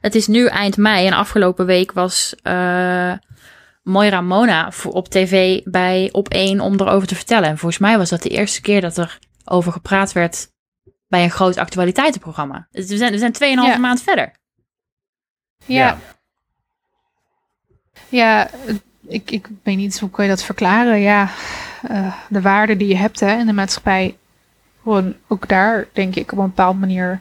Het 0.00 0.14
is 0.14 0.26
nu 0.26 0.46
eind 0.46 0.76
mei 0.76 1.06
en 1.06 1.12
afgelopen 1.12 1.66
week 1.66 1.92
was 1.92 2.34
eh 2.42 3.12
Moira 3.82 4.20
Mona 4.20 4.72
voor- 4.72 4.92
op 4.92 5.08
tv 5.08 5.60
bij 5.64 6.08
Op 6.12 6.28
1 6.28 6.60
om 6.60 6.80
erover 6.80 7.08
te 7.08 7.14
vertellen. 7.14 7.48
En 7.48 7.58
volgens 7.58 7.80
mij 7.80 7.98
was 7.98 8.08
dat 8.10 8.22
de 8.22 8.28
eerste 8.28 8.60
keer 8.60 8.80
dat 8.80 8.96
er 8.96 9.18
over 9.44 9.72
gepraat 9.72 10.12
werd 10.12 10.48
bij 11.08 11.22
een 11.24 11.30
groot 11.30 11.56
actualiteitenprogramma. 11.56 12.66
Dus 12.70 12.88
we 12.88 12.96
zijn, 12.96 13.12
we 13.12 13.18
zijn 13.18 13.32
2,5 13.32 13.38
Ja. 13.72 13.76
maand 13.78 14.02
verder. 14.02 14.32
Ja, 15.64 15.98
ja 18.08 18.50
ik, 19.06 19.30
ik 19.30 19.48
weet 19.62 19.76
niet, 19.76 20.00
hoe 20.00 20.10
kan 20.10 20.24
je 20.24 20.30
dat 20.30 20.42
verklaren? 20.42 21.00
Ja, 21.00 21.30
eh, 21.82 22.14
de 22.28 22.40
waarde 22.40 22.76
die 22.76 22.88
je 22.88 22.96
hebt 22.96 23.20
hè, 23.20 23.38
in 23.38 23.46
de 23.46 23.52
maatschappij, 23.52 24.16
gewoon 24.82 25.16
ook 25.28 25.48
daar 25.48 25.86
denk 25.92 26.14
ik 26.16 26.32
op 26.32 26.38
een 26.38 26.44
bepaalde 26.46 26.78
manier 26.78 27.20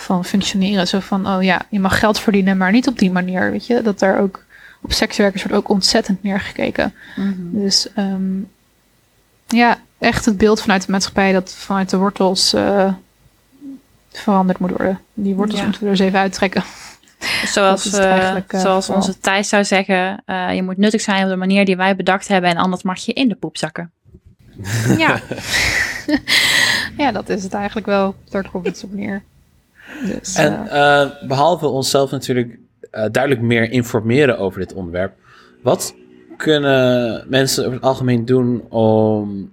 van 0.00 0.24
functioneren. 0.24 0.88
Zo 0.88 1.00
van, 1.00 1.26
oh 1.28 1.42
ja, 1.42 1.60
je 1.70 1.80
mag 1.80 1.98
geld 1.98 2.20
verdienen, 2.20 2.56
maar 2.56 2.72
niet 2.72 2.88
op 2.88 2.98
die 2.98 3.10
manier, 3.10 3.50
weet 3.50 3.66
je. 3.66 3.82
Dat 3.82 3.98
daar 3.98 4.20
ook, 4.20 4.44
op 4.82 4.92
sekswerkers 4.92 5.42
wordt 5.42 5.56
ook 5.58 5.68
ontzettend 5.68 6.22
neergekeken. 6.22 6.94
Dus 7.40 7.92
ehm, 7.94 8.40
ja, 9.46 9.78
echt 9.98 10.24
het 10.24 10.36
beeld 10.36 10.60
vanuit 10.60 10.86
de 10.86 10.92
maatschappij 10.92 11.32
dat 11.32 11.54
vanuit 11.54 11.90
de 11.90 11.96
wortels 11.96 12.52
eh, 12.54 12.92
veranderd 14.12 14.58
moet 14.58 14.70
worden. 14.70 15.00
Die 15.14 15.34
wortels 15.34 15.58
Ja. 15.58 15.64
moeten 15.64 15.82
we 15.82 15.86
er 15.86 15.92
eens 15.92 16.02
even 16.02 16.18
uittrekken. 16.18 16.62
Zoals, 17.44 17.92
eh, 17.92 18.36
eh, 18.36 18.42
zoals 18.48 18.88
onze 18.88 19.18
Thijs 19.18 19.48
zou 19.48 19.64
zeggen, 19.64 20.22
eh, 20.24 20.54
je 20.54 20.62
moet 20.62 20.76
nuttig 20.76 21.00
zijn 21.00 21.24
op 21.24 21.28
de 21.30 21.36
manier 21.36 21.64
die 21.64 21.76
wij 21.76 21.96
bedacht 21.96 22.28
hebben 22.28 22.50
en 22.50 22.56
anders 22.56 22.82
mag 22.82 22.98
je 22.98 23.12
in 23.12 23.28
de 23.28 23.34
poep 23.34 23.56
zakken. 23.56 23.90
Ja. 24.96 25.20
ja, 27.02 27.12
dat 27.12 27.28
is 27.28 27.42
het 27.42 27.54
eigenlijk 27.54 27.86
wel. 27.86 28.14
Daar 28.30 28.50
komt 28.50 28.66
het 28.66 28.84
op 28.84 28.92
neer. 28.92 29.22
Dus, 30.02 30.34
En 30.34 30.68
eh, 30.68 31.02
eh, 31.02 31.10
behalve 31.22 31.66
onszelf 31.66 32.10
natuurlijk 32.10 32.58
eh, 32.90 33.04
duidelijk 33.10 33.42
meer 33.42 33.70
informeren 33.70 34.38
over 34.38 34.60
dit 34.60 34.72
onderwerp, 34.72 35.12
wat 35.62 35.94
kunnen 36.36 37.24
mensen 37.28 37.62
over 37.64 37.74
het 37.74 37.84
algemeen 37.84 38.24
doen 38.24 38.62
om, 38.68 39.52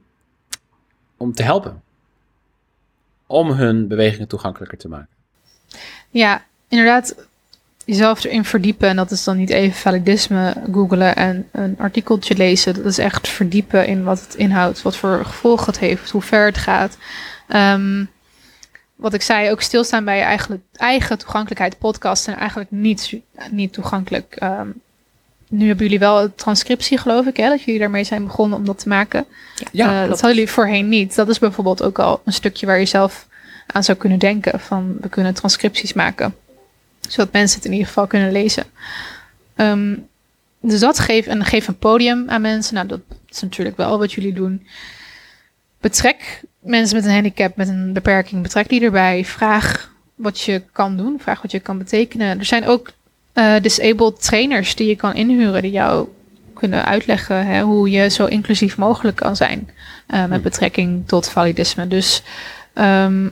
om 1.17 1.33
te 1.33 1.43
helpen? 1.43 1.81
Om 3.27 3.51
hun 3.51 3.87
bewegingen 3.87 4.27
toegankelijker 4.27 4.77
te 4.77 4.87
maken. 4.87 5.09
ja, 6.09 6.43
inderdaad, 6.67 7.15
jezelf 7.85 8.23
erin 8.23 8.45
verdiepen. 8.45 8.89
En 8.89 8.95
dat 8.95 9.11
is 9.11 9.23
dan 9.23 9.37
niet 9.37 9.49
even 9.49 9.77
validisme 9.77 10.53
googelen 10.71 11.15
en 11.15 11.47
een 11.51 11.75
artikeltje 11.79 12.35
lezen. 12.35 12.75
Dat 12.75 12.85
is 12.85 12.97
echt 12.97 13.27
verdiepen 13.27 13.87
in 13.87 14.03
wat 14.03 14.21
het 14.21 14.35
inhoudt, 14.35 14.81
wat 14.81 14.95
voor 14.95 15.25
gevolgen 15.25 15.65
het 15.65 15.79
heeft, 15.79 16.09
hoe 16.09 16.21
ver 16.21 16.45
het 16.45 16.57
gaat. 16.57 16.97
Ehm, 17.47 18.05
wat 18.95 19.13
ik 19.13 19.21
zei, 19.21 19.51
ook 19.51 19.61
stilstaan 19.61 20.05
bij 20.05 20.17
je 20.17 20.23
eigen, 20.23 20.63
eigen 20.73 21.17
toegankelijkheid. 21.17 21.77
Podcasts 21.77 22.25
zijn 22.25 22.37
eigenlijk 22.37 22.71
niet, 22.71 23.19
niet 23.51 23.73
toegankelijk. 23.73 24.35
Ehm, 24.35 24.67
nu 25.49 25.67
hebben 25.67 25.85
jullie 25.85 25.99
wel 25.99 26.21
een 26.21 26.35
transcriptie, 26.35 26.97
geloof 26.97 27.25
ik, 27.25 27.37
hè, 27.37 27.49
dat 27.49 27.61
jullie 27.61 27.79
daarmee 27.79 28.03
zijn 28.03 28.25
begonnen 28.25 28.57
om 28.57 28.65
dat 28.65 28.79
te 28.79 28.87
maken. 28.87 29.25
Eh, 29.73 30.01
dat 30.01 30.09
hadden 30.09 30.33
jullie 30.33 30.49
voorheen 30.49 30.89
niet. 30.89 31.15
Dat 31.15 31.29
is 31.29 31.39
bijvoorbeeld 31.39 31.83
ook 31.83 31.99
al 31.99 32.21
een 32.25 32.33
stukje 32.33 32.65
waar 32.65 32.79
je 32.79 32.85
zelf 32.85 33.27
aan 33.67 33.83
zou 33.83 33.97
kunnen 33.97 34.19
denken. 34.19 34.59
Van 34.59 34.97
we 35.01 35.09
kunnen 35.09 35.33
transcripties 35.33 35.93
maken. 35.93 36.35
Zodat 37.09 37.33
mensen 37.33 37.57
het 37.57 37.65
in 37.65 37.71
ieder 37.71 37.87
geval 37.87 38.07
kunnen 38.07 38.31
lezen. 38.31 38.63
Ehm, 39.55 39.95
dus 40.59 40.79
dat 40.79 40.99
geeft 40.99 41.27
en 41.27 41.45
geef 41.45 41.67
een 41.67 41.77
podium 41.77 42.29
aan 42.29 42.41
mensen. 42.41 42.73
Nou, 42.73 42.87
dat 42.87 42.99
is 43.29 43.41
natuurlijk 43.41 43.77
wel 43.77 43.97
wat 43.97 44.13
jullie 44.13 44.33
doen. 44.33 44.67
Betrek 45.85 46.41
mensen 46.59 46.95
met 46.95 47.05
een 47.05 47.11
handicap, 47.13 47.55
met 47.55 47.67
een 47.67 47.93
beperking, 47.93 48.41
betrek 48.41 48.69
die 48.69 48.81
erbij. 48.81 49.25
Vraag 49.25 49.91
wat 50.15 50.41
je 50.41 50.61
kan 50.71 50.97
doen. 50.97 51.19
Vraag 51.19 51.41
wat 51.41 51.51
je 51.51 51.59
kan 51.59 51.77
betekenen. 51.77 52.39
Er 52.39 52.45
zijn 52.45 52.67
ook 52.67 52.91
eh, 53.33 53.53
disabled 53.61 54.21
trainers 54.21 54.75
die 54.75 54.87
je 54.87 54.95
kan 54.95 55.13
inhuren. 55.13 55.61
Die 55.61 55.71
jou 55.71 56.07
kunnen 56.53 56.85
uitleggen 56.85 57.45
hè, 57.45 57.61
hoe 57.61 57.89
je 57.89 58.09
zo 58.09 58.25
inclusief 58.25 58.77
mogelijk 58.77 59.17
kan 59.17 59.35
zijn. 59.35 59.69
eh, 60.07 60.25
met 60.25 60.41
betrekking 60.41 61.07
tot 61.07 61.29
validisme. 61.29 61.87
Dus 61.87 62.23
ehm, 62.73 63.29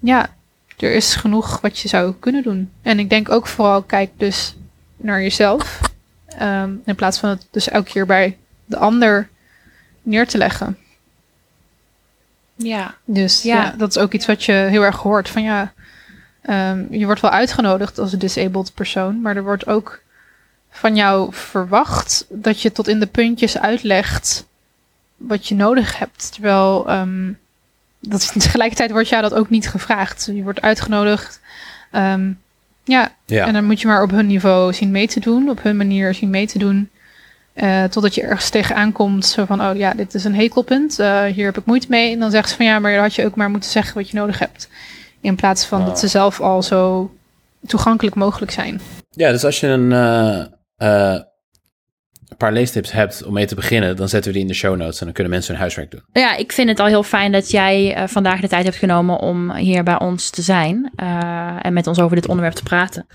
ja, 0.00 0.34
er 0.78 0.92
is 0.92 1.14
genoeg 1.14 1.60
wat 1.60 1.78
je 1.78 1.88
zou 1.88 2.14
kunnen 2.18 2.42
doen. 2.42 2.70
En 2.82 2.98
ik 2.98 3.10
denk 3.10 3.30
ook 3.30 3.46
vooral, 3.46 3.82
kijk 3.82 4.10
dus 4.16 4.54
naar 4.96 5.22
jezelf. 5.22 5.80
ehm, 6.26 6.70
in 6.84 6.94
plaats 6.94 7.18
van 7.18 7.28
het 7.28 7.46
dus 7.50 7.68
elke 7.68 7.90
keer 7.90 8.06
bij 8.06 8.36
de 8.64 8.76
ander 8.76 9.28
neer 10.02 10.26
te 10.26 10.38
leggen. 10.38 10.76
Ja. 12.62 12.94
Dus 13.04 13.42
Ja. 13.42 13.62
ja, 13.62 13.74
dat 13.78 13.88
is 13.96 13.98
ook 13.98 14.12
iets 14.12 14.26
wat 14.26 14.44
je 14.44 14.52
heel 14.52 14.82
erg 14.82 14.96
hoort. 14.96 15.28
Van 15.28 15.42
ja, 15.42 15.72
ehm, 16.42 16.84
je 16.90 17.04
wordt 17.04 17.20
wel 17.20 17.30
uitgenodigd 17.30 17.98
als 17.98 18.12
een 18.12 18.18
disabled 18.18 18.74
persoon, 18.74 19.20
maar 19.20 19.36
er 19.36 19.42
wordt 19.44 19.66
ook 19.66 20.00
van 20.70 20.96
jou 20.96 21.28
verwacht 21.34 22.26
dat 22.28 22.62
je 22.62 22.72
tot 22.72 22.88
in 22.88 23.00
de 23.00 23.06
puntjes 23.06 23.58
uitlegt 23.58 24.46
wat 25.16 25.48
je 25.48 25.54
nodig 25.54 25.98
hebt. 25.98 26.32
Terwijl 26.32 26.88
ehm, 26.88 27.32
dat 28.00 28.32
tegelijkertijd 28.42 28.90
wordt 28.90 29.08
jou 29.08 29.22
dat 29.22 29.34
ook 29.34 29.50
niet 29.50 29.68
gevraagd. 29.68 30.28
Je 30.34 30.42
wordt 30.42 30.60
uitgenodigd. 30.60 31.40
ehm, 31.90 32.32
ja, 32.84 33.12
Ja. 33.26 33.46
en 33.46 33.52
dan 33.52 33.64
moet 33.64 33.80
je 33.80 33.86
maar 33.86 34.02
op 34.02 34.10
hun 34.10 34.26
niveau 34.26 34.72
zien 34.72 34.90
mee 34.90 35.08
te 35.08 35.20
doen, 35.20 35.48
op 35.50 35.62
hun 35.62 35.76
manier 35.76 36.14
zien 36.14 36.30
mee 36.30 36.46
te 36.46 36.58
doen. 36.58 36.90
Eh, 37.52 37.84
totdat 37.84 38.14
je 38.14 38.22
ergens 38.22 38.50
tegenaan 38.50 38.92
komt, 38.92 39.26
zo 39.26 39.44
van, 39.44 39.62
oh 39.62 39.76
ja, 39.76 39.94
dit 39.94 40.14
is 40.14 40.24
een 40.24 40.34
hekelpunt, 40.34 40.98
eh, 40.98 41.24
hier 41.24 41.44
heb 41.44 41.58
ik 41.58 41.64
moeite 41.64 41.86
mee. 41.90 42.12
En 42.12 42.18
dan 42.18 42.30
zegt 42.30 42.48
ze 42.48 42.56
van, 42.56 42.66
ja, 42.66 42.78
maar 42.78 42.92
dan 42.92 43.02
had 43.02 43.14
je 43.14 43.24
ook 43.24 43.34
maar 43.34 43.50
moeten 43.50 43.70
zeggen 43.70 43.94
wat 43.94 44.10
je 44.10 44.16
nodig 44.16 44.38
hebt. 44.38 44.68
In 45.20 45.34
plaats 45.34 45.64
van 45.64 45.84
dat 45.84 45.98
ze 45.98 46.08
zelf 46.08 46.40
al 46.40 46.62
zo 46.62 47.10
toegankelijk 47.66 48.16
mogelijk 48.16 48.52
zijn. 48.52 48.80
Ja, 49.10 49.30
dus 49.30 49.44
als 49.44 49.60
je 49.60 49.66
een, 49.66 49.92
eh, 49.92 50.40
eh, 50.76 51.20
een 52.28 52.36
paar 52.36 52.52
leestips 52.52 52.92
hebt 52.92 53.24
om 53.24 53.32
mee 53.32 53.46
te 53.46 53.54
beginnen, 53.54 53.96
dan 53.96 54.08
zetten 54.08 54.30
we 54.30 54.36
die 54.36 54.46
in 54.46 54.52
de 54.52 54.58
show 54.58 54.76
notes 54.76 54.98
en 54.98 55.04
dan 55.04 55.14
kunnen 55.14 55.32
mensen 55.32 55.52
hun 55.52 55.60
huiswerk 55.60 55.90
doen. 55.90 56.02
Ja, 56.12 56.36
ik 56.36 56.52
vind 56.52 56.68
het 56.68 56.80
al 56.80 56.86
heel 56.86 57.02
fijn 57.02 57.32
dat 57.32 57.50
jij 57.50 58.04
vandaag 58.08 58.40
de 58.40 58.48
tijd 58.48 58.64
hebt 58.64 58.76
genomen 58.76 59.18
om 59.18 59.54
hier 59.54 59.82
bij 59.82 59.98
ons 59.98 60.30
te 60.30 60.42
zijn 60.42 60.90
eh, 60.96 61.56
en 61.62 61.72
met 61.72 61.86
ons 61.86 62.00
over 62.00 62.16
dit 62.16 62.28
onderwerp 62.28 62.54
te 62.56 62.62
praten. 62.62 63.06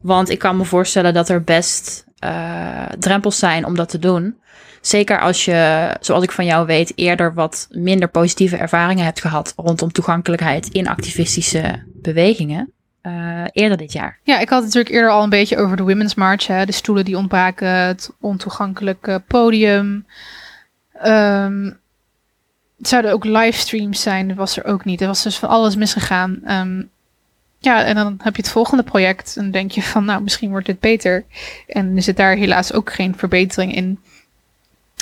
Want 0.00 0.30
ik 0.30 0.38
kan 0.38 0.56
me 0.56 0.64
voorstellen 0.64 1.14
dat 1.14 1.28
er 1.28 1.42
best 1.42 2.04
eh, 2.24 2.86
drempels 2.98 3.38
zijn 3.38 3.66
om 3.66 3.76
dat 3.76 3.88
te 3.88 3.98
doen. 3.98 4.36
Zeker 4.80 5.20
als 5.20 5.44
je, 5.44 5.90
zoals 6.00 6.22
ik 6.22 6.32
van 6.32 6.44
jou 6.44 6.66
weet, 6.66 6.92
eerder 6.94 7.34
wat 7.34 7.66
minder 7.70 8.08
positieve 8.08 8.56
ervaringen 8.56 9.04
hebt 9.04 9.20
gehad 9.20 9.52
rondom 9.56 9.92
toegankelijkheid 9.92 10.68
in 10.68 10.88
activistische 10.88 11.82
bewegingen. 11.86 12.72
eh, 13.00 13.44
eerder 13.52 13.76
dit 13.78 13.92
jaar. 13.92 14.18
Ja, 14.22 14.38
ik 14.38 14.48
had 14.48 14.62
het 14.62 14.66
natuurlijk 14.74 14.94
eerder 14.94 15.10
al 15.10 15.22
een 15.22 15.28
beetje 15.28 15.56
over 15.56 15.76
de 15.76 15.82
Women's 15.82 16.14
March. 16.14 16.46
Hè? 16.46 16.66
De 16.66 16.72
stoelen 16.72 17.04
die 17.04 17.16
ontbraken, 17.16 17.68
het 17.68 18.10
ontoegankelijke 18.20 19.22
podium. 19.26 20.06
Ehm, 20.92 21.64
het 22.78 22.88
zouden 22.88 23.12
ook 23.12 23.24
livestreams 23.24 24.00
zijn, 24.02 24.28
dat 24.28 24.36
was 24.36 24.56
er 24.56 24.64
ook 24.64 24.84
niet. 24.84 25.00
Er 25.00 25.06
was 25.06 25.22
dus 25.22 25.38
van 25.38 25.48
alles 25.48 25.76
misgegaan. 25.76 26.40
Ehm, 26.44 26.82
ja, 27.64 27.84
en 27.84 27.94
dan 27.94 28.14
heb 28.22 28.36
je 28.36 28.42
het 28.42 28.50
volgende 28.50 28.82
project 28.82 29.36
en 29.36 29.50
denk 29.50 29.70
je 29.70 29.82
van, 29.82 30.04
nou, 30.04 30.22
misschien 30.22 30.50
wordt 30.50 30.66
dit 30.66 30.80
beter. 30.80 31.24
En 31.66 31.96
er 31.96 32.02
zit 32.02 32.16
daar 32.16 32.34
helaas 32.36 32.72
ook 32.72 32.92
geen 32.92 33.14
verbetering 33.16 33.74
in. 33.74 33.98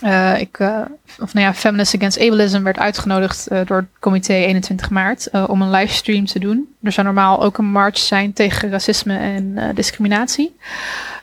Eh, 0.02 0.40
ik, 0.40 0.58
eh, 0.58 0.80
of 1.20 1.34
nou 1.34 1.46
ja, 1.46 1.54
Feminists 1.54 1.94
Against 1.94 2.20
Ableism 2.20 2.62
werd 2.62 2.78
uitgenodigd 2.78 3.46
eh, 3.46 3.60
door 3.66 3.76
het 3.76 3.86
comité 4.00 4.32
21 4.34 4.90
maart 4.90 5.30
om 5.46 5.62
een 5.62 5.70
livestream 5.70 6.26
te 6.26 6.38
doen. 6.38 6.74
Er 6.82 6.92
zou 6.92 7.06
normaal 7.06 7.42
ook 7.42 7.58
een 7.58 7.70
march 7.70 7.98
zijn 7.98 8.32
tegen 8.32 8.70
racisme 8.70 9.16
en 9.18 9.74
discriminatie. 9.74 10.56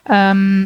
Ehm, 0.04 0.66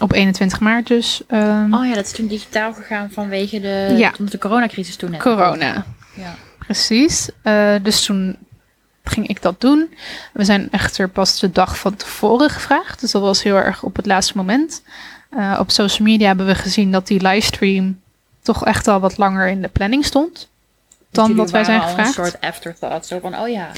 op 0.00 0.12
21 0.12 0.60
maart 0.60 0.86
dus. 0.86 1.22
ehm, 1.26 1.74
Oh 1.74 1.86
ja, 1.86 1.94
dat 1.94 2.04
is 2.04 2.12
toen 2.12 2.26
digitaal 2.26 2.72
gegaan 2.74 3.10
vanwege 3.10 3.60
de, 3.60 3.94
Ja. 3.96 4.12
omdat 4.18 4.32
de 4.32 4.38
coronacrisis 4.38 4.96
toen 4.96 5.10
net. 5.10 5.20
corona. 5.20 5.84
Ja. 6.14 6.34
Precies. 6.58 7.28
Dus 7.82 8.04
toen 8.04 8.36
ging 9.04 9.26
ik 9.26 9.42
dat 9.42 9.60
doen. 9.60 9.94
We 10.32 10.44
zijn 10.44 10.70
echter 10.70 11.08
pas 11.08 11.40
de 11.40 11.50
dag 11.50 11.78
van 11.78 11.96
tevoren 11.96 12.50
gevraagd. 12.50 13.00
Dus 13.00 13.10
dat 13.10 13.22
was 13.22 13.42
heel 13.42 13.56
erg 13.56 13.82
op 13.82 13.96
het 13.96 14.06
laatste 14.06 14.36
moment. 14.36 14.82
Eh, 15.30 15.56
op 15.60 15.70
social 15.70 16.08
media 16.08 16.26
hebben 16.26 16.46
we 16.46 16.54
gezien 16.54 16.92
dat 16.92 17.06
die 17.06 17.22
livestream 17.22 18.00
toch 18.42 18.64
echt 18.64 18.88
al 18.88 19.00
wat 19.00 19.18
langer 19.18 19.48
in 19.48 19.62
de 19.62 19.68
planning 19.68 20.04
stond. 20.04 20.48
Dan 21.10 21.36
dat 21.36 21.50
wij 21.50 21.64
zijn 21.64 21.82
gevraagd. 21.82 22.08
Een 22.08 22.24
soort 22.24 22.40
afterthought. 22.40 23.06
Zo 23.06 23.18
van, 23.18 23.38
oh 23.38 23.48
ja. 23.48 23.70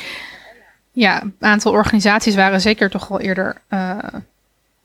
Ja, 0.92 1.22
een 1.22 1.34
aantal 1.40 1.72
organisaties 1.72 2.34
waren 2.34 2.60
zeker 2.60 2.90
toch 2.90 3.08
wel 3.08 3.20
eerder 3.20 3.60
eh, 3.68 3.98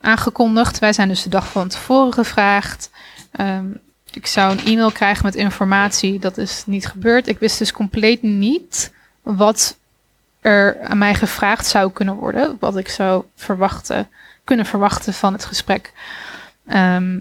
aangekondigd. 0.00 0.78
Wij 0.78 0.92
zijn 0.92 1.08
dus 1.08 1.22
de 1.22 1.28
dag 1.28 1.48
van 1.48 1.68
tevoren 1.68 2.12
gevraagd. 2.12 2.90
Ehm, 3.30 3.66
ik 4.12 4.26
zou 4.26 4.52
een 4.52 4.66
e-mail 4.66 4.92
krijgen 4.92 5.24
met 5.24 5.34
informatie. 5.34 6.18
Dat 6.18 6.38
is 6.38 6.62
niet 6.66 6.86
gebeurd. 6.86 7.26
Ik 7.28 7.38
wist 7.38 7.58
dus 7.58 7.72
compleet 7.72 8.22
niet 8.22 8.92
wat 9.22 9.76
er 10.48 10.80
aan 10.82 10.98
mij 10.98 11.14
gevraagd 11.14 11.66
zou 11.66 11.92
kunnen 11.92 12.14
worden. 12.14 12.56
Wat 12.60 12.76
ik 12.76 12.88
zou 12.88 13.24
verwachten, 13.36 14.08
kunnen 14.44 14.66
verwachten 14.66 15.14
van 15.14 15.32
het 15.32 15.44
gesprek. 15.44 15.92
Ehm, 16.66 17.18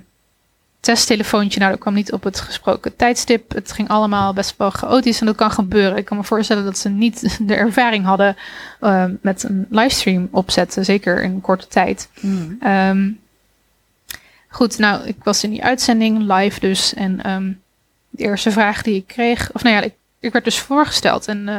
testtelefoontje, 0.80 1.60
nou 1.60 1.72
dat 1.72 1.82
kwam 1.82 1.94
niet 1.94 2.12
op 2.12 2.24
het 2.24 2.40
gesproken 2.40 2.96
tijdstip. 2.96 3.54
Het 3.54 3.72
ging 3.72 3.90
allemaal 3.90 4.34
best 4.34 4.58
wel 4.58 4.70
chaotisch 4.70 5.20
en 5.20 5.26
dat 5.26 5.36
kan 5.36 5.52
gebeuren. 5.52 5.98
Ik 5.98 6.06
kan 6.06 6.18
me 6.18 6.24
voorstellen 6.24 6.64
dat 6.64 6.78
ze 6.78 6.90
niet 6.90 7.38
de 7.48 7.56
ervaring 7.56 8.06
hadden 8.06 8.36
eh, 8.80 9.06
met 9.22 9.44
een 9.44 9.68
livestream 9.70 10.28
opzetten, 10.32 10.86
zeker 10.86 11.24
in 11.24 11.32
een 11.32 11.42
korte 11.42 11.68
tijd. 11.68 12.10
Ehm, 12.60 13.10
goed, 14.48 14.78
nou, 14.78 15.06
ik 15.06 15.16
was 15.24 15.44
in 15.44 15.50
die 15.50 15.64
uitzending 15.64 16.34
live 16.34 16.60
dus. 16.60 16.94
En 16.94 17.24
ehm, 17.24 17.52
de 18.10 18.24
eerste 18.24 18.52
vraag 18.52 18.82
die 18.82 18.96
ik 18.96 19.08
kreeg, 19.08 19.50
of 19.54 19.64
nou 19.64 19.76
ja, 19.76 19.82
ik, 19.82 19.94
ik 20.20 20.32
werd 20.32 20.45
dus 20.45 20.59
voorgesteld. 20.59 21.28
En 21.28 21.49
eh, 21.49 21.55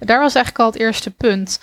daar 0.00 0.20
was 0.20 0.34
eigenlijk 0.34 0.64
al 0.64 0.70
het 0.70 0.80
eerste 0.80 1.10
punt. 1.10 1.60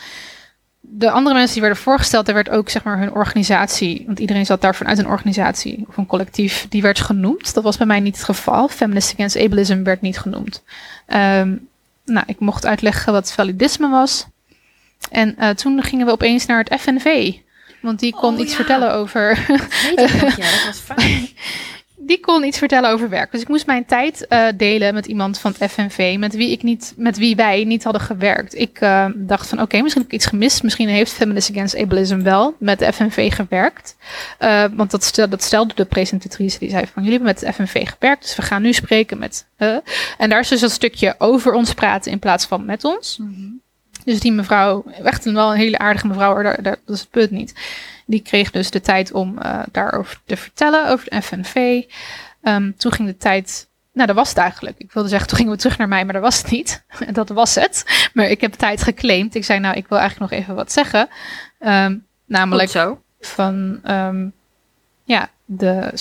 De 0.80 1.12
andere 1.12 1.36
mensen 1.36 1.54
die 1.54 1.62
werden 1.62 1.82
voorgesteld, 1.82 2.26
daar 2.26 2.36
werd 2.36 2.50
ook 2.50 2.70
zeg 2.70 2.84
maar 2.84 2.98
hun 3.00 3.12
organisatie, 3.12 4.04
want 4.06 4.20
iedereen 4.20 4.46
zat 4.46 4.62
daar 4.62 4.76
vanuit 4.76 4.98
een 4.98 5.08
organisatie 5.08 5.86
of 5.88 5.98
een 5.98 6.06
collectief, 6.06 6.66
die 6.70 6.82
werd 6.82 7.00
genoemd. 7.00 7.54
Dat 7.54 7.64
was 7.64 7.78
bij 7.78 7.88
mij 7.88 8.00
niet 8.00 8.16
het 8.16 8.26
geval. 8.26 8.68
Feminist 8.68 9.14
Against 9.14 9.38
Ableism 9.38 9.84
werd 9.84 10.02
niet 10.02 10.20
genoemd. 10.20 10.64
Ehm, 11.06 11.56
nou, 12.06 12.24
ik 12.26 12.40
mocht 12.40 12.66
uitleggen 12.66 13.14
wat 13.14 13.32
validisme 13.32 13.90
was. 13.90 14.26
En 15.12 15.38
eh, 15.38 15.50
toen 15.50 15.84
gingen 15.84 16.06
we 16.06 16.12
opeens 16.12 16.46
naar 16.46 16.64
het 16.64 16.82
FNV. 16.82 17.34
Want 17.82 18.00
die 18.00 18.14
kon 18.14 18.34
Oh, 18.34 18.40
iets 18.40 18.50
ja. 18.52 18.56
vertellen 18.56 18.94
over. 18.94 19.46
Weet 19.96 20.00
ik 20.00 20.22
nog, 20.22 20.36
ja, 20.36 20.52
dat 20.52 20.66
was 20.66 20.80
fijn. 20.96 21.30
Die 22.02 22.20
kon 22.20 22.44
iets 22.44 22.58
vertellen 22.58 22.90
over 22.90 23.10
werk. 23.10 23.32
Dus 23.32 23.42
ik 23.42 23.48
moest 23.48 23.66
mijn 23.66 23.86
tijd 23.86 24.28
eh, 24.28 24.48
delen 24.56 24.94
met 24.94 25.06
iemand 25.06 25.40
van 25.40 25.54
het 25.58 25.72
FNV, 25.72 26.16
met 26.20 26.36
wie, 26.36 26.52
ik 26.52 26.64
niet, 26.64 26.94
met 26.98 27.18
wie 27.18 27.36
wij 27.36 27.64
niet 27.64 27.84
hadden 27.84 28.02
gewerkt. 28.02 28.56
Ik 28.56 28.80
eh, 28.82 29.06
dacht 29.16 29.48
van 29.48 29.62
oké, 29.62 29.82
misschien 29.82 30.02
heb 30.02 30.12
ik 30.12 30.18
iets 30.18 30.26
gemist. 30.26 30.64
Misschien 30.64 30.90
heeft 30.90 31.12
Feminist 31.12 31.50
Against 31.52 31.78
Ableism 31.78 32.22
wel 32.22 32.56
met 32.60 32.80
de 32.80 32.94
FNV 32.94 33.34
gewerkt. 33.34 33.96
Eh, 34.38 34.64
want 34.74 34.92
dat, 34.92 35.04
stel, 35.04 35.30
dat 35.30 35.44
stelde 35.44 35.74
de 35.74 35.86
presentatrice, 35.86 36.60
die 36.60 36.70
zei 36.70 36.86
van 36.94 37.04
jullie 37.04 37.18
hebben 37.18 37.36
met 37.36 37.40
de 37.40 37.54
FNV 37.54 37.90
gewerkt, 37.90 38.22
dus 38.22 38.36
we 38.36 38.42
gaan 38.42 38.62
nu 38.62 38.74
spreken 38.74 39.18
met... 39.18 39.46
en 40.18 40.30
daar 40.30 40.40
is 40.40 40.48
dus 40.48 40.60
dat 40.60 40.72
stukje 40.72 41.16
over 41.18 41.54
ons 41.54 41.74
praten 41.74 42.12
in 42.12 42.20
plaats 42.20 42.46
van 42.46 42.66
met 42.66 42.84
ons. 42.84 43.20
Dus 44.04 44.20
die 44.20 44.32
mevrouw, 44.32 44.86
echt 45.04 45.26
een, 45.26 45.34
wel 45.34 45.52
een 45.52 45.58
hele 45.58 45.78
aardige 45.78 46.08
mevrouw, 46.08 46.44
daar, 46.44 46.62
daar, 46.64 46.78
dat 46.86 46.96
is 46.96 47.00
het 47.00 47.10
punt 47.10 47.32
niet. 47.32 47.54
Die 48.10 48.22
kreeg 48.22 48.52
dus 48.52 48.72
de 48.72 48.82
tijd 48.82 49.12
om 49.12 49.38
uh, 49.38 49.60
daarover 49.72 50.20
te 50.26 50.38
vertellen, 50.38 50.90
over 50.90 51.10
de 51.10 51.22
FNV. 51.22 51.84
Um, 52.44 52.78
toen 52.78 52.92
ging 52.92 53.08
de 53.08 53.18
tijd. 53.18 53.68
Nou, 53.94 54.08
dat 54.08 54.16
was 54.16 54.30
het 54.30 54.38
eigenlijk. 54.38 54.78
Ik 54.78 54.92
wilde 54.92 55.10
zeggen, 55.10 55.28
toen 55.30 55.38
gingen 55.38 55.52
we 55.54 55.58
terug 55.58 55.78
naar 55.78 55.88
mij, 55.88 56.04
maar 56.04 56.14
dat 56.14 56.22
was 56.22 56.38
het 56.38 56.52
niet. 56.52 56.84
dat 57.12 57.30
was 57.30 57.56
het. 57.56 58.10
Maar 58.14 58.26
ik 58.26 58.42
heb 58.42 58.54
tijd 58.54 58.84
geclaimd. 58.84 59.36
Ik 59.36 59.46
zei, 59.46 59.60
nou, 59.60 59.76
ik 59.76 59.88
wil 59.88 59.98
eigenlijk 59.98 60.32
nog 60.32 60.40
even 60.42 60.56
wat 60.56 60.72
zeggen. 60.72 61.10
Um, 61.60 62.06
namelijk 62.26 62.70
zo. 62.70 63.02
van 63.20 63.80
um, 63.88 64.34
ja, 65.04 65.30
de 65.46 65.94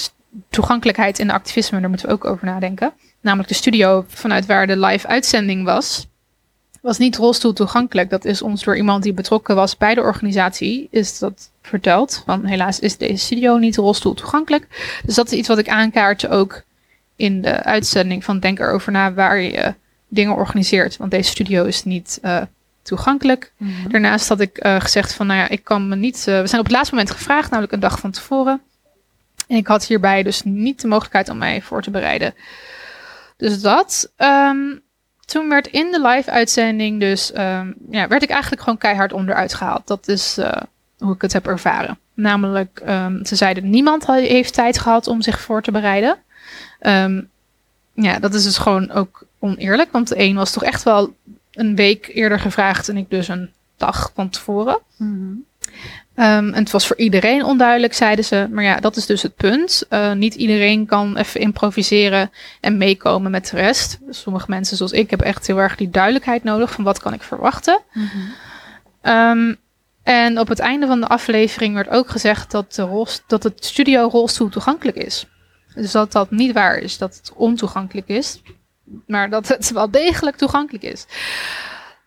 toegankelijkheid 0.51 1.19
in 1.19 1.27
de 1.27 1.33
activisme, 1.33 1.81
daar 1.81 1.89
moeten 1.89 2.07
we 2.07 2.13
ook 2.13 2.25
over 2.25 2.47
nadenken. 2.47 2.93
Namelijk 3.21 3.49
de 3.49 3.55
studio 3.55 4.05
vanuit 4.09 4.47
waar 4.47 4.67
de 4.67 4.79
live 4.79 5.07
uitzending 5.07 5.65
was 5.65 6.08
was 6.89 6.99
niet 6.99 7.17
rolstoel 7.17 7.53
toegankelijk. 7.53 8.11
Dat 8.11 8.25
is 8.25 8.43
ons 8.43 8.65
door 8.65 8.77
iemand 8.77 9.03
die 9.03 9.13
betrokken 9.13 9.55
was 9.55 9.77
bij 9.77 9.95
de 9.95 10.01
organisatie, 10.01 10.89
is 10.91 11.19
dat 11.19 11.51
verteld. 11.63 12.23
Want 12.27 12.47
helaas 12.47 12.79
is 12.79 12.97
deze 12.97 13.25
studio 13.25 13.57
niet 13.57 13.77
rolstoel 13.77 14.15
toegankelijk. 14.15 14.67
Dus 15.05 15.15
dat 15.15 15.33
is 15.33 15.39
iets 15.39 15.49
wat 15.49 15.59
ik 15.59 15.69
aankaart 15.69 16.29
ook 16.29 16.63
in 17.17 17.43
de 17.43 17.63
uitzending 17.63 18.25
van 18.25 18.41
Denk 18.41 18.59
erover 18.59 18.93
na 18.93 19.13
waar 19.13 19.41
je 19.41 19.75
dingen 20.09 20.35
organiseert. 20.35 20.97
Want 20.97 21.11
deze 21.11 21.31
studio 21.31 21.65
is 21.65 21.85
niet 21.85 22.19
uh, 22.23 22.43
toegankelijk. 22.83 23.53
Mm 23.57 23.69
-hmm. 23.69 23.91
Daarnaast 23.91 24.29
had 24.29 24.41
ik 24.41 24.65
uh, 24.65 24.81
gezegd 24.81 25.15
van, 25.15 25.27
nou 25.27 25.39
ja, 25.39 25.49
ik 25.49 25.65
kan 25.65 25.89
me 25.89 25.97
niet... 25.97 26.27
Uh, 26.29 26.41
we 26.41 26.47
zijn 26.47 26.61
op 26.61 26.67
het 26.67 26.77
laatste 26.77 26.95
moment 26.95 27.15
gevraagd, 27.15 27.51
namelijk 27.51 27.73
een 27.73 27.81
dag 27.81 27.99
van 27.99 28.11
tevoren. 28.11 28.61
En 29.47 29.57
ik 29.57 29.67
had 29.67 29.87
hierbij 29.87 30.23
dus 30.23 30.43
niet 30.43 30.81
de 30.81 30.89
mogelijkheid 30.89 31.29
om 31.29 31.39
mij 31.39 31.63
voor 31.63 31.83
te 31.83 31.91
bereiden. 31.91 32.35
Dus 33.37 33.61
dat. 33.61 34.13
Um, 34.17 34.87
toen 35.29 35.49
werd 35.49 35.67
in 35.67 35.91
de 35.91 36.01
live-uitzending 36.01 37.01
dus, 37.01 37.31
um, 37.39 37.75
ja, 37.91 38.09
werd 38.09 38.23
ik 38.23 38.31
eigenlijk 38.31 38.63
gewoon 38.63 38.79
keihard 38.79 39.13
onderuit 39.13 39.55
gehaald. 39.55 39.87
Dat 39.87 40.09
is 40.09 40.39
uh, 40.39 40.53
hoe 40.99 41.15
ik 41.15 41.23
het 41.23 41.33
heb 41.33 41.47
ervaren. 41.47 41.99
Namelijk, 42.15 42.83
um, 42.89 43.25
ze 43.25 43.37
zeiden 43.37 43.71
niemand 43.71 44.07
heeft 44.07 44.55
tijd 44.55 44.79
gehad 44.79 45.07
om 45.07 45.23
zich 45.23 45.41
voor 45.41 45.63
te 45.63 45.71
bereiden. 45.71 46.17
Um, 46.81 47.31
ja, 47.93 48.19
dat 48.19 48.35
is 48.35 48.45
dus 48.45 48.59
gewoon 48.59 48.91
ook 48.91 49.27
oneerlijk, 49.39 49.93
want 49.93 50.09
de 50.09 50.19
een 50.19 50.37
was 50.37 50.53
toch 50.53 50.65
echt 50.65 50.83
wel 50.83 51.15
een 51.53 51.77
week 51.77 52.11
eerder 52.15 52.41
gevraagd 52.41 52.89
en 52.89 52.97
ik 52.97 53.11
dus 53.11 53.29
een 53.29 53.51
dag 53.77 54.11
van 54.15 54.29
tevoren. 54.29 54.79
Mm. 54.97 55.45
Um, 56.19 56.25
en 56.25 56.55
het 56.55 56.71
was 56.71 56.87
voor 56.87 56.97
iedereen 56.97 57.45
onduidelijk, 57.45 57.95
zeiden 57.95 58.25
ze. 58.25 58.49
Maar 58.51 58.65
ja, 58.65 58.81
dat 58.81 58.97
is 58.97 59.07
dus 59.07 59.23
het 59.23 59.37
punt. 59.37 59.87
Uh, 59.91 60.13
niet 60.13 60.35
iedereen 60.35 60.87
kan 60.87 61.17
even 61.17 61.41
improviseren 61.41 62.31
en 62.61 62.77
meekomen 62.77 63.31
met 63.31 63.51
de 63.51 63.57
rest. 63.57 63.99
Sommige 64.11 64.47
mensen 64.49 64.77
zoals 64.77 64.93
ik 64.93 65.11
hebben 65.11 65.27
echt 65.27 65.47
heel 65.47 65.59
erg 65.59 65.77
die 65.77 65.91
duidelijkheid 65.91 66.45
nodig 66.45 66.71
van 66.71 66.85
wat 66.85 67.01
kan 67.01 67.13
ik 67.13 67.23
verwachten. 67.23 67.81
Mm 67.93 68.09
-hmm. 68.13 69.13
um, 69.13 69.57
en 70.03 70.39
op 70.39 70.49
het 70.49 70.59
einde 70.59 70.87
van 70.87 71.01
de 71.01 71.09
aflevering 71.09 71.75
werd 71.75 71.89
ook 71.89 72.09
gezegd 72.09 72.51
dat, 72.51 72.75
de 72.75 72.83
rol, 72.83 73.07
dat 73.27 73.43
het 73.43 73.65
studio 73.65 74.09
rolstoel 74.09 74.49
toegankelijk 74.49 74.97
is. 74.97 75.27
Dus 75.75 75.93
dat 75.93 76.13
dat 76.13 76.31
niet 76.31 76.53
waar 76.53 76.79
is, 76.79 76.99
dat 76.99 77.17
het 77.17 77.33
ontoegankelijk 77.35 78.09
is. 78.09 78.43
Maar 79.07 79.31
dat 79.31 79.49
het 79.49 79.71
wel 79.71 79.91
degelijk 79.91 80.37
toegankelijk 80.37 80.85
is. 80.85 81.07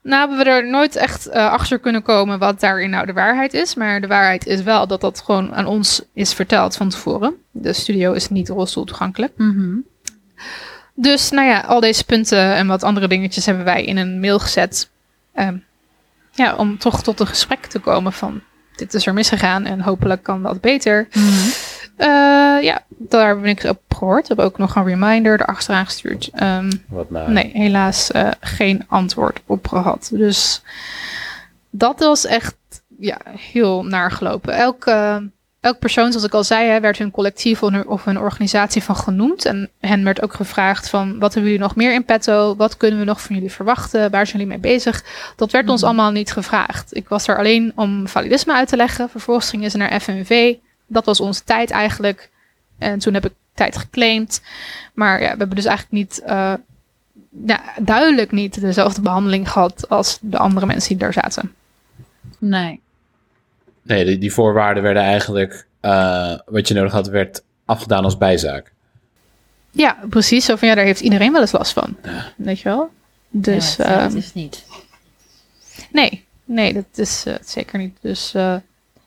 Nou 0.04 0.20
hebben 0.20 0.46
we 0.46 0.52
er 0.52 0.70
nooit 0.70 0.96
echt 0.96 1.28
uh, 1.28 1.34
achter 1.34 1.80
kunnen 1.80 2.02
komen 2.02 2.40
wat 2.40 2.60
daarin 2.60 2.90
nou 2.90 3.06
de 3.06 3.14
waarheid 3.14 3.54
is. 3.54 3.76
Maar 3.76 4.02
de 4.02 4.08
waarheid 4.08 4.46
is 4.46 4.62
wel 4.62 4.88
dat 4.88 5.02
dat 5.02 5.22
gewoon 5.26 5.56
aan 5.56 5.66
ons 5.66 6.02
is 6.14 6.34
verteld 6.34 6.76
van 6.76 6.90
tevoren. 6.90 7.36
De 7.52 7.74
studio 7.74 8.14
is 8.14 8.30
niet 8.30 8.50
rolstoel 8.50 8.84
toegankelijk. 8.84 9.34
Mm 9.38 9.52
-hmm. 9.52 9.86
Dus 10.94 11.30
nou 11.30 11.48
ja, 11.48 11.60
al 11.60 11.80
deze 11.80 12.06
punten 12.06 12.54
en 12.54 12.68
wat 12.68 12.84
andere 12.84 13.08
dingetjes 13.08 13.46
hebben 13.46 13.66
wij 13.66 13.84
in 13.84 13.98
een 13.98 14.20
mail 14.20 14.40
gezet. 14.40 14.90
Um, 15.36 15.64
ja, 16.32 16.56
om 16.56 16.78
toch 16.78 17.04
tot 17.04 17.20
een 17.20 17.28
gesprek 17.28 17.66
te 17.66 17.80
komen 17.80 18.14
van 18.14 18.42
dit 18.76 18.94
is 18.94 19.06
er 19.06 19.14
misgegaan 19.14 19.66
en 19.66 19.82
hopelijk 19.82 20.24
kan 20.24 20.44
dat 20.44 20.62
beter. 20.62 21.08
Mm 21.14 21.24
-hmm. 21.24 21.52
Uh, 22.02 22.64
ja, 22.64 22.84
daar 22.88 23.40
ben 23.40 23.50
ik 23.50 23.64
op 23.64 23.82
gehoord. 23.90 24.28
Heb 24.28 24.40
ook 24.40 24.58
nog 24.58 24.76
een 24.76 24.86
reminder 24.86 25.42
erachteraan 25.42 25.86
gestuurd. 25.86 26.30
Um, 26.44 26.70
Wat 26.88 27.10
nou? 27.10 27.32
Nee, 27.32 27.52
helaas 27.54 28.12
uh, 28.16 28.32
geen 28.40 28.84
antwoord 28.88 29.40
op 29.46 29.68
gehad. 29.68 30.10
Dus 30.14 30.62
dat 31.70 32.00
was 32.00 32.26
echt 32.26 32.56
ja, 33.00 33.18
heel 33.26 33.84
naar 33.84 34.12
gelopen. 34.12 34.54
Elke, 34.54 35.24
elk 35.60 35.80
persoon, 35.80 36.12
zoals 36.12 36.26
ik 36.26 36.34
al 36.34 36.44
zei, 36.44 36.70
hè, 36.70 36.80
werd 36.80 36.98
hun 36.98 37.12
collectief 37.12 37.64
of 37.64 37.72
hun, 37.72 37.88
of 37.88 38.04
hun 38.04 38.20
organisatie 38.20 38.84
van 38.84 38.96
genoemd. 38.96 39.46
En 39.46 39.70
hen 39.80 40.04
werd 40.04 40.22
ook 40.22 40.34
gevraagd 40.34 40.90
van, 40.90 41.20
wat 41.20 41.34
hebben 41.34 41.52
jullie 41.52 41.66
nog 41.66 41.76
meer 41.76 41.94
in 41.94 42.06
petto? 42.06 42.56
Wat 42.56 42.78
kunnen 42.78 43.00
we 43.00 43.06
nog 43.06 43.22
van 43.22 43.36
jullie 43.36 43.52
verwachten? 43.52 44.12
Waar 44.12 44.28
zijn 44.28 44.42
jullie 44.42 44.60
mee 44.60 44.72
bezig? 44.72 45.04
Dat 45.36 45.52
werd 45.52 45.66
mm. 45.66 45.72
ons 45.72 45.84
allemaal 45.84 46.12
niet 46.12 46.32
gevraagd. 46.32 46.96
Ik 46.96 47.10
was 47.10 47.28
er 47.28 47.38
alleen 47.38 47.72
om 47.76 48.08
validisme 48.08 48.54
uit 48.54 48.68
te 48.68 48.76
leggen. 48.76 49.10
Vervolgens 49.10 49.50
gingen 49.50 49.72
ze 49.72 49.78
naar 49.78 50.00
FNV. 50.00 50.56
Dat 50.92 51.06
was 51.06 51.20
onze 51.20 51.44
tijd 51.44 51.72
eigenlijk. 51.72 52.30
En 52.78 53.00
toen 53.00 53.14
heb 53.14 53.26
ik 53.26 53.34
tijd 53.54 53.78
geclaimd. 53.78 54.42
Maar 54.94 55.22
ja, 55.22 55.32
we 55.32 55.38
hebben 55.38 55.56
dus 55.56 55.66
eigenlijk 55.66 55.96
niet, 56.04 56.22
uh, 56.26 56.54
ja, 57.46 57.62
duidelijk 57.82 58.32
niet 58.32 58.62
dezelfde 58.62 59.02
behandeling 59.02 59.52
gehad 59.52 59.90
als 59.90 60.18
de 60.22 60.38
andere 60.38 60.66
mensen 60.66 60.90
die 60.90 60.98
daar 60.98 61.14
zaten. 61.14 61.54
Nee. 62.38 62.80
Nee, 63.82 64.06
die, 64.06 64.18
die 64.18 64.34
voorwaarden 64.34 64.84
werden 64.84 65.04
eigenlijk, 65.04 65.66
uh, 65.82 66.38
wat 66.46 66.68
je 66.68 66.74
nodig 66.74 66.92
had, 66.92 67.08
werd 67.08 67.44
afgedaan 67.66 68.04
als 68.04 68.18
bijzaak. 68.18 68.72
Ja, 69.72 69.98
precies. 70.10 70.46
Zo 70.46 70.56
van 70.56 70.68
ja, 70.68 70.76
daar 70.76 70.86
heeft 70.86 71.02
iedereen 71.02 71.32
wel 71.32 71.42
eens 71.42 71.52
last 71.52 71.74
van. 71.74 71.98
Ja. 72.04 72.34
Weet 72.36 72.60
je 72.60 72.70
wel? 72.70 72.90
Dus, 73.30 73.76
ja, 73.76 74.02
dat 74.02 74.14
is 74.14 74.34
niet. 74.34 74.66
Nee, 75.92 76.26
nee, 76.46 76.74
dat 76.74 76.86
is 76.96 77.26
uh, 77.28 77.36
zeker 77.42 77.80
niet. 77.80 77.98
Dus 78.02 78.34
uh, 78.36 78.56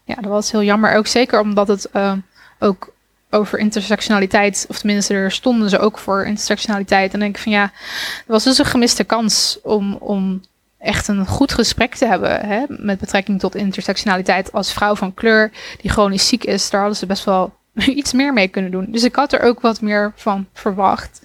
ja, 0.04 0.14
dat 0.14 0.30
was 0.30 0.50
heel 0.50 0.62
jammer. 0.62 0.94
Ook 0.94 1.06
zeker 1.06 1.40
omdat 1.40 1.68
het 1.68 1.88
uh, 1.92 2.12
ook 2.58 2.92
over 3.30 3.58
intersectionaliteit, 3.58 4.66
of 4.68 4.78
tenminste, 4.78 5.14
er 5.14 5.32
stonden 5.32 5.70
ze 5.70 5.78
ook 5.78 5.98
voor 5.98 6.24
intersectionaliteit. 6.26 7.04
En 7.04 7.10
dan 7.10 7.20
denk 7.20 7.36
ik 7.36 7.42
van 7.42 7.52
ja, 7.52 7.62
er 7.62 8.22
was 8.26 8.44
dus 8.44 8.58
een 8.58 8.64
gemiste 8.64 9.04
kans 9.04 9.58
om, 9.62 9.94
om 9.94 10.42
echt 10.78 11.08
een 11.08 11.26
goed 11.26 11.52
gesprek 11.52 11.94
te 11.94 12.06
hebben 12.06 12.40
hè, 12.40 12.64
met 12.68 12.98
betrekking 12.98 13.40
tot 13.40 13.54
intersectionaliteit 13.54 14.52
als 14.52 14.72
vrouw 14.72 14.96
van 14.96 15.14
kleur 15.14 15.50
die 15.80 15.90
chronisch 15.90 16.28
ziek 16.28 16.44
is. 16.44 16.70
Daar 16.70 16.80
hadden 16.80 16.98
ze 16.98 17.06
best 17.06 17.24
wel 17.24 17.54
iets 18.00 18.12
meer 18.12 18.32
mee 18.32 18.48
kunnen 18.48 18.70
doen. 18.70 18.86
Dus 18.88 19.04
ik 19.04 19.16
had 19.16 19.32
er 19.32 19.40
ook 19.40 19.60
wat 19.60 19.80
meer 19.80 20.12
van 20.16 20.46
verwacht. 20.52 21.20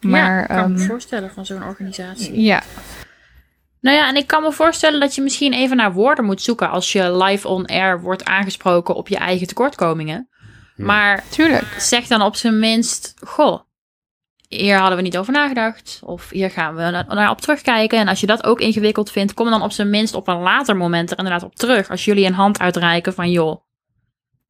Maar, 0.00 0.36
ja, 0.36 0.40
ik 0.40 0.48
kan 0.48 0.72
me 0.72 0.80
um, 0.80 0.86
voorstellen 0.86 1.30
van 1.30 1.46
zo'n 1.46 1.62
organisatie. 1.62 2.40
Ja. 2.40 2.62
Nou 3.80 3.96
ja, 3.96 4.08
en 4.08 4.16
ik 4.16 4.26
kan 4.26 4.42
me 4.42 4.52
voorstellen 4.52 5.00
dat 5.00 5.14
je 5.14 5.22
misschien 5.22 5.52
even 5.52 5.76
naar 5.76 5.92
woorden 5.92 6.24
moet 6.24 6.42
zoeken 6.42 6.70
als 6.70 6.92
je 6.92 7.16
live 7.16 7.48
on 7.48 7.66
air 7.66 8.00
wordt 8.00 8.24
aangesproken 8.24 8.94
op 8.94 9.08
je 9.08 9.16
eigen 9.16 9.46
tekortkomingen. 9.46 10.28
Maar 10.76 11.24
Tuurlijk. 11.28 11.76
zeg 11.78 12.06
dan 12.06 12.22
op 12.22 12.36
zijn 12.36 12.58
minst, 12.58 13.14
goh, 13.24 13.60
hier 14.48 14.78
hadden 14.78 14.96
we 14.96 15.02
niet 15.02 15.18
over 15.18 15.32
nagedacht. 15.32 16.00
Of 16.04 16.30
hier 16.30 16.50
gaan 16.50 16.74
we 16.74 16.80
naar, 16.82 17.06
naar 17.08 17.30
op 17.30 17.40
terugkijken. 17.40 17.98
En 17.98 18.08
als 18.08 18.20
je 18.20 18.26
dat 18.26 18.44
ook 18.44 18.60
ingewikkeld 18.60 19.10
vindt, 19.10 19.34
kom 19.34 19.50
dan 19.50 19.62
op 19.62 19.72
zijn 19.72 19.90
minst 19.90 20.14
op 20.14 20.28
een 20.28 20.40
later 20.40 20.76
moment 20.76 21.10
er 21.10 21.18
inderdaad 21.18 21.42
op 21.42 21.54
terug. 21.54 21.90
Als 21.90 22.04
jullie 22.04 22.26
een 22.26 22.34
hand 22.34 22.58
uitreiken 22.58 23.14
van, 23.14 23.30
joh, 23.30 23.60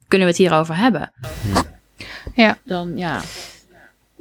kunnen 0.09 0.27
we 0.27 0.33
het 0.33 0.43
hierover 0.43 0.77
hebben? 0.77 1.13
Ja. 2.35 2.59
Dan 2.65 2.97
ja. 2.97 3.21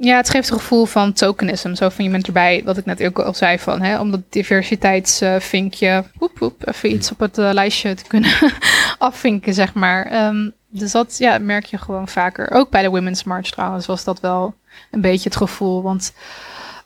Ja, 0.02 0.16
het 0.16 0.30
geeft 0.30 0.50
een 0.50 0.58
gevoel 0.58 0.84
van 0.84 1.12
tokenism. 1.12 1.74
Zo 1.74 1.88
van 1.88 2.04
je 2.04 2.10
bent 2.10 2.26
erbij, 2.26 2.62
wat 2.64 2.76
ik 2.76 2.84
net 2.84 3.02
ook 3.04 3.18
al 3.18 3.34
zei, 3.34 3.58
van 3.58 3.82
hè, 3.82 4.00
om 4.00 4.10
dat 4.10 4.20
diversiteitsvinkje, 4.28 6.04
woep, 6.18 6.38
woep, 6.38 6.68
even 6.68 6.92
iets 6.92 7.10
op 7.10 7.18
het 7.18 7.38
uh, 7.38 7.50
lijstje 7.52 7.94
te 7.94 8.04
kunnen 8.06 8.30
afvinken, 8.98 9.54
zeg 9.54 9.74
maar. 9.74 10.26
Um, 10.26 10.52
dus 10.68 10.92
dat 10.92 11.18
ja, 11.18 11.38
merk 11.38 11.64
je 11.64 11.78
gewoon 11.78 12.08
vaker. 12.08 12.50
Ook 12.50 12.70
bij 12.70 12.82
de 12.82 12.88
Women's 12.88 13.24
March 13.24 13.50
trouwens 13.50 13.86
was 13.86 14.04
dat 14.04 14.20
wel 14.20 14.54
een 14.90 15.00
beetje 15.00 15.28
het 15.28 15.38
gevoel. 15.38 15.82
Want 15.82 16.12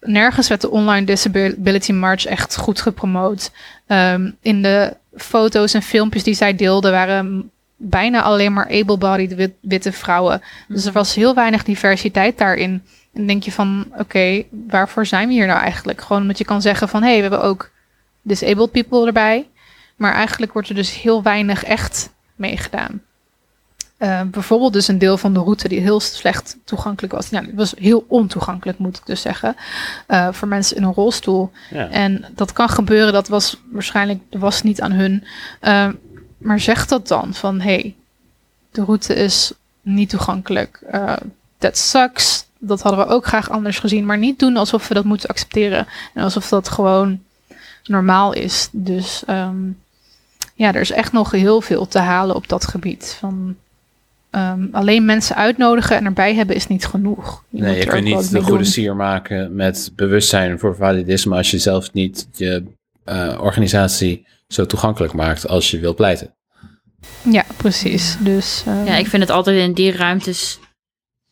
nergens 0.01 0.49
werd 0.49 0.61
de 0.61 0.71
Online 0.71 1.07
Disability 1.07 1.93
March 1.93 2.25
echt 2.25 2.57
goed 2.57 2.81
gepromoot. 2.81 3.51
Um, 3.87 4.37
in 4.43 4.62
de 4.62 4.97
foto's 5.17 5.75
en 5.75 5.83
filmpjes 5.83 6.23
die 6.23 6.35
zij 6.35 6.55
deelde 6.55 6.91
waren 6.91 7.51
bijna 7.77 8.23
alleen 8.23 8.53
maar 8.53 8.71
able-bodied 8.71 9.35
wit, 9.35 9.53
witte 9.61 9.93
vrouwen. 9.93 10.43
Dus 10.69 10.85
er 10.85 10.93
was 10.93 11.15
heel 11.15 11.35
weinig 11.35 11.65
diversiteit 11.65 12.39
daarin. 12.39 12.83
En 13.15 13.27
denk 13.27 13.43
je 13.43 13.53
van, 13.53 13.85
oké, 13.91 14.01
okay, 14.01 14.49
waarvoor 14.51 15.07
zijn 15.07 15.29
we 15.29 15.35
hier 15.35 15.47
nou 15.47 15.61
eigenlijk? 15.61 16.01
Gewoon 16.01 16.23
omdat 16.23 16.39
je 16.39 16.45
kan 16.45 16.62
zeggen 16.62 16.89
van, 16.89 17.03
hé, 17.03 17.07
hey, 17.09 17.17
we 17.17 17.23
hebben 17.23 17.43
ook 17.43 17.71
disabled 18.23 18.71
people 18.71 19.07
erbij. 19.07 19.49
Maar 19.97 20.12
eigenlijk 20.12 20.53
wordt 20.53 20.69
er 20.69 20.75
dus 20.75 21.03
heel 21.03 21.23
weinig 21.23 21.65
echt 21.65 22.11
meegedaan. 22.35 23.03
eh, 23.97 24.21
bijvoorbeeld 24.23 24.73
dus 24.73 24.89
een 24.89 24.99
deel 24.99 25.17
van 25.19 25.33
de 25.35 25.41
route 25.41 25.69
die 25.69 25.81
heel 25.81 26.01
slecht 26.01 26.57
toegankelijk 26.65 27.12
was. 27.12 27.31
Nou, 27.31 27.45
die 27.45 27.55
was 27.55 27.75
heel 27.79 28.05
ontoegankelijk, 28.09 28.79
moet 28.79 28.97
ik 28.97 29.07
dus 29.07 29.21
zeggen. 29.21 29.57
eh, 30.07 30.29
voor 30.33 30.49
mensen 30.49 30.77
in 30.77 30.83
een 30.83 30.93
rolstoel. 30.93 31.51
Ja. 31.71 31.89
En 31.89 32.25
dat 32.35 32.53
kan 32.53 32.69
gebeuren, 32.69 33.12
dat 33.12 33.29
was 33.29 33.61
waarschijnlijk 33.71 34.21
was 34.31 34.62
niet 34.62 34.81
aan 34.81 34.93
hun. 34.93 35.25
Eh, 35.61 35.89
maar 36.39 36.61
zeg 36.61 36.87
dat 36.87 37.09
dan 37.09 37.35
van 37.35 37.61
hey, 37.61 37.95
de 38.71 38.85
route 38.85 39.15
is 39.15 39.53
niet 39.83 40.09
toegankelijk. 40.09 40.81
That 41.59 41.79
sucks. 41.79 42.43
Dat 42.67 42.83
hadden 42.83 43.07
we 43.07 43.12
ook 43.12 43.27
graag 43.27 43.51
anders 43.51 43.79
gezien. 43.79 44.07
Maar 44.07 44.19
niet 44.19 44.39
doen 44.39 44.57
alsof 44.57 44.89
we 44.89 44.95
dat 44.95 45.05
moeten 45.05 45.29
accepteren. 45.29 45.87
En 46.15 46.23
alsof 46.23 46.49
dat 46.49 46.69
gewoon 46.69 47.21
normaal 47.85 48.33
is. 48.33 48.69
Dus 48.73 49.23
ehm, 49.27 49.57
ja, 50.55 50.75
er 50.75 50.81
is 50.81 50.91
echt 50.91 51.12
nog 51.12 51.31
heel 51.31 51.61
veel 51.61 51.89
te 51.89 51.99
halen 51.99 52.37
op 52.37 52.49
dat 52.49 52.67
gebied. 52.67 53.17
Van, 53.19 53.57
ehm, 54.31 54.62
alleen 54.73 55.05
mensen 55.05 55.37
uitnodigen 55.37 55.97
en 55.97 56.05
erbij 56.05 56.35
hebben 56.35 56.57
is 56.57 56.67
niet 56.67 56.87
genoeg. 56.87 57.43
Nee, 57.49 57.79
je 57.79 57.87
kunt 57.87 58.05
niet 58.05 58.31
de 58.31 58.41
goede 58.41 58.57
doen. 58.57 58.65
sier 58.65 58.97
maken 58.97 59.55
met 59.55 59.93
bewustzijn 59.97 60.59
voor 60.59 60.77
validisme 60.77 61.37
als 61.37 61.51
je 61.51 61.59
zelf 61.59 61.93
niet 61.93 62.29
je 62.33 62.62
eh, 63.05 63.39
organisatie 63.41 64.27
zo 64.49 64.67
toegankelijk 64.67 65.12
maakt 65.12 65.49
als 65.49 65.71
je 65.71 65.79
wilt 65.79 65.97
pleiten. 65.97 66.35
Ja, 67.23 67.45
precies. 67.57 68.17
Dus 68.21 68.62
ehm, 68.67 68.85
Ja, 68.85 68.97
ik 68.97 69.07
vind 69.07 69.23
het 69.23 69.31
altijd 69.31 69.59
in 69.59 69.73
die 69.73 69.93
ruimtes 69.93 70.59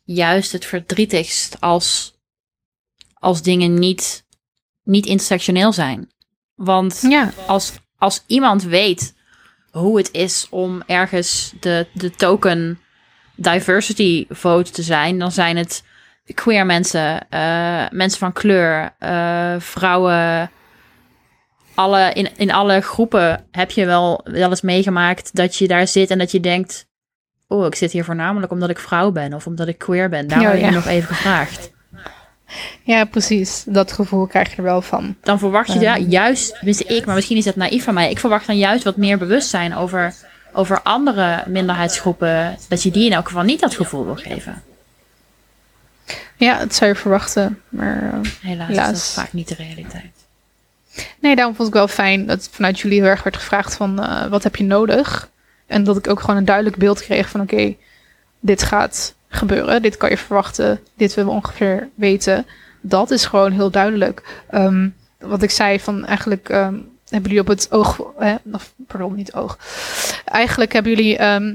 juist 0.05 0.53
het 0.53 0.65
verdrietigst 0.65 1.61
als, 1.61 2.15
als 3.15 3.43
dingen 3.43 3.75
niet, 3.75 4.25
niet 4.83 5.07
intersectioneel 5.07 5.73
zijn. 5.73 6.11
Want 6.55 6.99
ja, 7.09 7.33
als, 7.47 7.73
als 7.99 8.25
iemand 8.27 8.63
weet 8.63 9.15
hoe 9.71 9.97
het 9.97 10.11
is 10.13 10.47
om 10.51 10.83
ergens 10.87 11.53
de, 11.61 11.87
de 11.93 12.11
token 12.11 12.81
diversity 13.37 14.27
vote 14.29 14.71
te 14.71 14.83
zijn, 14.83 15.19
dan 15.19 15.33
zijn 15.33 15.57
het 15.57 15.85
queer 16.35 16.67
mensen, 16.67 17.29
eh, 17.29 17.85
mensen 17.91 18.19
van 18.19 18.33
kleur, 18.33 18.95
eh, 18.99 19.55
vrouwen. 19.59 20.51
Alle, 21.75 22.13
in, 22.13 22.29
in 22.37 22.53
alle 22.53 22.81
groepen 22.81 23.47
heb 23.51 23.71
je 23.71 23.87
wel, 23.87 24.21
wel 24.25 24.51
eens 24.51 24.61
meegemaakt 24.61 25.37
dat 25.37 25.57
je 25.57 25.69
daar 25.69 25.89
zit 25.89 26.11
en 26.11 26.19
dat 26.19 26.31
je 26.31 26.41
denkt: 26.41 26.87
Oh, 27.53 27.67
ik 27.67 27.75
zit 27.75 27.93
hier 27.93 28.05
voornamelijk 28.05 28.53
omdat 28.53 28.71
ik 28.71 28.79
vrouw 28.79 29.11
ben 29.11 29.35
of 29.35 29.47
omdat 29.47 29.69
ik 29.69 29.79
queer 29.79 30.09
ben. 30.09 30.29
Daar 30.29 30.55
ik 30.55 30.61
ja. 30.61 30.71
nog 30.71 30.87
even 30.87 31.15
gevraagd. 31.15 31.71
ja, 32.83 33.05
precies. 33.05 33.65
Dat 33.67 33.93
gevoel 33.93 34.27
krijg 34.27 34.51
je 34.51 34.57
er 34.57 34.63
wel 34.63 34.83
van. 34.83 35.17
dan 35.23 35.39
verwacht 35.39 35.73
je 35.73 35.79
Ehm. 35.79 35.83
ja, 35.83 35.99
juist, 35.99 36.59
wist 36.61 36.91
ik, 36.91 37.05
maar 37.07 37.15
misschien 37.15 37.37
is 37.37 37.45
dat 37.45 37.57
naïef 37.57 37.85
van 37.85 37.95
mij. 37.95 38.11
Ik 38.11 38.19
verwacht 38.19 38.47
dan 38.47 38.59
juist 38.59 38.85
wat 38.85 38.97
meer 38.97 39.19
bewustzijn 39.19 39.77
over, 39.77 40.15
over 40.53 40.83
andere 40.83 41.43
minderheidsgroepen. 41.47 42.57
Dat 42.69 42.83
je 42.83 42.91
die 42.91 43.07
in 43.07 43.13
elk 43.13 43.27
geval 43.27 43.43
niet 43.43 43.61
dat 43.61 43.75
gevoel 43.75 44.05
wil 44.05 44.17
geven. 44.17 44.63
Ja, 46.37 46.59
dat 46.59 46.75
zou 46.75 46.91
je 46.91 46.97
verwachten. 46.97 47.61
Maar 47.69 48.03
eh, 48.03 48.31
Helaas, 48.41 48.69
Helaas. 48.69 48.93
is 48.93 49.15
dat 49.15 49.25
vaak 49.25 49.33
niet 49.33 49.49
de 49.49 49.55
realiteit. 49.55 50.13
nee, 51.21 51.37
daarom 51.37 51.55
vond 51.55 51.69
ik 51.69 51.75
wel 51.75 51.89
fijn 51.89 52.27
dat 52.27 52.49
vanuit 52.53 52.81
jullie 52.81 53.01
heel 53.01 53.09
erg 53.09 53.23
werd 53.23 53.37
gevraagd 53.37 53.75
van 53.75 54.03
eh, 54.03 54.27
wat 54.27 54.43
heb 54.43 54.57
je 54.57 54.65
nodig? 54.65 55.31
En 55.73 55.85
dat 55.85 55.97
ik 55.97 56.09
ook 56.09 56.21
gewoon 56.21 56.37
een 56.37 56.45
duidelijk 56.45 56.77
beeld 56.77 57.03
kreeg 57.03 57.29
van 57.29 57.41
oké, 57.41 57.75
dit 58.41 58.63
gaat 58.63 59.15
gebeuren. 59.29 59.83
Dit 59.83 59.97
kan 59.97 60.11
je 60.11 60.17
verwachten. 60.17 60.81
Dit 60.97 61.15
willen 61.15 61.31
we 61.31 61.37
ongeveer 61.37 61.89
weten. 61.95 62.47
Dat 62.81 63.11
is 63.11 63.25
gewoon 63.25 63.53
heel 63.53 63.71
duidelijk. 63.71 64.43
Ehm, 64.51 64.89
wat 65.19 65.43
ik 65.43 65.51
zei 65.51 65.81
van 65.81 66.05
eigenlijk 66.05 66.49
ehm, 66.49 66.75
hebben 67.09 67.31
jullie 67.31 67.41
op 67.41 67.47
het 67.47 67.67
oog, 67.71 68.01
eh, 68.19 68.35
of 68.53 68.73
pardon, 68.87 69.15
niet 69.15 69.35
oog. 69.35 69.59
Eigenlijk 70.25 70.73
hebben 70.73 70.93
jullie 70.93 71.17
ehm, 71.17 71.55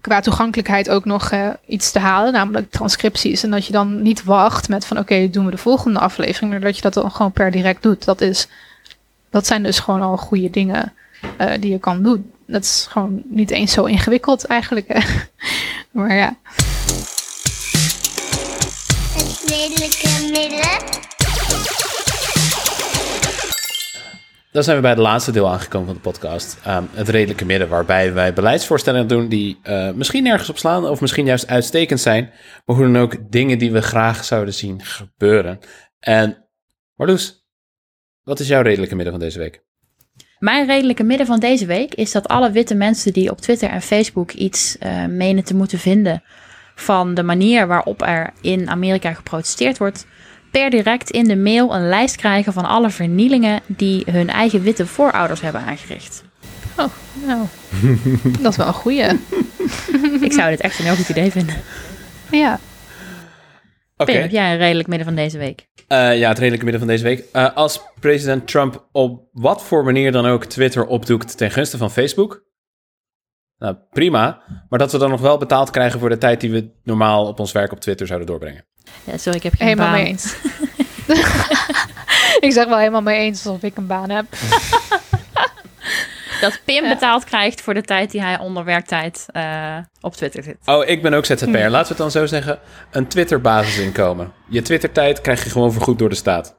qua 0.00 0.20
toegankelijkheid 0.20 0.90
ook 0.90 1.04
nog 1.04 1.30
eh, 1.30 1.50
iets 1.66 1.92
te 1.92 1.98
halen, 1.98 2.32
namelijk 2.32 2.70
transcripties. 2.70 3.42
En 3.42 3.50
dat 3.50 3.66
je 3.66 3.72
dan 3.72 4.02
niet 4.02 4.24
wacht 4.24 4.68
met 4.68 4.86
van 4.86 4.98
oké, 4.98 5.30
doen 5.30 5.44
we 5.44 5.50
de 5.50 5.56
volgende 5.58 5.98
aflevering, 5.98 6.50
maar 6.50 6.60
dat 6.60 6.76
je 6.76 6.82
dat 6.82 6.94
dan 6.94 7.10
gewoon 7.10 7.32
per 7.32 7.50
direct 7.50 7.82
doet. 7.82 8.04
Dat, 8.04 8.20
is, 8.20 8.48
dat 9.30 9.46
zijn 9.46 9.62
dus 9.62 9.78
gewoon 9.78 10.02
al 10.02 10.16
goede 10.16 10.50
dingen 10.50 10.92
eh, 11.36 11.52
die 11.60 11.70
je 11.70 11.78
kan 11.78 12.02
doen. 12.02 12.30
Dat 12.46 12.62
is 12.62 12.86
gewoon 12.90 13.22
niet 13.24 13.50
eens 13.50 13.72
zo 13.72 13.84
ingewikkeld 13.84 14.44
eigenlijk. 14.44 14.86
Hè? 14.88 15.00
maar 16.00 16.14
ja, 16.14 16.36
Het 19.14 19.42
redelijke 19.46 20.30
midden. 20.32 20.94
Dan 24.52 24.64
zijn 24.64 24.76
we 24.76 24.82
bij 24.82 24.90
het 24.90 25.00
laatste 25.00 25.32
deel 25.32 25.48
aangekomen 25.48 25.86
van 25.86 25.94
de 25.96 26.00
podcast. 26.00 26.58
ehm, 26.64 26.84
het 26.92 27.08
redelijke 27.08 27.44
midden, 27.44 27.68
waarbij 27.68 28.12
wij 28.12 28.32
beleidsvoorstellen 28.32 29.06
doen 29.06 29.28
die 29.28 29.58
eh, 29.62 29.90
misschien 29.92 30.22
nergens 30.22 30.50
op 30.50 30.58
slaan 30.58 30.88
of 30.88 31.00
misschien 31.00 31.26
juist 31.26 31.46
uitstekend 31.46 32.00
zijn. 32.00 32.32
Maar 32.64 32.76
hoe 32.76 32.84
dan 32.84 32.96
ook 32.96 33.30
dingen 33.30 33.58
die 33.58 33.72
we 33.72 33.82
graag 33.82 34.24
zouden 34.24 34.54
zien 34.54 34.84
gebeuren. 34.84 35.58
En 35.98 36.48
Marloes, 36.94 37.46
wat 38.22 38.40
is 38.40 38.48
jouw 38.48 38.62
redelijke 38.62 38.94
midden 38.94 39.12
van 39.14 39.22
deze 39.22 39.38
week? 39.38 39.65
Mijn 40.38 40.66
redelijke 40.66 41.02
midden 41.02 41.26
van 41.26 41.40
deze 41.40 41.66
week 41.66 41.94
is 41.94 42.12
dat 42.12 42.28
alle 42.28 42.50
witte 42.50 42.74
mensen 42.74 43.12
die 43.12 43.30
op 43.30 43.40
Twitter 43.40 43.68
en 43.68 43.82
Facebook 43.82 44.32
iets 44.32 44.78
eh, 44.78 45.04
menen 45.04 45.44
te 45.44 45.54
moeten 45.54 45.78
vinden 45.78 46.22
van 46.74 47.14
de 47.14 47.22
manier 47.22 47.66
waarop 47.66 48.02
er 48.02 48.32
in 48.40 48.70
Amerika 48.70 49.12
geprotesteerd 49.12 49.78
wordt, 49.78 50.06
per 50.50 50.70
direct 50.70 51.10
in 51.10 51.24
de 51.24 51.36
mail 51.36 51.74
een 51.74 51.88
lijst 51.88 52.16
krijgen 52.16 52.52
van 52.52 52.64
alle 52.64 52.90
vernielingen 52.90 53.60
die 53.66 54.02
hun 54.10 54.30
eigen 54.30 54.62
witte 54.62 54.86
voorouders 54.86 55.40
hebben 55.40 55.60
aangericht. 55.60 56.24
oh, 56.76 56.86
nou, 57.26 57.46
dat 58.42 58.52
is 58.52 58.56
wel 58.56 58.66
een 58.66 58.72
goeie. 58.72 59.04
Ik 60.20 60.32
zou 60.32 60.50
dit 60.50 60.60
echt 60.60 60.78
een 60.78 60.84
heel 60.84 60.96
goed 60.96 61.08
idee 61.08 61.30
vinden. 61.30 61.56
Ja, 62.30 62.60
Oké, 63.96 64.12
Pim, 64.12 64.20
heb 64.20 64.30
jij 64.30 64.52
een 64.52 64.58
redelijk 64.58 64.88
midden 64.88 65.06
van 65.06 65.16
deze 65.16 65.38
week? 65.38 65.68
eh, 65.88 66.18
ja, 66.18 66.28
het 66.28 66.38
redelijke 66.38 66.64
midden 66.64 66.82
van 66.82 66.90
deze 66.90 67.04
week. 67.04 67.24
Eh, 67.32 67.56
als 67.56 67.80
president 68.00 68.48
Trump 68.48 68.86
op 68.92 69.28
wat 69.32 69.62
voor 69.62 69.84
manier 69.84 70.12
dan 70.12 70.26
ook 70.26 70.44
Twitter 70.44 70.86
opdoekt 70.86 71.36
ten 71.36 71.50
gunste 71.50 71.76
van 71.78 71.90
Facebook. 71.90 72.44
Nou, 73.58 73.76
prima. 73.90 74.42
Maar 74.68 74.78
dat 74.78 74.92
we 74.92 74.98
dan 74.98 75.10
nog 75.10 75.20
wel 75.20 75.38
betaald 75.38 75.70
krijgen 75.70 76.00
voor 76.00 76.08
de 76.08 76.18
tijd 76.18 76.40
die 76.40 76.50
we 76.50 76.70
normaal 76.82 77.26
op 77.26 77.40
ons 77.40 77.52
werk 77.52 77.72
op 77.72 77.80
Twitter 77.80 78.06
zouden 78.06 78.28
doorbrengen. 78.28 78.64
Ja, 79.04 79.16
sorry, 79.16 79.36
ik 79.38 79.42
heb 79.42 79.54
geen 79.54 79.66
helemaal 79.66 79.90
baan. 79.90 80.02
mee 80.02 80.06
eens. 80.06 80.36
ik 82.46 82.52
zeg 82.52 82.66
wel 82.66 82.78
helemaal 82.78 83.02
mee 83.02 83.18
eens 83.18 83.46
alsof 83.46 83.62
ik 83.62 83.76
een 83.76 83.86
baan 83.86 84.10
heb. 84.10 84.26
Dat 86.40 86.60
Pim 86.64 86.88
betaald 86.88 87.24
krijgt 87.24 87.60
voor 87.60 87.74
de 87.74 87.82
tijd 87.82 88.10
die 88.10 88.22
hij 88.22 88.38
onder 88.38 88.64
werktijd 88.64 89.26
eh, 89.32 89.76
op 90.00 90.14
Twitter 90.14 90.42
zit. 90.42 90.56
Oh, 90.64 90.88
ik 90.88 91.02
ben 91.02 91.14
ook 91.14 91.24
ZZP'er. 91.24 91.70
Laten 91.70 91.82
we 91.82 91.88
het 91.88 91.96
dan 91.96 92.10
zo 92.10 92.26
zeggen. 92.26 92.58
Een 92.90 93.06
Twitter-basisinkomen. 93.08 94.32
Je 94.48 94.62
Twittertijd 94.62 95.20
krijg 95.20 95.44
je 95.44 95.50
gewoon 95.50 95.72
vergoed 95.72 95.98
door 95.98 96.08
de 96.08 96.14
staat. 96.14 96.54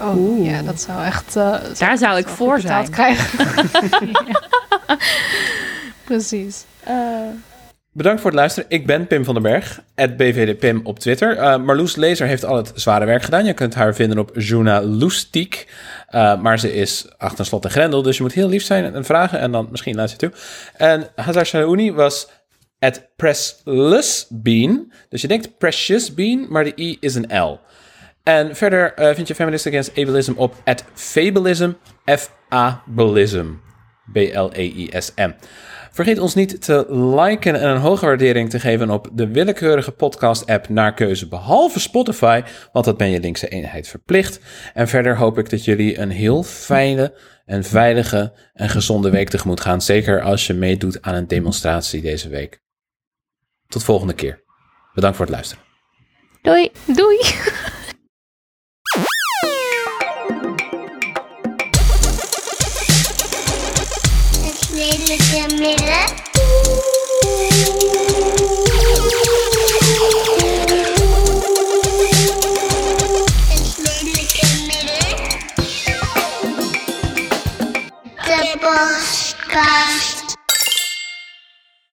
Oh, 0.00 0.44
ja, 0.44 0.62
dat 0.62 0.80
zou 0.80 1.04
echt... 1.04 1.36
eh, 1.36 1.54
Daar 1.78 1.98
zou 1.98 2.18
ik 2.18 2.28
voor 2.28 2.56
betaald 2.56 2.88
zijn. 2.94 3.16
krijgen. 3.16 4.08
Ja. 4.88 4.96
Precies. 6.04 6.64
Bedankt 7.92 8.20
voor 8.20 8.30
het 8.30 8.38
luisteren. 8.38 8.70
Ik 8.70 8.86
ben 8.86 9.06
Pim 9.06 9.24
van 9.24 9.34
den 9.34 9.42
Berg, 9.42 9.82
BVDPim 10.16 10.80
op 10.84 10.98
Twitter. 10.98 11.36
Eh, 11.36 11.56
Marloes 11.56 11.96
Lezer 11.96 12.26
heeft 12.26 12.44
al 12.44 12.56
het 12.56 12.72
zware 12.74 13.04
werk 13.04 13.22
gedaan. 13.22 13.44
Je 13.44 13.52
kunt 13.52 13.74
haar 13.74 13.94
vinden 13.94 14.18
op 14.18 14.30
journalistiek. 14.34 15.68
Eh, 16.08 16.40
maar 16.40 16.58
ze 16.58 16.72
is 16.72 17.06
achter 17.18 17.46
slot 17.46 17.64
en 17.64 17.70
grendel, 17.70 18.02
dus 18.02 18.16
je 18.16 18.22
moet 18.22 18.32
heel 18.32 18.48
lief 18.48 18.62
zijn 18.62 18.94
en 18.94 19.04
vragen. 19.04 19.38
En 19.38 19.52
dan 19.52 19.68
misschien 19.70 19.94
luister 19.94 20.20
je 20.20 20.30
toe. 20.30 20.42
En 20.76 21.08
Hazar 21.14 21.94
was 21.94 22.28
at 22.78 23.08
Bean. 24.28 24.92
Dus 25.08 25.20
je 25.20 25.28
denkt 25.28 25.58
Precious 25.58 26.14
Bean, 26.14 26.46
maar 26.48 26.64
de 26.64 26.72
I 26.76 26.96
is 27.00 27.14
een 27.14 27.38
L. 27.38 27.60
En 28.22 28.56
verder 28.56 28.94
eh, 28.94 29.14
vind 29.14 29.28
je 29.28 29.34
Feminist 29.34 29.66
Against 29.66 29.98
Ableism 29.98 30.32
op 30.36 30.54
Fableism, 30.94 31.72
F-A-Belism. 32.04 33.46
B-L-E-I-S-M. 34.12 35.30
Vergeet 35.92 36.18
ons 36.18 36.34
niet 36.34 36.62
te 36.62 36.86
liken 36.88 37.60
en 37.60 37.68
een 37.68 37.80
hoge 37.80 38.06
waardering 38.06 38.50
te 38.50 38.60
geven 38.60 38.90
op 38.90 39.08
de 39.12 39.28
willekeurige 39.28 39.90
podcast-app 39.90 40.68
naar 40.68 40.94
keuze, 40.94 41.28
behalve 41.28 41.80
Spotify, 41.80 42.42
want 42.72 42.84
dat 42.84 42.96
ben 42.96 43.10
je 43.10 43.20
linkse 43.20 43.48
eenheid 43.48 43.88
verplicht. 43.88 44.40
En 44.74 44.88
verder 44.88 45.16
hoop 45.16 45.38
ik 45.38 45.50
dat 45.50 45.64
jullie 45.64 45.98
een 45.98 46.10
heel 46.10 46.42
fijne 46.42 47.14
en 47.44 47.64
veilige 47.64 48.32
en 48.52 48.68
gezonde 48.68 49.10
week 49.10 49.28
tegemoet 49.28 49.60
gaan, 49.60 49.82
zeker 49.82 50.22
als 50.22 50.46
je 50.46 50.54
meedoet 50.54 51.02
aan 51.02 51.14
een 51.14 51.28
demonstratie 51.28 52.00
deze 52.00 52.28
week. 52.28 52.60
Tot 53.68 53.84
volgende 53.84 54.14
keer. 54.14 54.42
Bedankt 54.94 55.16
voor 55.16 55.26
het 55.26 55.34
luisteren. 55.34 55.64
Doei! 56.42 56.70
Doei! 56.86 57.18